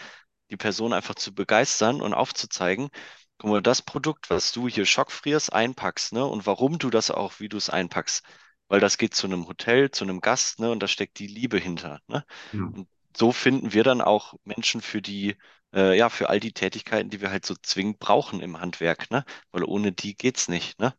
die 0.50 0.56
Person 0.56 0.92
einfach 0.92 1.14
zu 1.14 1.34
begeistern 1.34 2.00
und 2.00 2.14
aufzuzeigen, 2.14 2.90
guck 3.38 3.50
mal, 3.50 3.62
das 3.62 3.82
Produkt, 3.82 4.30
was 4.30 4.52
du 4.52 4.68
hier 4.68 4.86
schockfrierst, 4.86 5.52
einpackst, 5.52 6.12
ne? 6.12 6.26
Und 6.26 6.46
warum 6.46 6.78
du 6.78 6.90
das 6.90 7.10
auch, 7.10 7.40
wie 7.40 7.48
du 7.48 7.56
es 7.56 7.70
einpackst. 7.70 8.24
Weil 8.68 8.80
das 8.80 8.98
geht 8.98 9.14
zu 9.14 9.26
einem 9.26 9.48
Hotel, 9.48 9.90
zu 9.90 10.04
einem 10.04 10.20
Gast, 10.20 10.60
ne? 10.60 10.70
Und 10.70 10.82
da 10.82 10.88
steckt 10.88 11.18
die 11.18 11.26
Liebe 11.26 11.58
hinter, 11.58 12.00
ne? 12.06 12.24
Ja. 12.52 12.60
Und 12.64 12.88
so 13.16 13.32
finden 13.32 13.72
wir 13.72 13.84
dann 13.84 14.00
auch 14.00 14.34
Menschen 14.44 14.80
für 14.80 15.02
die, 15.02 15.36
äh, 15.74 15.96
ja, 15.96 16.08
für 16.08 16.28
all 16.30 16.40
die 16.40 16.52
Tätigkeiten, 16.52 17.10
die 17.10 17.20
wir 17.20 17.30
halt 17.30 17.46
so 17.46 17.54
zwingend 17.62 17.98
brauchen 17.98 18.40
im 18.40 18.60
Handwerk, 18.60 19.10
ne? 19.10 19.24
Weil 19.52 19.64
ohne 19.64 19.92
die 19.92 20.16
geht's 20.16 20.48
nicht, 20.48 20.78
ne? 20.80 20.94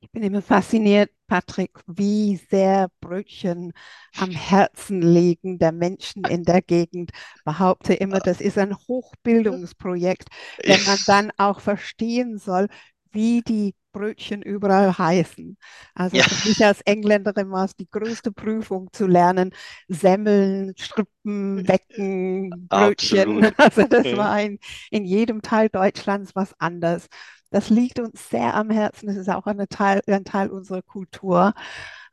Ich 0.00 0.10
bin 0.12 0.22
immer 0.22 0.42
fasziniert, 0.42 1.10
Patrick, 1.26 1.70
wie 1.86 2.36
sehr 2.36 2.88
Brötchen 3.00 3.72
am 4.16 4.30
Herzen 4.30 5.00
liegen 5.02 5.58
der 5.58 5.72
Menschen 5.72 6.24
in 6.24 6.44
der 6.44 6.62
Gegend. 6.62 7.10
Behaupte 7.44 7.94
immer, 7.94 8.20
das 8.20 8.40
ist 8.40 8.58
ein 8.58 8.76
Hochbildungsprojekt, 8.88 10.28
wenn 10.64 10.82
man 10.84 10.98
dann 11.06 11.32
auch 11.38 11.60
verstehen 11.60 12.38
soll, 12.38 12.68
wie 13.10 13.40
die 13.42 13.74
Brötchen 13.96 14.42
überall 14.42 14.96
heißen. 14.98 15.56
Also 15.94 16.18
Ja. 16.18 16.24
für 16.24 16.36
mich 16.36 16.64
als 16.64 16.80
Engländerin 16.82 17.50
war 17.50 17.64
es 17.64 17.76
die 17.76 17.88
größte 17.90 18.32
Prüfung 18.32 18.88
zu 18.92 19.06
lernen, 19.06 19.52
Semmeln, 19.88 20.74
Strippen, 20.76 21.66
Wecken, 21.68 22.68
Brötchen. 22.70 23.26
Absolut. 23.28 23.52
Also 23.58 23.86
das 23.86 24.12
war 24.12 24.40
in, 24.40 24.58
in 24.90 25.04
jedem 25.04 25.42
Teil 25.42 25.68
Deutschlands 25.70 26.34
was 26.34 26.54
anders. 26.60 27.06
Das 27.50 27.70
liegt 27.70 28.00
uns 28.00 28.28
sehr 28.28 28.54
am 28.54 28.70
Herzen. 28.70 29.06
Das 29.06 29.16
ist 29.16 29.28
auch 29.30 29.46
Teil, 29.70 30.02
ein 30.06 30.24
Teil 30.24 30.50
unserer 30.50 30.82
Kultur. 30.82 31.54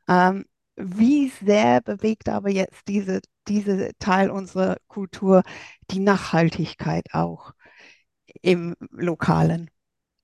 Ähm, 0.08 0.44
wie 0.76 1.28
sehr 1.44 1.80
bewegt 1.82 2.28
aber 2.28 2.50
jetzt 2.50 2.88
diese, 2.88 3.20
diese 3.48 3.90
Teil 3.98 4.30
unserer 4.30 4.76
Kultur 4.88 5.42
die 5.90 6.00
Nachhaltigkeit 6.00 7.06
auch 7.12 7.52
im 8.42 8.76
Lokalen? 8.90 9.70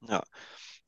Ja. 0.08 0.22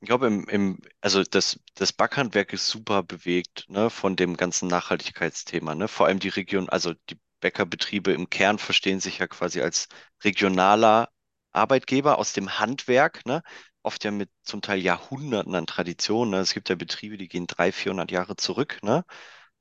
Ich 0.03 0.07
glaube, 0.07 0.27
im, 0.27 0.43
im, 0.49 0.79
also 0.99 1.23
das, 1.23 1.57
das 1.75 1.93
Backhandwerk 1.93 2.51
ist 2.51 2.67
super 2.67 3.03
bewegt, 3.03 3.63
ne, 3.69 3.89
von 3.89 4.17
dem 4.17 4.35
ganzen 4.35 4.67
Nachhaltigkeitsthema, 4.67 5.75
ne? 5.75 5.87
Vor 5.87 6.07
allem 6.07 6.19
die 6.19 6.27
Region, 6.27 6.67
also 6.67 6.93
die 7.09 7.17
Bäckerbetriebe 7.39 8.11
im 8.11 8.29
Kern 8.29 8.59
verstehen 8.59 8.99
sich 8.99 9.19
ja 9.19 9.27
quasi 9.27 9.61
als 9.61 9.87
regionaler 10.21 11.07
Arbeitgeber 11.53 12.17
aus 12.17 12.33
dem 12.33 12.59
Handwerk, 12.59 13.25
ne? 13.25 13.43
Oft 13.81 14.03
ja 14.03 14.11
mit 14.11 14.29
zum 14.43 14.61
Teil 14.61 14.79
Jahrhunderten 14.79 15.55
an 15.55 15.67
Tradition, 15.67 16.31
ne? 16.31 16.39
Es 16.39 16.53
gibt 16.53 16.67
ja 16.67 16.75
Betriebe, 16.75 17.15
die 17.17 17.29
gehen 17.29 17.47
300, 17.47 17.73
400 17.75 18.11
Jahre 18.11 18.35
zurück, 18.35 18.79
ne? 18.83 19.05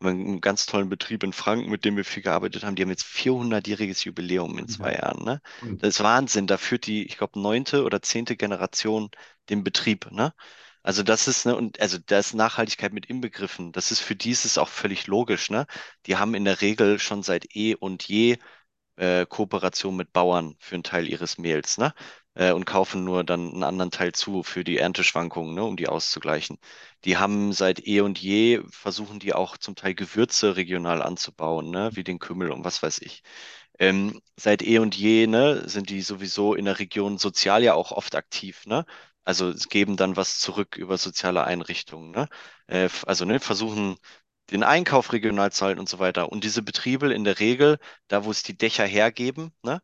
Haben 0.02 0.08
einen 0.08 0.40
ganz 0.40 0.66
tollen 0.66 0.88
Betrieb 0.88 1.22
in 1.22 1.32
Franken, 1.32 1.70
mit 1.70 1.84
dem 1.84 1.96
wir 1.96 2.04
viel 2.04 2.22
gearbeitet 2.22 2.64
haben. 2.64 2.74
Die 2.76 2.82
haben 2.82 2.90
jetzt 2.90 3.04
400-jähriges 3.04 4.04
Jubiläum 4.04 4.58
in 4.58 4.68
zwei 4.68 4.94
Jahren, 4.94 5.24
ne? 5.24 5.40
Das 5.80 5.90
ist 5.90 6.02
Wahnsinn. 6.02 6.46
Da 6.46 6.58
führt 6.58 6.86
die, 6.86 7.04
ich 7.06 7.16
glaube, 7.18 7.40
neunte 7.40 7.84
oder 7.84 8.02
zehnte 8.02 8.36
Generation 8.36 9.10
den 9.50 9.64
Betrieb, 9.64 10.10
ne? 10.10 10.34
Also 10.82 11.02
das 11.04 11.28
ist, 11.28 11.46
ne, 11.46 11.54
und 11.56 11.80
also 11.80 11.98
da 11.98 12.18
ist 12.18 12.34
Nachhaltigkeit 12.34 12.92
mit 12.92 13.06
inbegriffen. 13.06 13.72
Das 13.72 13.90
ist 13.92 14.00
für 14.00 14.16
die 14.16 14.30
ist 14.30 14.44
es 14.44 14.58
auch 14.58 14.68
völlig 14.68 15.06
logisch, 15.06 15.50
ne? 15.50 15.66
Die 16.06 16.16
haben 16.16 16.34
in 16.34 16.44
der 16.44 16.60
Regel 16.60 16.98
schon 16.98 17.22
seit 17.22 17.54
eh 17.56 17.74
und 17.76 18.02
je 18.08 18.38
äh, 18.96 19.26
Kooperation 19.26 19.96
mit 19.96 20.12
Bauern 20.12 20.56
für 20.60 20.74
einen 20.76 20.84
Teil 20.84 21.08
ihres 21.08 21.38
Mehls, 21.38 21.78
ne? 21.78 21.94
Äh, 22.34 22.52
und 22.52 22.64
kaufen 22.64 23.04
nur 23.04 23.24
dann 23.24 23.52
einen 23.52 23.62
anderen 23.62 23.90
Teil 23.90 24.12
zu 24.12 24.42
für 24.42 24.64
die 24.64 24.78
Ernteschwankungen, 24.78 25.54
ne, 25.54 25.64
um 25.64 25.76
die 25.76 25.88
auszugleichen. 25.88 26.58
Die 27.04 27.16
haben 27.18 27.52
seit 27.52 27.86
eh 27.86 28.00
und 28.00 28.18
je 28.18 28.62
versuchen 28.70 29.18
die 29.18 29.34
auch 29.34 29.56
zum 29.58 29.74
Teil 29.76 29.94
Gewürze 29.94 30.56
regional 30.56 31.02
anzubauen, 31.02 31.70
ne, 31.70 31.90
wie 31.94 32.04
den 32.04 32.18
Kümmel 32.18 32.50
und 32.50 32.64
was 32.64 32.82
weiß 32.82 33.00
ich. 33.00 33.22
Ähm, 33.78 34.20
seit 34.36 34.62
eh 34.62 34.78
und 34.78 34.94
je, 34.96 35.26
ne, 35.26 35.68
sind 35.68 35.90
die 35.90 36.02
sowieso 36.02 36.54
in 36.54 36.64
der 36.66 36.78
Region 36.78 37.18
sozial 37.18 37.62
ja 37.62 37.74
auch 37.74 37.92
oft 37.92 38.14
aktiv, 38.14 38.66
ne? 38.66 38.84
Also 39.24 39.52
geben 39.70 39.96
dann 39.96 40.16
was 40.16 40.38
zurück 40.40 40.76
über 40.76 40.98
soziale 40.98 41.44
Einrichtungen, 41.44 42.10
ne? 42.10 42.28
Äh, 42.66 42.88
also 43.06 43.24
ne, 43.24 43.40
versuchen 43.40 43.96
den 44.50 44.62
Einkauf 44.64 45.12
regional 45.12 45.52
zu 45.52 45.64
halten 45.64 45.80
und 45.80 45.88
so 45.88 45.98
weiter. 45.98 46.30
Und 46.30 46.44
diese 46.44 46.62
Betriebe 46.62 47.12
in 47.12 47.24
der 47.24 47.38
Regel, 47.40 47.78
da 48.08 48.24
wo 48.24 48.30
es 48.30 48.42
die 48.42 48.56
Dächer 48.56 48.84
hergeben, 48.86 49.52
ne, 49.62 49.80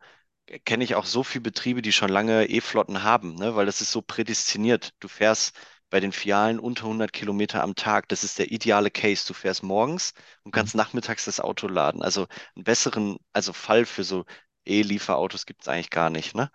kenne 0.64 0.84
ich 0.84 0.94
auch 0.94 1.06
so 1.06 1.22
viele 1.24 1.42
Betriebe, 1.42 1.82
die 1.82 1.92
schon 1.92 2.08
lange 2.10 2.46
E-Flotten 2.48 3.02
haben, 3.02 3.34
ne, 3.34 3.54
weil 3.56 3.66
das 3.66 3.80
ist 3.80 3.92
so 3.92 4.02
prädestiniert. 4.02 4.92
Du 5.00 5.08
fährst 5.08 5.56
bei 5.90 6.00
den 6.00 6.12
Filialen 6.12 6.58
unter 6.58 6.84
100 6.84 7.12
Kilometer 7.12 7.62
am 7.62 7.74
Tag. 7.74 8.08
Das 8.08 8.24
ist 8.24 8.38
der 8.38 8.50
ideale 8.52 8.90
Case. 8.90 9.26
Du 9.26 9.34
fährst 9.34 9.62
morgens 9.62 10.12
und 10.44 10.52
kannst 10.52 10.74
nachmittags 10.74 11.24
das 11.24 11.40
Auto 11.40 11.66
laden. 11.68 12.02
Also 12.02 12.26
einen 12.56 12.64
besseren, 12.64 13.18
also 13.32 13.52
Fall 13.52 13.86
für 13.86 14.04
so 14.04 14.24
E-Lieferautos 14.66 15.46
gibt 15.46 15.62
es 15.62 15.68
eigentlich 15.68 15.90
gar 15.90 16.10
nicht, 16.10 16.34
ne? 16.34 16.50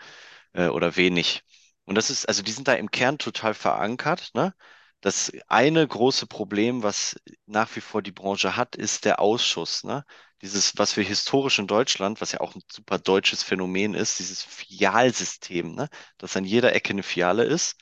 Äh, 0.54 0.68
oder 0.68 0.96
wenig. 0.96 1.44
Und 1.86 1.96
das 1.96 2.10
ist, 2.10 2.28
also 2.28 2.44
die 2.44 2.52
sind 2.52 2.68
da 2.68 2.74
im 2.74 2.92
Kern 2.92 3.18
total 3.18 3.54
verankert, 3.54 4.32
ne? 4.34 4.54
Das 5.02 5.32
eine 5.50 5.86
große 5.88 6.28
Problem, 6.28 6.82
was 6.84 7.16
nach 7.46 7.76
wie 7.76 7.82
vor 7.82 8.02
die 8.02 8.12
Branche 8.14 8.56
hat, 8.56 8.76
ist 8.76 9.06
der 9.06 9.20
Ausschuss, 9.20 9.84
ne? 9.84 10.06
Dieses, 10.44 10.78
was 10.78 10.98
wir 10.98 11.04
historisch 11.06 11.58
in 11.60 11.68
Deutschland, 11.68 12.22
was 12.22 12.34
ja 12.34 12.42
auch 12.42 12.54
ein 12.56 12.62
super 12.72 13.00
deutsches 13.00 13.44
Phänomen 13.44 13.94
ist, 13.96 14.20
dieses 14.20 14.44
Filialsystem, 14.44 15.74
ne? 15.76 15.90
Dass 16.18 16.36
an 16.38 16.46
jeder 16.46 16.74
Ecke 16.76 16.92
eine 16.92 17.04
Filiale 17.04 17.46
ist, 17.46 17.78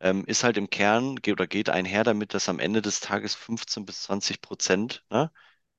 ähm, 0.00 0.24
ist 0.26 0.44
halt 0.44 0.56
im 0.58 0.68
Kern 0.70 1.16
ge- 1.16 1.32
oder 1.32 1.46
geht 1.46 1.70
einher 1.70 2.04
damit, 2.04 2.34
dass 2.34 2.48
am 2.50 2.58
Ende 2.58 2.82
des 2.82 3.00
Tages 3.00 3.34
15 3.34 3.86
bis 3.86 4.02
20 4.04 4.42
Prozent, 4.42 5.04
ne, 5.10 5.32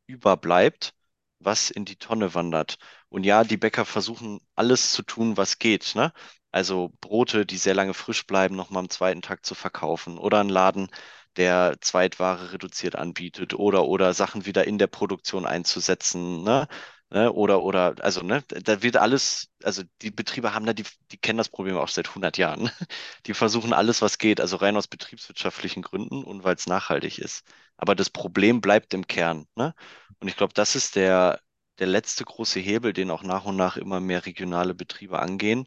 überbleibt, 0.07 0.93
was 1.39 1.69
in 1.71 1.85
die 1.85 1.97
Tonne 1.97 2.34
wandert. 2.36 2.77
Und 3.09 3.23
ja, 3.25 3.43
die 3.43 3.57
Bäcker 3.57 3.86
versuchen 3.86 4.39
alles 4.55 4.93
zu 4.93 5.03
tun, 5.03 5.38
was 5.38 5.59
geht, 5.59 5.93
ne? 5.95 6.13
Also 6.51 6.93
Brote, 7.01 7.45
die 7.45 7.57
sehr 7.57 7.73
lange 7.75 7.93
frisch 7.93 8.25
bleiben, 8.27 8.55
noch 8.55 8.69
mal 8.69 8.79
am 8.79 8.89
zweiten 8.89 9.21
Tag 9.21 9.45
zu 9.45 9.55
verkaufen 9.55 10.17
oder 10.19 10.39
ein 10.41 10.49
Laden, 10.49 10.89
der 11.38 11.77
Zweitware 11.81 12.53
reduziert 12.53 12.95
anbietet 12.95 13.53
oder 13.53 13.86
oder 13.88 14.13
Sachen 14.13 14.45
wieder 14.45 14.65
in 14.67 14.77
der 14.77 14.88
Produktion 14.88 15.45
einzusetzen, 15.45 16.43
ne? 16.43 16.67
Ne? 17.09 17.31
Oder 17.31 17.61
oder 17.63 17.95
also 18.01 18.21
ne, 18.21 18.43
da 18.47 18.81
wird 18.81 18.97
alles, 18.97 19.49
also 19.63 19.84
die 20.01 20.09
Betriebe 20.11 20.53
haben 20.53 20.65
da 20.65 20.73
die 20.73 20.84
die 21.11 21.17
kennen 21.17 21.38
das 21.38 21.49
Problem 21.49 21.77
auch 21.77 21.88
seit 21.88 22.13
100 22.15 22.38
Jahren. 22.38 22.69
Die 23.27 23.34
versuchen 23.34 23.73
alles, 23.73 24.01
was 24.01 24.17
geht, 24.17 24.41
also 24.41 24.57
rein 24.57 24.75
aus 24.77 24.88
betriebswirtschaftlichen 24.88 25.81
Gründen 25.84 26.23
und 26.23 26.43
weil 26.43 26.55
es 26.55 26.67
nachhaltig 26.67 27.19
ist. 27.19 27.45
Aber 27.77 27.95
das 27.95 28.09
Problem 28.09 28.61
bleibt 28.61 28.93
im 28.93 29.05
Kern, 29.07 29.45
ne? 29.55 29.73
Und 30.19 30.27
ich 30.27 30.38
glaube, 30.38 30.53
das 30.53 30.75
ist 30.75 30.95
der 30.95 31.39
der 31.79 31.88
letzte 31.88 32.23
große 32.23 32.59
Hebel, 32.59 32.93
den 32.93 33.09
auch 33.11 33.23
nach 33.23 33.45
und 33.45 33.55
nach 33.57 33.77
immer 33.77 33.99
mehr 33.99 34.25
regionale 34.25 34.73
Betriebe 34.75 35.19
angehen 35.19 35.65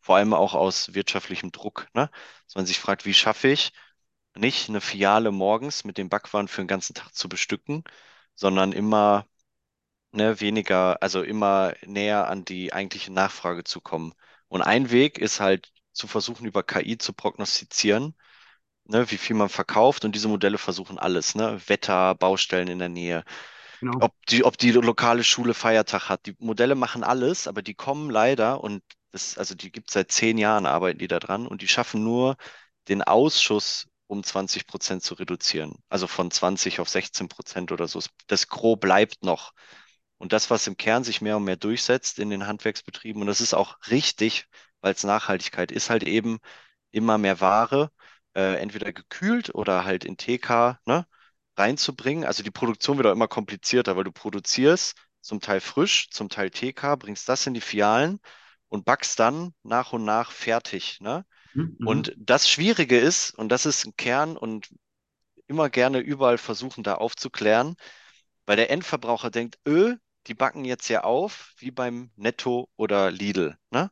vor 0.00 0.16
allem 0.16 0.32
auch 0.34 0.54
aus 0.54 0.94
wirtschaftlichem 0.94 1.52
Druck, 1.52 1.86
ne? 1.94 2.10
Dass 2.46 2.54
man 2.54 2.66
sich 2.66 2.78
fragt, 2.78 3.04
wie 3.04 3.14
schaffe 3.14 3.48
ich 3.48 3.72
nicht 4.38 4.68
eine 4.68 4.80
Filiale 4.80 5.30
morgens 5.32 5.84
mit 5.84 5.98
dem 5.98 6.08
Backwaren 6.08 6.48
für 6.48 6.62
den 6.62 6.68
ganzen 6.68 6.94
Tag 6.94 7.14
zu 7.14 7.28
bestücken, 7.28 7.84
sondern 8.34 8.72
immer 8.72 9.26
ne, 10.12 10.40
weniger, 10.40 11.02
also 11.02 11.22
immer 11.22 11.74
näher 11.86 12.28
an 12.28 12.44
die 12.44 12.72
eigentliche 12.72 13.12
Nachfrage 13.12 13.64
zu 13.64 13.80
kommen. 13.80 14.14
Und 14.48 14.62
ein 14.62 14.90
Weg 14.90 15.18
ist 15.18 15.40
halt 15.40 15.72
zu 15.92 16.06
versuchen, 16.08 16.46
über 16.46 16.62
KI 16.62 16.98
zu 16.98 17.12
prognostizieren, 17.12 18.14
ne, 18.84 19.10
wie 19.10 19.18
viel 19.18 19.36
man 19.36 19.48
verkauft. 19.48 20.04
Und 20.04 20.14
diese 20.14 20.28
Modelle 20.28 20.58
versuchen 20.58 20.98
alles, 20.98 21.34
ne? 21.34 21.60
Wetter, 21.68 22.14
Baustellen 22.14 22.68
in 22.68 22.78
der 22.78 22.88
Nähe, 22.88 23.24
Genau. 23.80 24.00
ob 24.00 24.14
die, 24.28 24.44
ob 24.44 24.58
die 24.58 24.72
lokale 24.72 25.24
Schule 25.24 25.54
Feiertag 25.54 26.08
hat. 26.08 26.26
Die 26.26 26.36
Modelle 26.38 26.74
machen 26.74 27.04
alles, 27.04 27.48
aber 27.48 27.62
die 27.62 27.74
kommen 27.74 28.10
leider 28.10 28.62
und 28.62 28.82
das, 29.12 29.38
also 29.38 29.54
die 29.54 29.72
gibt 29.72 29.88
es 29.88 29.94
seit 29.94 30.12
zehn 30.12 30.38
Jahren, 30.38 30.66
arbeiten 30.66 30.98
die 30.98 31.08
da 31.08 31.18
dran 31.20 31.46
und 31.46 31.62
die 31.62 31.68
schaffen 31.68 32.04
nur 32.04 32.36
den 32.88 33.02
Ausschuss 33.02 33.86
um 34.08 34.24
20 34.24 34.66
Prozent 34.66 35.04
zu 35.04 35.14
reduzieren. 35.14 35.76
Also 35.88 36.08
von 36.08 36.30
20 36.32 36.80
auf 36.80 36.88
16 36.88 37.28
Prozent 37.28 37.72
oder 37.72 37.88
so. 37.88 38.00
Das 38.28 38.48
Gros 38.48 38.78
bleibt 38.80 39.24
noch. 39.24 39.52
Und 40.18 40.32
das, 40.32 40.50
was 40.50 40.66
im 40.66 40.76
Kern 40.76 41.04
sich 41.04 41.20
mehr 41.20 41.36
und 41.36 41.44
mehr 41.44 41.56
durchsetzt 41.56 42.18
in 42.18 42.30
den 42.30 42.46
Handwerksbetrieben, 42.46 43.22
und 43.22 43.28
das 43.28 43.40
ist 43.40 43.54
auch 43.54 43.78
richtig, 43.90 44.46
weil 44.80 44.94
es 44.94 45.04
Nachhaltigkeit 45.04 45.70
ist, 45.72 45.90
halt 45.90 46.02
eben 46.04 46.38
immer 46.90 47.18
mehr 47.18 47.40
Ware, 47.40 47.92
äh, 48.34 48.56
entweder 48.60 48.92
gekühlt 48.92 49.54
oder 49.54 49.84
halt 49.84 50.04
in 50.04 50.16
TK, 50.16 50.80
ne, 50.86 51.06
reinzubringen. 51.56 52.24
Also 52.24 52.42
die 52.42 52.50
Produktion 52.50 52.96
wird 52.98 53.06
auch 53.08 53.12
immer 53.12 53.28
komplizierter, 53.28 53.96
weil 53.96 54.04
du 54.04 54.12
produzierst 54.12 54.96
zum 55.20 55.40
Teil 55.40 55.60
frisch, 55.60 56.10
zum 56.10 56.28
Teil 56.28 56.50
TK, 56.50 56.96
bringst 56.96 57.28
das 57.28 57.46
in 57.46 57.54
die 57.54 57.60
Fialen 57.60 58.20
und 58.68 58.84
backst 58.84 59.18
dann 59.18 59.54
nach 59.62 59.92
und 59.92 60.04
nach 60.04 60.30
fertig, 60.32 61.00
ne? 61.00 61.24
Mhm. 61.58 61.86
Und 61.86 62.14
das 62.16 62.48
Schwierige 62.48 62.98
ist, 62.98 63.30
und 63.32 63.48
das 63.50 63.66
ist 63.66 63.84
ein 63.86 63.96
Kern 63.96 64.36
und 64.36 64.68
immer 65.46 65.70
gerne 65.70 65.98
überall 65.98 66.38
versuchen, 66.38 66.84
da 66.84 66.94
aufzuklären, 66.96 67.76
weil 68.46 68.56
der 68.56 68.70
Endverbraucher 68.70 69.30
denkt, 69.30 69.58
öh, 69.66 69.96
die 70.26 70.34
backen 70.34 70.64
jetzt 70.64 70.88
ja 70.88 71.04
auf, 71.04 71.54
wie 71.58 71.70
beim 71.70 72.10
Netto 72.16 72.68
oder 72.76 73.10
Lidl. 73.10 73.56
Ne? 73.70 73.90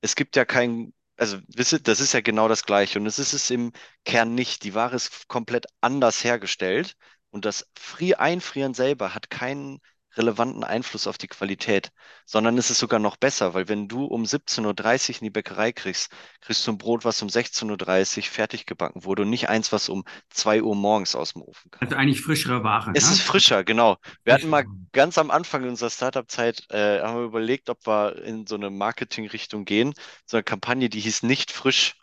Es 0.00 0.16
gibt 0.16 0.36
ja 0.36 0.44
kein, 0.44 0.92
also 1.16 1.38
wisst 1.48 1.72
ihr, 1.72 1.80
das 1.80 2.00
ist 2.00 2.12
ja 2.12 2.20
genau 2.20 2.48
das 2.48 2.64
Gleiche. 2.64 2.98
Und 2.98 3.06
es 3.06 3.18
ist 3.18 3.32
es 3.32 3.50
im 3.50 3.72
Kern 4.04 4.34
nicht. 4.34 4.64
Die 4.64 4.74
Ware 4.74 4.96
ist 4.96 5.28
komplett 5.28 5.66
anders 5.80 6.24
hergestellt. 6.24 6.96
Und 7.30 7.44
das 7.44 7.70
Frie 7.78 8.14
Einfrieren 8.16 8.74
selber 8.74 9.14
hat 9.14 9.30
keinen 9.30 9.80
relevanten 10.16 10.64
Einfluss 10.64 11.06
auf 11.06 11.18
die 11.18 11.28
Qualität, 11.28 11.90
sondern 12.24 12.58
es 12.58 12.70
ist 12.70 12.78
sogar 12.78 12.98
noch 12.98 13.16
besser, 13.16 13.54
weil 13.54 13.68
wenn 13.68 13.88
du 13.88 14.04
um 14.04 14.24
17.30 14.24 15.10
Uhr 15.10 15.16
in 15.20 15.24
die 15.24 15.30
Bäckerei 15.30 15.72
kriegst, 15.72 16.12
kriegst 16.40 16.66
du 16.66 16.72
ein 16.72 16.78
Brot, 16.78 17.04
was 17.04 17.22
um 17.22 17.28
16.30 17.28 18.18
Uhr 18.18 18.22
fertig 18.24 18.66
gebacken 18.66 19.04
wurde 19.04 19.22
und 19.22 19.30
nicht 19.30 19.48
eins, 19.48 19.72
was 19.72 19.88
um 19.88 20.04
2 20.30 20.62
Uhr 20.62 20.74
morgens 20.76 21.14
aus 21.14 21.32
dem 21.32 21.42
Ofen 21.42 21.70
kam. 21.70 21.80
Also 21.80 21.96
eigentlich 21.96 22.20
frischere 22.20 22.62
Ware. 22.62 22.92
Es 22.94 23.06
ne? 23.06 23.12
ist 23.12 23.22
frischer, 23.22 23.64
genau. 23.64 23.96
Wir 24.24 24.34
hatten 24.34 24.48
mal 24.48 24.64
ganz 24.92 25.18
am 25.18 25.30
Anfang 25.30 25.68
unserer 25.68 25.90
Startup-Zeit, 25.90 26.66
äh, 26.70 27.00
haben 27.00 27.16
wir 27.16 27.24
überlegt, 27.24 27.70
ob 27.70 27.86
wir 27.86 28.22
in 28.22 28.46
so 28.46 28.54
eine 28.54 28.70
Marketing-Richtung 28.70 29.64
gehen, 29.64 29.94
so 30.26 30.36
eine 30.36 30.44
Kampagne, 30.44 30.88
die 30.88 31.00
hieß 31.00 31.22
nicht 31.22 31.50
frisch. 31.50 31.94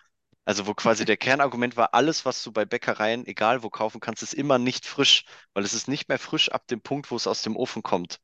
Also 0.50 0.66
wo 0.66 0.74
quasi 0.74 1.06
der 1.06 1.16
Kernargument 1.16 1.78
war, 1.78 1.94
alles, 1.94 2.26
was 2.26 2.42
du 2.42 2.52
bei 2.52 2.66
Bäckereien, 2.66 3.28
egal 3.28 3.62
wo 3.62 3.70
kaufen 3.70 4.00
kannst, 4.00 4.24
ist 4.24 4.34
immer 4.34 4.58
nicht 4.58 4.84
frisch, 4.84 5.26
weil 5.54 5.64
es 5.64 5.76
ist 5.76 5.88
nicht 5.88 6.10
mehr 6.10 6.18
frisch 6.18 6.50
ab 6.50 6.66
dem 6.66 6.82
Punkt, 6.82 7.12
wo 7.12 7.16
es 7.16 7.28
aus 7.28 7.44
dem 7.44 7.56
Ofen 7.56 7.84
kommt. 7.84 8.20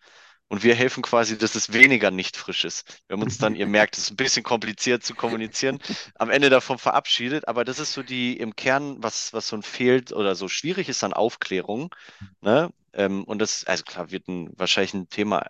Und 0.48 0.64
wir 0.64 0.74
helfen 0.74 1.04
quasi, 1.04 1.38
dass 1.38 1.54
es 1.54 1.72
weniger 1.72 2.10
nicht 2.10 2.36
frisch 2.36 2.66
ist. 2.66 3.04
Wir 3.08 3.16
haben 3.16 3.22
uns 3.22 3.38
dann, 3.38 3.54
ihr 3.56 3.68
merkt, 3.68 3.96
es 3.96 4.06
ist 4.06 4.12
ein 4.14 4.16
bisschen 4.16 4.42
kompliziert 4.42 5.04
zu 5.04 5.14
kommunizieren, 5.14 5.78
am 6.16 6.32
Ende 6.32 6.50
davon 6.50 6.80
verabschiedet. 6.80 7.48
Aber 7.48 7.64
das 7.64 7.78
ist 7.78 7.94
so 7.94 8.02
die 8.02 8.36
im 8.40 8.56
Kern, 8.56 9.04
was, 9.04 9.32
was 9.32 9.48
so 9.48 9.62
fehlt 9.62 10.12
oder 10.12 10.34
so 10.34 10.48
schwierig 10.48 10.90
ist 10.90 11.04
an 11.04 11.14
Aufklärung. 11.14 11.94
Ne? 12.42 12.72
Ähm, 12.94 13.24
und 13.26 13.38
das, 13.38 13.66
also 13.66 13.84
klar, 13.84 14.10
wird 14.10 14.28
ein, 14.30 14.50
wahrscheinlich 14.58 14.96
ein 14.96 15.10
Thema, 15.10 15.46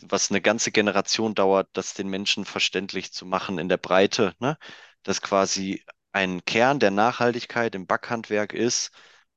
was 0.00 0.30
eine 0.30 0.40
ganze 0.40 0.72
Generation 0.72 1.34
dauert, 1.34 1.68
das 1.74 1.92
den 1.92 2.08
Menschen 2.08 2.46
verständlich 2.46 3.12
zu 3.12 3.26
machen 3.26 3.58
in 3.58 3.68
der 3.68 3.76
Breite. 3.76 4.34
Ne? 4.38 4.56
Dass 5.02 5.20
quasi 5.20 5.84
ein 6.16 6.42
Kern 6.46 6.80
der 6.80 6.90
Nachhaltigkeit 6.90 7.74
im 7.74 7.86
Backhandwerk 7.86 8.54
ist, 8.54 8.90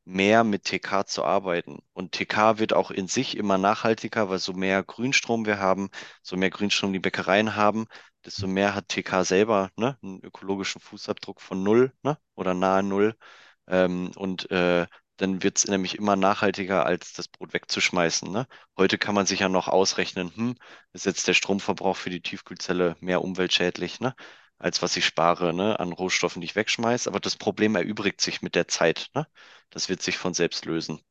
mehr 0.05 0.45
mit 0.45 0.63
TK 0.63 1.05
zu 1.05 1.25
arbeiten. 1.25 1.80
Und 1.93 2.13
TK 2.13 2.57
wird 2.57 2.71
auch 2.73 2.89
in 2.91 3.07
sich 3.09 3.36
immer 3.36 3.57
nachhaltiger, 3.57 4.30
weil 4.30 4.39
so 4.39 4.53
mehr 4.53 4.82
Grünstrom 4.84 5.45
wir 5.45 5.59
haben, 5.59 5.89
so 6.23 6.38
mehr 6.38 6.49
Grünstrom 6.49 6.93
die 6.93 6.99
Bäckereien 6.99 7.55
haben, 7.57 7.86
desto 8.25 8.47
mehr 8.47 8.75
hat 8.75 8.88
TK 8.88 9.25
selber 9.25 9.71
ne, 9.75 9.97
einen 10.01 10.21
ökologischen 10.23 10.80
Fußabdruck 10.82 11.41
von 11.41 11.63
null 11.63 11.91
ne, 12.03 12.17
oder 12.36 12.53
nahe 12.53 12.82
null. 12.82 13.15
Ähm, 13.67 14.11
und 14.15 14.49
äh, 14.51 14.88
dann 15.17 15.43
wird 15.43 15.57
es 15.57 15.67
nämlich 15.67 15.97
immer 15.97 16.15
nachhaltiger, 16.15 16.86
als 16.86 17.11
das 17.13 17.27
Brot 17.27 17.53
wegzuschmeißen. 17.53 18.32
Ne? 18.32 18.47
Heute 18.77 18.97
kann 18.97 19.15
man 19.15 19.25
sich 19.25 19.41
ja 19.41 19.49
noch 19.49 19.67
ausrechnen, 19.67 20.34
hm, 20.34 20.55
ist 20.93 21.05
jetzt 21.05 21.27
der 21.27 21.34
Stromverbrauch 21.34 21.97
für 21.97 22.09
die 22.09 22.21
Tiefkühlzelle 22.21 22.95
mehr 23.01 23.21
umweltschädlich, 23.21 23.99
ne? 23.99 24.15
Als 24.60 24.82
was 24.82 24.95
ich 24.97 25.05
spare 25.05 25.53
ne, 25.53 25.80
an 25.80 25.91
Rohstoffen, 25.93 26.41
die 26.41 26.45
ich 26.45 26.55
wegschmeiße. 26.55 27.10
Aber 27.10 27.20
das 27.20 27.36
Problem 27.38 27.76
erübrigt 27.76 28.22
sich 28.22 28.41
mit 28.41 28.55
der 28.55 28.68
Zeit. 28.68 29.10
Ne? 29.16 29.28
Das 29.72 29.89
wird 29.89 30.01
sich 30.03 30.18
von 30.18 30.34
selbst 30.36 30.66
lösen. 30.66 31.01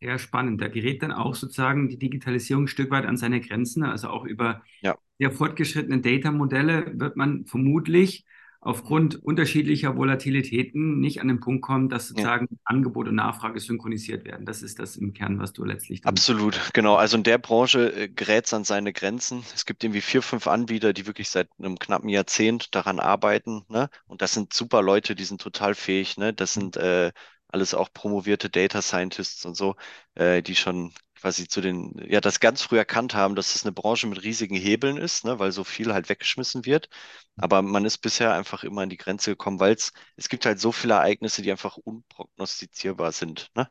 Sehr 0.00 0.18
spannend. 0.18 0.60
Da 0.60 0.68
gerät 0.68 1.02
dann 1.02 1.12
auch 1.12 1.34
sozusagen 1.34 1.88
die 1.88 1.98
Digitalisierung 1.98 2.64
ein 2.64 2.68
Stück 2.68 2.90
weit 2.90 3.06
an 3.06 3.16
seine 3.16 3.40
Grenzen. 3.40 3.84
Also 3.84 4.08
auch 4.08 4.24
über 4.24 4.62
Ja. 4.80 4.96
sehr 5.18 5.30
fortgeschrittene 5.30 6.00
Data-Modelle 6.00 6.98
wird 6.98 7.16
man 7.16 7.46
vermutlich 7.46 8.24
aufgrund 8.64 9.16
unterschiedlicher 9.16 9.96
Volatilitäten 9.96 11.00
nicht 11.00 11.20
an 11.20 11.26
den 11.26 11.40
Punkt 11.40 11.62
kommen, 11.62 11.88
dass 11.88 12.08
sozusagen 12.08 12.46
Angebot 12.64 13.08
und 13.08 13.16
Nachfrage 13.16 13.58
synchronisiert 13.58 14.24
werden. 14.24 14.46
Das 14.46 14.62
ist 14.62 14.78
das 14.78 14.96
im 14.96 15.12
Kern, 15.12 15.40
was 15.40 15.52
du 15.52 15.64
letztlich 15.64 16.04
Absolut, 16.04 16.70
genau. 16.72 16.94
Also 16.94 17.16
in 17.16 17.24
der 17.24 17.38
Branche 17.38 17.92
äh, 17.92 18.08
gerät 18.08 18.46
es 18.46 18.54
an 18.54 18.62
seine 18.62 18.92
Grenzen. 18.92 19.42
Es 19.52 19.66
gibt 19.66 19.82
irgendwie 19.82 20.00
vier, 20.00 20.22
fünf 20.22 20.46
Anbieter, 20.46 20.92
die 20.92 21.08
wirklich 21.08 21.28
seit 21.28 21.48
einem 21.58 21.76
knappen 21.76 22.08
Jahrzehnt 22.08 22.72
daran 22.74 23.00
arbeiten. 23.00 23.64
Ne? 23.68 23.90
Und 24.06 24.22
das 24.22 24.32
sind 24.32 24.52
super 24.52 24.80
Leute, 24.80 25.16
die 25.16 25.24
sind 25.24 25.40
total 25.40 25.74
fähig. 25.74 26.16
Ne? 26.16 26.32
Das 26.32 26.54
sind 26.54 26.76
äh, 26.76 27.10
alles 27.52 27.74
auch 27.74 27.92
promovierte 27.92 28.50
Data 28.50 28.82
Scientists 28.82 29.44
und 29.44 29.56
so, 29.56 29.76
äh, 30.14 30.42
die 30.42 30.56
schon 30.56 30.92
quasi 31.20 31.46
zu 31.46 31.60
den, 31.60 31.94
ja, 32.08 32.20
das 32.20 32.40
ganz 32.40 32.62
früh 32.62 32.76
erkannt 32.78 33.14
haben, 33.14 33.36
dass 33.36 33.54
es 33.54 33.64
eine 33.64 33.72
Branche 33.72 34.08
mit 34.08 34.22
riesigen 34.24 34.56
Hebeln 34.56 34.96
ist, 34.96 35.24
ne? 35.24 35.38
weil 35.38 35.52
so 35.52 35.62
viel 35.64 35.94
halt 35.94 36.08
weggeschmissen 36.08 36.66
wird. 36.66 36.88
Aber 37.36 37.62
man 37.62 37.84
ist 37.84 37.98
bisher 37.98 38.34
einfach 38.34 38.64
immer 38.64 38.82
an 38.82 38.90
die 38.90 38.96
Grenze 38.96 39.30
gekommen, 39.30 39.60
weil 39.60 39.74
es, 39.74 39.92
es 40.16 40.28
gibt 40.28 40.46
halt 40.46 40.58
so 40.60 40.72
viele 40.72 40.94
Ereignisse, 40.94 41.42
die 41.42 41.52
einfach 41.52 41.76
unprognostizierbar 41.76 43.12
sind. 43.12 43.50
Ne? 43.54 43.70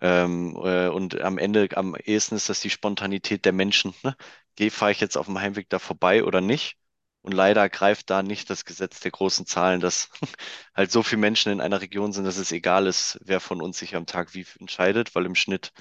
Ähm, 0.00 0.56
äh, 0.64 0.88
und 0.88 1.20
am 1.20 1.38
Ende, 1.38 1.68
am 1.76 1.94
ehesten 1.96 2.36
ist 2.36 2.48
das 2.48 2.60
die 2.60 2.70
Spontanität 2.70 3.44
der 3.44 3.52
Menschen. 3.52 3.94
Ne? 4.02 4.16
Geh, 4.56 4.70
fahre 4.70 4.92
ich 4.92 5.00
jetzt 5.00 5.16
auf 5.16 5.26
dem 5.26 5.38
Heimweg 5.40 5.68
da 5.70 5.78
vorbei 5.78 6.24
oder 6.24 6.40
nicht? 6.40 6.76
Und 7.22 7.32
leider 7.32 7.68
greift 7.68 8.10
da 8.10 8.22
nicht 8.22 8.50
das 8.50 8.64
Gesetz 8.64 9.00
der 9.00 9.10
großen 9.12 9.46
Zahlen, 9.46 9.80
dass 9.80 10.10
halt 10.74 10.90
so 10.92 11.02
viele 11.02 11.20
Menschen 11.20 11.52
in 11.52 11.60
einer 11.60 11.80
Region 11.80 12.12
sind, 12.12 12.24
dass 12.24 12.36
es 12.36 12.52
egal 12.52 12.86
ist, 12.86 13.18
wer 13.24 13.40
von 13.40 13.62
uns 13.62 13.78
sich 13.78 13.94
am 13.96 14.06
Tag 14.06 14.34
wie 14.34 14.46
entscheidet, 14.60 15.14
weil 15.14 15.26
im 15.26 15.34
Schnitt 15.36 15.72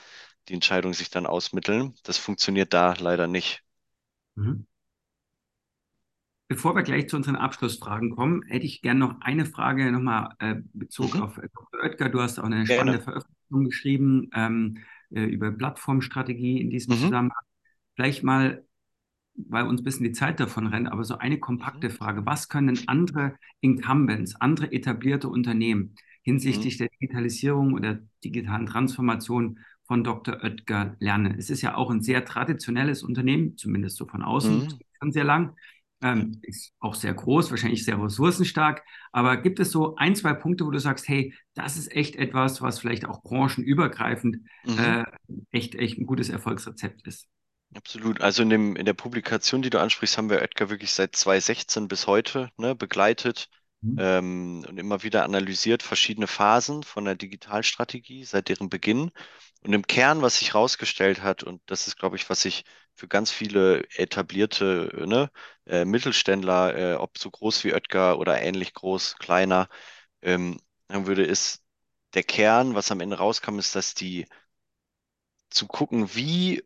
die 0.49 0.53
Entscheidungen 0.55 0.93
sich 0.93 1.09
dann 1.09 1.25
ausmitteln. 1.27 1.95
Das 2.03 2.17
funktioniert 2.17 2.73
da 2.73 2.93
leider 2.99 3.27
nicht. 3.27 3.63
Mhm. 4.35 4.63
Bevor 6.47 6.75
wir 6.75 6.83
gleich 6.83 7.07
zu 7.07 7.15
unseren 7.15 7.37
Abschlussfragen 7.37 8.11
kommen, 8.13 8.43
hätte 8.43 8.65
ich 8.65 8.81
gerne 8.81 8.99
noch 8.99 9.21
eine 9.21 9.45
Frage 9.45 9.89
nochmal 9.91 10.35
äh, 10.39 10.55
Bezug 10.73 11.15
Mhm. 11.15 11.21
auf 11.21 11.37
äh, 11.37 11.47
Dr. 11.53 11.81
Oetker. 11.83 12.09
Du 12.09 12.19
hast 12.21 12.39
auch 12.39 12.43
eine 12.43 12.67
Gerne. 12.67 12.97
spannende 12.97 12.99
Veröffentlichung 12.99 13.63
geschrieben 13.65 14.29
ähm, 14.33 14.77
äh, 15.11 15.21
über 15.23 15.51
Plattformstrategie 15.51 16.59
in 16.59 16.69
diesem 16.69 16.93
Mhm. 16.93 17.11
Zusammenhang. 17.11 17.37
Vielleicht 17.95 18.23
mal, 18.23 18.65
weil 19.35 19.65
uns 19.67 19.81
ein 19.81 19.83
bisschen 19.83 20.03
die 20.05 20.11
Zeit 20.11 20.39
davon 20.39 20.67
rennt, 20.67 20.91
aber 20.91 21.03
so 21.03 21.17
eine 21.17 21.39
kompakte 21.39 21.89
Mhm. 21.89 21.89
Frage. 21.89 22.25
Was 22.25 22.49
können 22.49 22.87
andere 22.87 23.35
Incumbents, 23.61 24.35
andere 24.39 24.71
etablierte 24.71 25.29
Unternehmen 25.29 25.95
hinsichtlich 26.23 26.77
der 26.77 26.89
Digitalisierung 26.89 27.73
oder 27.73 27.99
digitalen 28.23 28.65
Transformation 28.67 29.59
von 29.83 30.03
Dr. 30.03 30.43
Oetker 30.43 30.95
lernen? 30.99 31.35
Es 31.37 31.49
ist 31.49 31.61
ja 31.61 31.75
auch 31.75 31.89
ein 31.89 32.01
sehr 32.01 32.25
traditionelles 32.25 33.03
Unternehmen, 33.03 33.57
zumindest 33.57 33.97
so 33.97 34.05
von 34.07 34.21
außen, 34.21 34.67
Mhm. 34.67 34.81
schon 34.99 35.11
sehr 35.11 35.23
lang. 35.23 35.55
Ähm, 36.03 36.39
ist 36.41 36.73
auch 36.79 36.95
sehr 36.95 37.13
groß, 37.13 37.51
wahrscheinlich 37.51 37.85
sehr 37.85 38.01
ressourcenstark. 38.01 38.83
Aber 39.11 39.37
gibt 39.37 39.59
es 39.59 39.71
so 39.71 39.95
ein, 39.97 40.15
zwei 40.15 40.33
Punkte, 40.33 40.65
wo 40.65 40.71
du 40.71 40.79
sagst, 40.79 41.07
hey, 41.07 41.33
das 41.53 41.77
ist 41.77 41.91
echt 41.91 42.15
etwas, 42.15 42.61
was 42.61 42.79
vielleicht 42.79 43.05
auch 43.05 43.21
branchenübergreifend 43.21 44.37
Mhm. 44.63 45.01
äh, 45.01 45.03
echt, 45.51 45.75
echt 45.75 45.99
ein 45.99 46.05
gutes 46.07 46.29
Erfolgsrezept 46.29 47.05
ist? 47.07 47.27
Absolut. 47.73 48.21
Also 48.21 48.43
in 48.43 48.49
dem, 48.49 48.75
in 48.75 48.85
der 48.85 48.93
Publikation, 48.93 49.61
die 49.61 49.69
du 49.69 49.79
ansprichst, 49.79 50.17
haben 50.17 50.29
wir 50.29 50.41
Oetker 50.41 50.69
wirklich 50.69 50.91
seit 50.91 51.15
2016 51.15 51.87
bis 51.87 52.05
heute 52.05 52.49
ne, 52.57 52.75
begleitet, 52.75 53.49
mhm. 53.81 53.95
ähm, 53.99 54.65
und 54.67 54.77
immer 54.77 55.03
wieder 55.03 55.23
analysiert 55.23 55.83
verschiedene 55.83 56.27
Phasen 56.27 56.83
von 56.83 57.05
der 57.05 57.15
Digitalstrategie 57.15 58.25
seit 58.25 58.49
deren 58.49 58.69
Beginn. 58.69 59.11
Und 59.63 59.73
im 59.73 59.87
Kern, 59.87 60.21
was 60.21 60.37
sich 60.39 60.53
herausgestellt 60.53 61.21
hat, 61.21 61.43
und 61.43 61.61
das 61.67 61.87
ist, 61.87 61.97
glaube 61.97 62.15
ich, 62.17 62.29
was 62.29 62.41
sich 62.41 62.65
für 62.95 63.07
ganz 63.07 63.31
viele 63.31 63.83
etablierte 63.95 64.91
ne, 65.07 65.31
äh, 65.65 65.85
Mittelständler, 65.85 66.75
äh, 66.75 66.95
ob 66.95 67.17
so 67.17 67.31
groß 67.31 67.63
wie 67.63 67.73
Oetker 67.73 68.19
oder 68.19 68.41
ähnlich 68.41 68.73
groß, 68.73 69.15
kleiner, 69.17 69.69
ähm, 70.21 70.59
würde, 70.89 71.23
ist 71.23 71.63
der 72.15 72.23
Kern, 72.23 72.75
was 72.75 72.91
am 72.91 72.99
Ende 72.99 73.17
rauskam, 73.17 73.59
ist, 73.59 73.75
dass 73.75 73.93
die 73.93 74.27
zu 75.49 75.67
gucken, 75.67 76.13
wie 76.15 76.63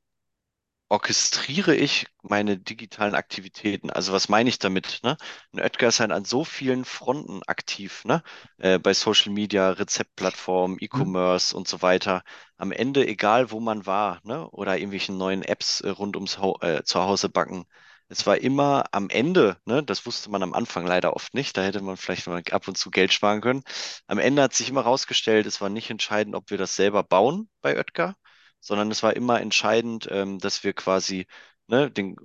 orchestriere 0.89 1.75
ich 1.75 2.07
meine 2.21 2.57
digitalen 2.57 3.15
Aktivitäten? 3.15 3.89
Also 3.89 4.13
was 4.13 4.29
meine 4.29 4.49
ich 4.49 4.59
damit? 4.59 4.99
Ne? 5.03 5.17
Ein 5.53 5.59
Oetker 5.61 5.87
ist 5.87 5.99
halt 5.99 6.11
an 6.11 6.25
so 6.25 6.43
vielen 6.43 6.85
Fronten 6.85 7.41
aktiv, 7.47 8.05
ne? 8.05 8.23
Äh, 8.57 8.79
bei 8.79 8.93
Social 8.93 9.31
Media, 9.33 9.71
Rezeptplattformen, 9.71 10.77
mhm. 10.77 10.83
E-Commerce 10.83 11.53
mhm. 11.55 11.59
und 11.59 11.67
so 11.67 11.81
weiter. 11.81 12.23
Am 12.57 12.71
Ende, 12.71 13.07
egal 13.07 13.51
wo 13.51 13.59
man 13.59 13.85
war, 13.85 14.21
ne? 14.23 14.49
oder 14.51 14.75
irgendwelchen 14.77 15.17
neuen 15.17 15.41
Apps 15.43 15.81
äh, 15.81 15.89
rund 15.89 16.15
ums 16.15 16.37
ha 16.39 16.53
äh, 16.61 16.83
Zuhause 16.83 17.29
backen. 17.29 17.65
Es 18.07 18.27
war 18.27 18.37
immer 18.37 18.85
am 18.91 19.09
Ende, 19.09 19.57
ne, 19.65 19.81
das 19.83 20.05
wusste 20.05 20.29
man 20.29 20.43
am 20.43 20.53
Anfang 20.53 20.85
leider 20.85 21.15
oft 21.15 21.33
nicht, 21.33 21.57
da 21.57 21.63
hätte 21.63 21.81
man 21.81 21.97
vielleicht 21.97 22.27
mal 22.27 22.43
ab 22.51 22.67
und 22.67 22.77
zu 22.77 22.91
Geld 22.91 23.11
sparen 23.11 23.41
können. 23.41 23.63
Am 24.07 24.19
Ende 24.19 24.43
hat 24.43 24.53
sich 24.53 24.69
immer 24.69 24.83
herausgestellt, 24.83 25.47
es 25.47 25.59
war 25.59 25.69
nicht 25.69 25.89
entscheidend, 25.89 26.35
ob 26.35 26.51
wir 26.51 26.57
das 26.59 26.75
selber 26.75 27.03
bauen 27.03 27.49
bei 27.61 27.75
Oetker, 27.75 28.15
sondern 28.65 28.89
es 28.89 29.03
war 29.03 29.15
immer 29.15 29.39
entscheidend, 29.41 30.07
ähm, 30.09 30.39
dass 30.39 30.63
wir 30.63 30.73
quasi 30.73 31.27
ne, 31.67 31.91
den, 31.91 32.15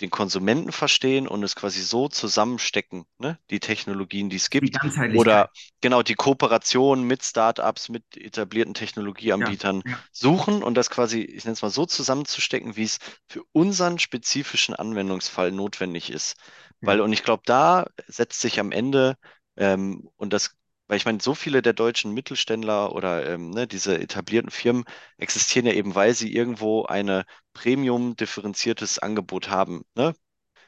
den 0.00 0.10
Konsumenten 0.10 0.70
verstehen 0.70 1.26
und 1.26 1.42
es 1.42 1.56
quasi 1.56 1.82
so 1.82 2.08
zusammenstecken, 2.08 3.06
ne? 3.18 3.40
die 3.50 3.58
Technologien, 3.58 4.30
die 4.30 4.36
es 4.36 4.50
gibt. 4.50 4.68
Die 4.68 5.16
Oder 5.18 5.50
genau 5.80 6.04
die 6.04 6.14
Kooperation 6.14 7.02
mit 7.02 7.24
Startups, 7.24 7.88
mit 7.88 8.04
etablierten 8.16 8.72
Technologieanbietern 8.72 9.82
ja, 9.84 9.90
ja. 9.90 9.98
suchen 10.12 10.62
und 10.62 10.74
das 10.74 10.90
quasi, 10.90 11.22
ich 11.22 11.44
nenne 11.44 11.54
es 11.54 11.62
mal 11.62 11.70
so 11.70 11.86
zusammenzustecken, 11.86 12.76
wie 12.76 12.84
es 12.84 12.98
für 13.26 13.42
unseren 13.50 13.98
spezifischen 13.98 14.76
Anwendungsfall 14.76 15.50
notwendig 15.50 16.10
ist. 16.10 16.36
Ja. 16.80 16.86
Weil, 16.86 17.00
und 17.00 17.12
ich 17.12 17.24
glaube, 17.24 17.42
da 17.46 17.86
setzt 18.06 18.40
sich 18.40 18.60
am 18.60 18.70
Ende, 18.70 19.16
ähm, 19.56 20.08
und 20.16 20.32
das 20.32 20.56
weil 20.90 20.96
ich 20.96 21.04
meine, 21.04 21.20
so 21.20 21.36
viele 21.36 21.62
der 21.62 21.72
deutschen 21.72 22.12
Mittelständler 22.14 22.92
oder 22.92 23.24
ähm, 23.24 23.50
ne, 23.50 23.68
diese 23.68 23.96
etablierten 23.96 24.50
Firmen 24.50 24.82
existieren 25.18 25.66
ja 25.66 25.72
eben, 25.72 25.94
weil 25.94 26.14
sie 26.14 26.34
irgendwo 26.34 26.84
eine 26.84 27.26
Premium-differenziertes 27.52 28.98
Angebot 28.98 29.50
haben. 29.50 29.84
Ne? 29.94 30.16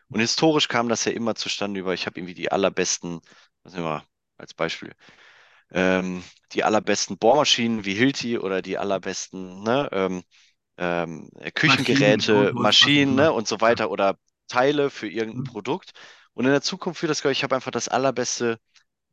Und 0.06 0.20
historisch 0.20 0.68
kam 0.68 0.88
das 0.88 1.06
ja 1.06 1.10
immer 1.10 1.34
zustande 1.34 1.80
über, 1.80 1.92
ich 1.92 2.06
habe 2.06 2.20
irgendwie 2.20 2.34
die 2.34 2.52
allerbesten, 2.52 3.20
was 3.64 3.72
nehmen 3.72 3.86
wir 3.86 4.04
als 4.36 4.54
Beispiel, 4.54 4.92
ähm, 5.72 6.22
die 6.52 6.62
allerbesten 6.62 7.18
Bohrmaschinen 7.18 7.84
wie 7.84 7.94
Hilti 7.94 8.38
oder 8.38 8.62
die 8.62 8.78
allerbesten 8.78 9.64
ne, 9.64 9.88
ähm, 9.90 10.22
ähm, 10.76 11.30
Küchengeräte, 11.52 12.52
Maschinen, 12.52 12.62
Maschinen 12.62 13.14
ne, 13.16 13.32
und 13.32 13.48
so 13.48 13.60
weiter 13.60 13.90
oder 13.90 14.16
Teile 14.46 14.88
für 14.88 15.08
irgendein 15.08 15.40
mhm. 15.40 15.46
Produkt. 15.46 15.90
Und 16.32 16.44
in 16.44 16.52
der 16.52 16.62
Zukunft 16.62 17.02
wird 17.02 17.10
das, 17.10 17.22
glaube 17.22 17.32
ich, 17.32 17.40
ich 17.40 17.42
habe 17.42 17.56
einfach 17.56 17.72
das 17.72 17.88
allerbeste 17.88 18.60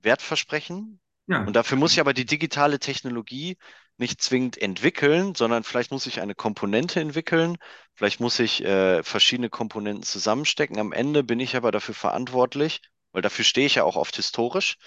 Wertversprechen. 0.01 0.99
Ja. 1.27 1.43
Und 1.43 1.53
dafür 1.55 1.77
muss 1.77 1.93
ich 1.93 1.99
aber 1.99 2.13
die 2.13 2.25
digitale 2.25 2.79
Technologie 2.79 3.57
nicht 3.97 4.21
zwingend 4.21 4.59
entwickeln, 4.61 5.35
sondern 5.35 5.63
vielleicht 5.63 5.91
muss 5.91 6.07
ich 6.07 6.21
eine 6.21 6.33
Komponente 6.33 7.01
entwickeln, 7.01 7.57
vielleicht 7.95 8.19
muss 8.19 8.39
ich 8.39 8.63
äh, 8.63 9.03
verschiedene 9.03 9.49
Komponenten 9.49 10.03
zusammenstecken. 10.03 10.79
Am 10.79 10.93
Ende 10.93 11.23
bin 11.23 11.39
ich 11.39 11.55
aber 11.55 11.71
dafür 11.71 11.93
verantwortlich, 11.93 12.81
weil 13.11 13.21
dafür 13.21 13.43
stehe 13.43 13.67
ich 13.67 13.75
ja 13.75 13.83
auch 13.83 13.97
oft 13.97 14.15
historisch, 14.15 14.77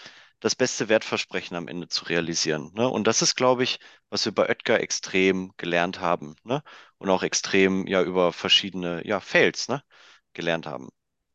das 0.40 0.56
beste 0.56 0.88
Wertversprechen 0.88 1.56
am 1.56 1.68
Ende 1.68 1.88
zu 1.88 2.06
realisieren. 2.06 2.72
Ne? 2.74 2.88
Und 2.88 3.06
das 3.06 3.22
ist, 3.22 3.36
glaube 3.36 3.62
ich, 3.62 3.78
was 4.10 4.24
wir 4.24 4.32
bei 4.32 4.48
Oetker 4.48 4.80
extrem 4.80 5.52
gelernt 5.56 6.00
haben 6.00 6.34
ne? 6.42 6.62
und 6.98 7.10
auch 7.10 7.22
extrem 7.22 7.86
ja 7.86 8.02
über 8.02 8.32
verschiedene 8.32 9.06
ja, 9.06 9.20
Fails 9.20 9.68
ne? 9.68 9.82
gelernt 10.32 10.66
haben. 10.66 10.88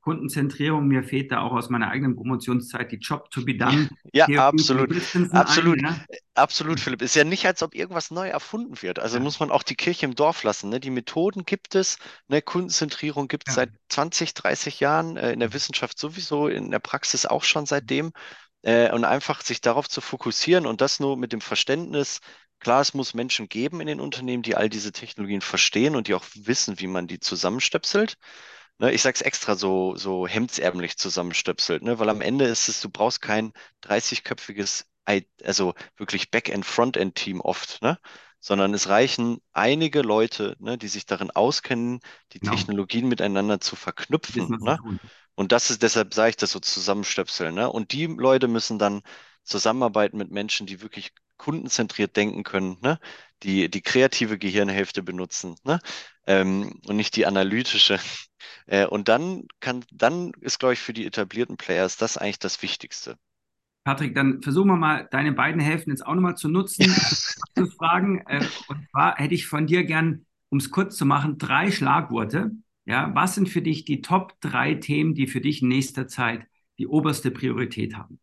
Kundenzentrierung. 0.08 0.88
Mir 0.88 1.04
fehlt 1.04 1.34
da 1.34 1.42
auch 1.42 1.52
aus 1.52 1.70
meiner 1.70 1.90
eigenen 1.90 2.16
Promotionszeit 2.16 2.94
die 2.94 2.96
Job 2.96 3.30
to 3.30 3.44
be 3.44 3.58
done. 3.58 3.90
Ja, 4.14 4.26
absolut. 4.48 4.96
Absolut. 5.32 5.80
Ein, 5.80 5.84
ja? 5.84 6.18
Absolut, 6.34 6.80
Philipp. 6.80 7.02
Ist 7.02 7.16
ja 7.16 7.26
nicht, 7.26 7.46
als 7.46 7.62
ob 7.62 7.76
irgendwas 7.76 8.10
neu 8.10 8.30
erfunden 8.30 8.82
wird. 8.82 9.00
Also 9.00 9.18
ja. 9.18 9.24
muss 9.24 9.42
man 9.42 9.52
auch 9.52 9.64
die 9.64 9.76
Kirche 9.76 10.06
im 10.06 10.16
Dorf 10.16 10.44
lassen. 10.44 10.70
Ne? 10.70 10.80
Die 10.80 10.92
Methoden 10.92 11.44
gibt 11.44 11.76
es, 11.76 11.98
ne? 12.30 12.42
Kundenzentrierung 12.42 13.28
gibt 13.28 13.50
es 13.50 13.58
ja. 13.58 13.64
seit 13.64 13.72
20, 13.90 14.34
30 14.34 14.80
Jahren, 14.80 15.18
äh, 15.18 15.34
in 15.34 15.42
der 15.42 15.52
Wissenschaft 15.52 16.00
sowieso, 16.00 16.48
in 16.48 16.72
der 16.72 16.80
Praxis 16.80 17.26
auch 17.26 17.44
schon 17.44 17.66
seitdem. 17.66 18.14
Äh, 18.62 18.92
und 18.94 19.04
einfach 19.04 19.42
sich 19.42 19.60
darauf 19.60 19.90
zu 19.90 20.00
fokussieren 20.00 20.66
und 20.66 20.80
das 20.80 21.02
nur 21.02 21.18
mit 21.18 21.34
dem 21.34 21.42
Verständnis, 21.42 22.22
Klar, 22.60 22.82
es 22.82 22.96
muss 22.96 23.14
Menschen 23.14 23.50
geben 23.50 23.82
in 23.82 23.88
den 23.88 24.00
Unternehmen, 24.00 24.42
die 24.42 24.56
all 24.56 24.68
diese 24.68 24.92
Technologien 24.92 25.42
verstehen 25.42 25.96
und 25.96 26.08
die 26.08 26.16
auch 26.16 26.26
wissen, 26.34 26.80
wie 26.80 26.88
man 26.88 27.06
die 27.06 27.20
zusammenstöpselt 27.20 28.18
ne, 28.80 28.92
ich 28.92 29.02
sag's 29.02 29.22
extra 29.22 29.56
so, 29.56 29.96
so 29.96 30.28
hemdsärmlich 30.28 30.98
zusammenstöpselt, 30.98 31.84
ne, 31.84 32.00
weil 32.00 32.10
am 32.10 32.22
Ende 32.22 32.46
ist 32.46 32.68
es, 32.70 32.82
du 32.82 32.90
brauchst 32.90 33.22
kein 33.22 33.54
30-köpfiges, 33.82 34.86
also 35.44 35.74
wirklich 35.98 36.32
Backend-Frontend-Team 36.32 37.42
oft, 37.42 37.82
ne, 37.82 37.98
sondern 38.40 38.74
es 38.74 38.88
reichen 38.90 39.40
einige 39.54 40.02
Leute, 40.02 40.56
ne, 40.60 40.78
die 40.78 40.88
sich 40.88 41.06
darin 41.06 41.32
auskennen, 41.32 42.00
die 42.34 42.40
genau. 42.40 42.52
Technologien 42.56 43.08
miteinander 43.08 43.60
zu 43.60 43.76
verknüpfen, 43.76 44.56
ne? 44.60 44.80
Und 45.36 45.52
das 45.52 45.70
ist, 45.70 45.84
deshalb 45.84 46.14
sage 46.14 46.32
ich 46.32 46.36
das 46.38 46.52
so 46.52 46.60
zusammenstöpseln, 46.60 47.54
ne? 47.56 47.72
Und 47.72 47.92
die 47.92 48.06
Leute 48.08 48.48
müssen 48.48 48.80
dann 48.80 49.02
zusammenarbeiten 49.44 50.18
mit 50.18 50.32
Menschen, 50.32 50.68
die 50.68 50.82
wirklich 50.82 51.12
kundenzentriert 51.38 52.16
denken 52.16 52.44
können, 52.44 52.78
ne? 52.82 53.00
Die 53.44 53.70
die 53.70 53.82
kreative 53.82 54.38
Gehirnhälfte 54.38 55.04
benutzen 55.04 55.56
ne? 55.64 55.80
Ähm, 56.26 56.80
und 56.86 56.96
nicht 56.96 57.16
die 57.16 57.26
analytische. 57.26 58.00
Äh, 58.70 58.86
und 58.86 59.08
dann 59.08 59.48
kann, 59.62 59.84
dann 59.92 60.32
ist, 60.42 60.60
glaube 60.60 60.74
ich, 60.74 60.80
für 60.80 60.94
die 60.94 61.06
etablierten 61.06 61.56
Players 61.58 61.96
das 61.96 62.18
eigentlich 62.18 62.40
das 62.40 62.62
Wichtigste. 62.62 63.18
Patrick, 63.88 64.14
dann 64.16 64.42
versuchen 64.42 64.68
wir 64.68 64.76
mal, 64.76 65.08
deine 65.12 65.32
beiden 65.32 65.62
Hälften 65.62 65.92
jetzt 65.92 66.06
auch 66.06 66.14
nochmal 66.14 66.36
zu 66.36 66.50
nutzen, 66.50 66.84
zu 67.56 67.68
fragen. 67.68 68.20
Äh, 68.28 68.46
und 68.68 68.86
zwar 68.92 69.16
hätte 69.16 69.34
ich 69.34 69.48
von 69.48 69.66
dir 69.66 69.86
gern, 69.86 70.26
um 70.50 70.58
es 70.58 70.72
kurz 70.72 70.98
zu 70.98 71.06
machen, 71.06 71.38
drei 71.38 71.72
Schlagworte. 71.72 72.52
Ja, 72.86 73.16
was 73.16 73.36
sind 73.36 73.48
für 73.48 73.62
dich 73.62 73.86
die 73.86 74.02
Top 74.02 74.34
drei 74.42 74.76
Themen, 74.76 75.16
die 75.16 75.28
für 75.28 75.40
dich 75.40 75.62
in 75.62 75.70
nächster 75.70 76.08
Zeit 76.08 76.46
die 76.78 76.88
oberste 76.88 77.32
Priorität 77.32 77.96
haben? 77.96 78.20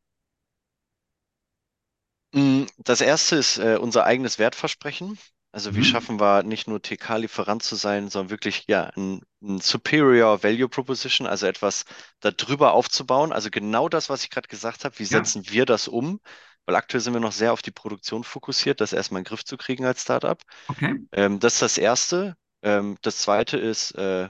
Mm, 2.35 2.64
das 2.78 3.01
erste 3.01 3.37
ist 3.37 3.59
äh, 3.59 3.78
unser 3.80 4.05
eigenes 4.05 4.39
Wertversprechen. 4.39 5.18
Also 5.53 5.72
wie 5.76 5.78
mhm. 5.78 5.85
schaffen 5.85 6.20
wir 6.20 6.43
nicht 6.43 6.66
nur 6.66 6.82
TK-Lieferant 6.82 7.62
zu 7.62 7.76
sein, 7.76 8.11
sondern 8.11 8.30
wirklich 8.30 8.64
ja 8.66 8.91
ein, 8.97 9.22
ein, 9.41 9.61
Superior 9.61 10.43
Value 10.43 10.68
Proposition, 10.68 11.28
also 11.28 11.47
etwas 11.47 11.85
darüber 12.18 12.72
aufzubauen. 12.72 13.32
Also 13.32 13.51
genau 13.51 13.89
das, 13.89 14.11
was 14.11 14.24
ich 14.24 14.30
gerade 14.30 14.49
gesagt 14.49 14.85
habe, 14.85 14.99
wie 14.99 15.05
ja. 15.05 15.11
setzen 15.11 15.49
wir 15.49 15.64
das 15.64 15.87
um? 15.87 16.20
Weil 16.66 16.74
aktuell 16.74 17.01
sind 17.01 17.12
wir 17.12 17.20
noch 17.20 17.30
sehr 17.30 17.53
auf 17.53 17.62
die 17.62 17.70
Produktion 17.70 18.24
fokussiert, 18.24 18.80
das 18.80 18.93
erstmal 18.93 19.20
in 19.20 19.24
den 19.24 19.28
Griff 19.28 19.45
zu 19.45 19.57
kriegen 19.57 19.85
als 19.85 20.03
Startup. 20.03 20.43
Okay. 20.66 20.97
Ähm, 21.12 21.39
das 21.39 21.55
ist 21.55 21.62
das 21.62 21.78
Erste. 21.78 22.37
Ähm, 22.62 22.99
das 23.03 23.18
Zweite 23.18 23.57
ist 23.57 23.93
äh, 23.93 24.28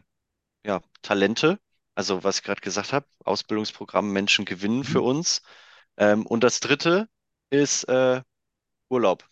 ja 0.66 0.82
Talente. 1.00 1.58
Also 1.94 2.22
was 2.22 2.38
ich 2.38 2.42
gerade 2.42 2.60
gesagt 2.60 2.92
habe, 2.92 3.06
Ausbildungsprogramm 3.24 4.12
Menschen 4.12 4.44
gewinnen 4.44 4.80
mhm. 4.80 4.84
für 4.84 5.00
uns. 5.00 5.40
Ähm, 5.96 6.26
und 6.26 6.44
das 6.44 6.60
Dritte 6.60 7.08
ist 7.62 7.84
äh, 7.84 8.22
Urlaub. 8.88 9.24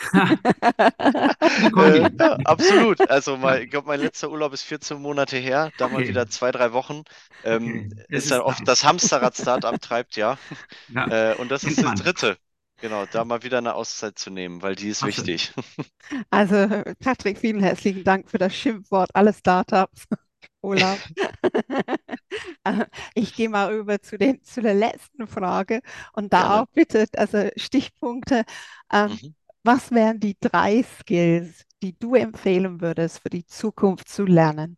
äh, 0.12 2.10
ja, 2.18 2.36
absolut. 2.44 3.08
Also 3.08 3.36
mal, 3.36 3.62
ich 3.62 3.70
glaube, 3.70 3.88
mein 3.88 4.00
letzter 4.00 4.30
Urlaub 4.30 4.52
ist 4.52 4.62
14 4.62 5.00
Monate 5.00 5.36
her, 5.36 5.70
da 5.78 5.86
okay. 5.86 5.94
mal 5.94 6.08
wieder 6.08 6.28
zwei, 6.28 6.50
drei 6.50 6.72
Wochen. 6.72 7.02
Ähm, 7.44 7.90
okay. 7.92 8.04
Ist 8.08 8.30
dann 8.30 8.40
oft 8.40 8.66
das 8.66 8.84
Hamsterrad-Startup 8.84 9.80
treibt, 9.80 10.16
ja. 10.16 10.36
ja. 10.88 11.32
Äh, 11.32 11.34
und 11.36 11.50
das 11.50 11.64
ist 11.64 11.82
das 11.82 12.00
dritte. 12.00 12.36
Genau, 12.80 13.06
da 13.06 13.24
mal 13.24 13.42
wieder 13.42 13.58
eine 13.58 13.74
Auszeit 13.74 14.18
zu 14.18 14.30
nehmen, 14.30 14.60
weil 14.60 14.74
die 14.74 14.88
ist 14.88 15.02
Ach, 15.02 15.06
wichtig. 15.06 15.52
Also, 16.28 16.82
Patrick, 17.00 17.38
vielen 17.38 17.60
herzlichen 17.60 18.04
Dank 18.04 18.28
für 18.28 18.36
das 18.36 18.54
Schimpfwort, 18.54 19.10
alle 19.14 19.32
Startups. 19.32 20.04
Urlaub. 20.62 20.98
ich 23.14 23.34
gehe 23.34 23.48
mal 23.48 23.74
über 23.74 24.00
zu, 24.00 24.18
den, 24.18 24.42
zu 24.42 24.62
der 24.62 24.74
letzten 24.74 25.26
Frage 25.26 25.80
und 26.12 26.32
da 26.32 26.40
ja. 26.40 26.62
auch 26.62 26.66
bitte, 26.72 27.06
also 27.16 27.48
Stichpunkte. 27.56 28.44
Ähm, 28.92 29.10
mhm. 29.10 29.34
Was 29.62 29.90
wären 29.90 30.20
die 30.20 30.36
drei 30.38 30.82
Skills, 30.82 31.64
die 31.82 31.98
du 31.98 32.14
empfehlen 32.14 32.80
würdest, 32.80 33.20
für 33.20 33.30
die 33.30 33.46
Zukunft 33.46 34.08
zu 34.08 34.24
lernen? 34.24 34.76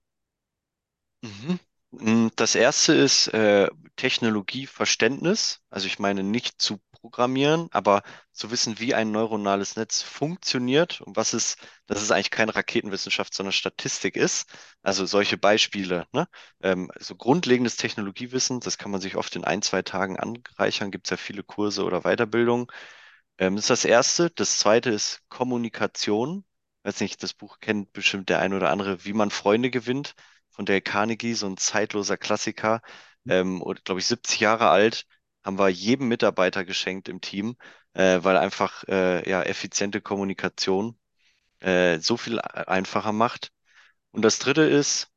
Mhm. 1.23 1.59
Mm, 1.91 2.29
das 2.37 2.55
erste 2.55 2.95
ist 2.95 3.29
äh, 3.29 3.69
Technologieverständnis. 3.97 5.61
Also 5.71 5.87
ich 5.87 5.99
meine 5.99 6.23
nicht 6.23 6.61
zu 6.61 6.79
programmieren, 7.11 7.69
aber 7.73 8.03
zu 8.33 8.51
wissen, 8.51 8.79
wie 8.81 8.95
ein 8.95 9.11
neuronales 9.13 9.77
Netz 9.77 10.03
funktioniert 10.03 11.01
und 11.01 11.17
was 11.17 11.35
ist, 11.35 11.59
dass 11.87 12.03
es 12.03 12.11
eigentlich 12.11 12.31
keine 12.31 12.55
Raketenwissenschaft, 12.55 13.35
sondern 13.35 13.53
Statistik 13.53 14.17
ist. 14.17 14.49
Also 14.83 15.07
solche 15.07 15.39
Beispiele, 15.39 16.07
ne? 16.13 16.29
Ähm, 16.63 16.91
so 16.99 17.15
grundlegendes 17.17 17.77
Technologiewissen, 17.77 18.61
das 18.61 18.79
kann 18.79 18.91
man 18.91 19.01
sich 19.01 19.17
oft 19.17 19.37
in 19.37 19.45
ein, 19.45 19.63
zwei 19.63 19.83
Tagen 19.83 20.19
anreichern, 20.19 20.91
gibt 20.91 21.07
es 21.07 21.11
ja 21.11 21.17
viele 21.17 21.43
Kurse 21.43 21.85
oder 21.85 22.03
Weiterbildungen. 22.03 22.67
Ähm, 23.39 23.57
das 23.57 23.65
ist 23.67 23.71
das 23.71 23.85
Erste. 23.85 24.31
Das 24.31 24.59
Zweite 24.59 24.91
ist 24.91 25.23
Kommunikation. 25.29 26.45
Ich 26.83 26.89
weiß 26.89 27.01
nicht, 27.01 27.23
das 27.23 27.35
Buch 27.35 27.59
kennt 27.61 27.93
bestimmt 27.93 28.29
der 28.29 28.41
ein 28.41 28.55
oder 28.55 28.71
andere, 28.71 29.05
wie 29.05 29.13
man 29.13 29.31
Freunde 29.31 29.71
gewinnt, 29.71 30.15
von 30.51 30.65
Dale 30.67 30.81
Carnegie, 30.83 31.35
so 31.35 31.47
ein 31.47 31.57
zeitloser 31.57 32.17
Klassiker, 32.17 32.81
ähm, 33.29 33.63
glaube 33.85 34.01
ich, 34.01 34.07
70 34.07 34.41
Jahre 34.41 34.69
alt 34.71 35.07
haben 35.47 35.59
wir 35.59 35.69
jedem 35.69 36.09
Mitarbeiter 36.09 36.65
geschenkt 36.65 37.09
im 37.09 37.21
Team, 37.21 37.57
äh, 37.95 38.19
weil 38.23 38.37
einfach 38.37 38.85
äh, 38.89 39.29
ja, 39.29 39.43
effiziente 39.43 40.01
Kommunikation 40.01 40.99
äh, 41.61 42.01
so 42.01 42.17
viel 42.17 42.41
einfacher 42.41 43.13
macht. 43.13 43.53
Und 44.11 44.23
das 44.23 44.41
dritte 44.41 44.63
ist, 44.63 45.09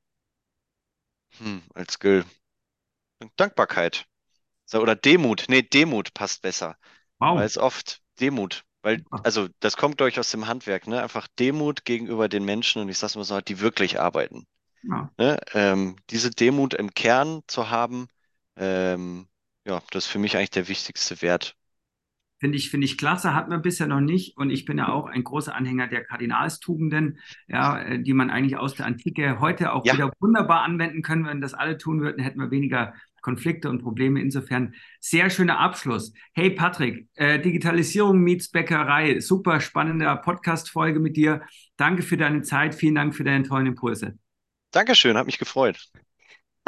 hm, 1.39 1.63
als 1.73 1.93
Skill, 1.93 2.25
Dankbarkeit. 3.37 4.05
So, 4.65 4.79
oder 4.81 4.95
Demut. 4.95 5.45
Nee, 5.49 5.63
Demut 5.63 6.13
passt 6.13 6.43
besser. 6.43 6.77
Wow. 7.17 7.37
Weil 7.37 7.45
es 7.45 7.57
oft 7.57 8.01
Demut. 8.19 8.63
Weil, 8.81 9.03
also 9.09 9.47
das 9.59 9.75
kommt 9.77 9.99
durch 9.99 10.19
aus 10.19 10.31
dem 10.31 10.47
Handwerk, 10.47 10.87
ne? 10.87 11.01
Einfach 11.01 11.27
Demut 11.39 11.85
gegenüber 11.85 12.29
den 12.29 12.45
Menschen 12.45 12.81
und 12.81 12.89
ich 12.89 12.97
sag's 12.97 13.15
mal 13.15 13.23
so, 13.23 13.41
die 13.41 13.59
wirklich 13.59 13.99
arbeiten. 13.99 14.45
Ja. 14.83 15.11
Ne? 15.17 15.39
Ähm, 15.53 15.95
diese 16.11 16.29
Demut 16.29 16.75
im 16.75 16.93
Kern 16.93 17.41
zu 17.47 17.69
haben, 17.69 18.07
ähm, 18.55 19.27
ja, 19.69 19.81
das 19.91 20.05
ist 20.05 20.11
für 20.11 20.19
mich 20.19 20.35
eigentlich 20.35 20.49
der 20.49 20.67
wichtigste 20.67 21.21
Wert. 21.21 21.55
Finde 22.39 22.57
ich, 22.57 22.69
finde 22.69 22.85
ich 22.85 22.97
klasse, 22.97 23.35
hat 23.35 23.49
man 23.49 23.61
bisher 23.61 23.87
noch 23.87 23.99
nicht. 23.99 24.37
Und 24.37 24.49
ich 24.49 24.63
bin 24.63 24.77
ja 24.77 24.87
auch 24.87 25.07
ein 25.07 25.25
großer 25.25 25.53
Anhänger 25.53 25.87
der 25.87 26.05
Kardinalstugenden, 26.05 27.19
ja, 27.47 27.79
äh, 27.81 28.01
die 28.01 28.13
man 28.13 28.29
eigentlich 28.29 28.55
aus 28.55 28.75
der 28.75 28.85
Antike 28.85 29.41
heute 29.41 29.73
auch 29.73 29.85
Ja. 29.85 29.93
wieder 29.93 30.11
wunderbar 30.21 30.61
anwenden 30.63 31.01
können. 31.01 31.25
Wenn 31.25 31.41
das 31.41 31.53
alle 31.53 31.77
tun 31.77 31.99
würden, 32.01 32.23
hätten 32.23 32.39
wir 32.39 32.49
weniger 32.49 32.93
Konflikte 33.21 33.69
und 33.69 33.81
Probleme. 33.83 34.21
Insofern 34.21 34.73
sehr 35.01 35.29
schöner 35.29 35.59
Abschluss. 35.59 36.13
Hey 36.33 36.49
Patrick, 36.51 37.09
äh, 37.15 37.39
Digitalisierung 37.39 38.19
meets 38.21 38.49
Bäckerei. 38.49 39.19
Super 39.19 39.59
spannender 39.59 40.15
Podcast-Folge 40.15 41.01
mit 41.01 41.17
dir. 41.17 41.41
Danke 41.75 42.03
für 42.03 42.15
deine 42.15 42.41
Zeit. 42.41 42.73
Vielen 42.73 42.95
Dank 42.95 43.15
für 43.15 43.25
deine 43.25 43.43
tollen 43.43 43.67
Impulse. 43.67 44.17
Dankeschön, 44.71 45.17
hat 45.17 45.25
mich 45.25 45.39
gefreut. 45.39 45.89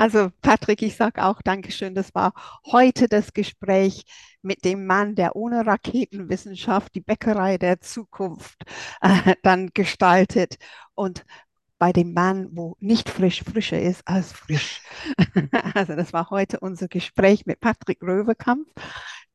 Also 0.02 0.32
Patrick, 0.42 0.82
ich 0.82 0.96
sage 0.96 1.24
auch 1.24 1.44
Dankeschön. 1.44 1.94
Das 1.94 2.16
war 2.16 2.34
heute 2.66 3.08
das 3.08 3.34
Gespräch 3.34 4.04
mit 4.42 4.66
dem 4.66 4.88
Mann, 4.88 5.14
der 5.14 5.36
ohne 5.36 5.64
Raketenwissenschaft 5.68 6.96
die 6.96 7.02
Bäckerei 7.02 7.60
der 7.60 7.82
Zukunft 7.82 8.64
äh, 9.02 9.36
dann 9.44 9.70
gestaltet 9.76 10.58
und 10.96 11.24
bei 11.78 11.94
dem 11.94 12.14
Mann, 12.14 12.48
wo 12.52 12.76
nicht 12.80 13.12
frisch 13.12 13.44
frischer 13.44 13.80
ist 13.80 14.02
als 14.08 14.32
frisch. 14.32 14.82
Also 15.76 15.96
das 15.96 16.14
war 16.14 16.32
heute 16.32 16.60
unser 16.62 16.88
Gespräch 16.88 17.46
mit 17.46 17.60
Patrick 17.60 18.02
Röverkampf, 18.02 18.70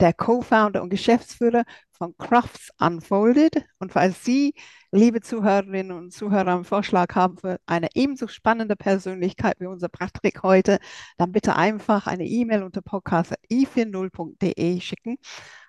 der 0.01 0.15
Co-Founder 0.15 0.83
und 0.83 0.91
Geschäftsführer 0.91 1.63
von 1.97 2.17
Crafts 2.19 2.71
Unfolded. 2.79 3.65
Und 3.79 3.93
falls 3.93 4.25
Sie, 4.25 4.55
liebe 4.93 5.21
Zuhörerinnen 5.21 5.93
und 5.93 6.13
Zuhörer, 6.13 6.55
einen 6.55 6.65
Vorschlag 6.65 7.15
haben 7.15 7.39
für 7.39 7.59
eine 7.67 7.89
ebenso 7.95 8.29
spannende 8.29 8.77
Persönlichkeit 8.77 9.57
wie 9.61 9.67
unser 9.67 9.89
Patrick 9.89 10.43
heute, 10.43 10.79
dann 11.19 11.33
bitte 11.33 11.57
einfach 11.57 12.07
eine 12.07 12.27
E-Mail 12.27 12.63
unter 12.63 12.83
podcast.i40.de 12.83 14.81
schicken. 14.81 15.19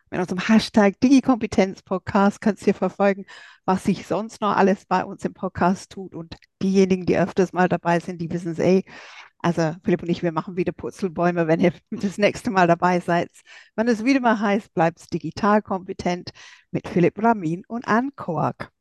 Mit 0.10 0.22
unserem 0.22 0.40
Hashtag 0.48 1.00
Digikompetenzpodcast 1.02 2.40
könnt 2.40 2.66
ihr 2.66 2.74
verfolgen, 2.74 3.26
was 3.66 3.84
sich 3.84 4.08
sonst 4.08 4.40
noch 4.40 4.56
alles 4.56 4.86
bei 4.86 5.04
uns 5.04 5.26
im 5.26 5.34
Podcast 5.34 5.92
tut. 5.92 6.16
Und 6.16 6.38
diejenigen, 6.62 7.06
die 7.06 7.18
öfters 7.18 7.52
mal 7.52 7.68
dabei 7.68 8.00
sind, 8.00 8.22
die 8.22 8.32
wissen 8.32 8.54
es 8.54 8.60
eh. 8.60 8.86
Also 9.40 9.76
Philipp 9.84 10.04
und 10.04 10.10
ich, 10.10 10.24
wir 10.24 10.32
machen 10.32 10.58
wieder 10.58 10.72
Purzelbäume, 10.72 11.48
wenn 11.48 11.60
ihr 11.60 11.74
das 11.92 12.18
nächste 12.18 12.52
Mal 12.52 12.68
dabei 12.68 13.00
seid. 13.00 13.30
Wenn 13.76 13.88
es 13.88 14.04
wieder 14.04 14.20
mal 14.20 14.40
heißt, 14.40 14.74
bleibt 14.74 15.14
digital 15.14 15.62
kompetent 15.62 16.32
mit 16.72 16.88
Philipp 16.88 17.22
Ramin 17.24 17.64
und 17.68 17.88
Anne 17.88 18.10
Koak. 18.16 18.72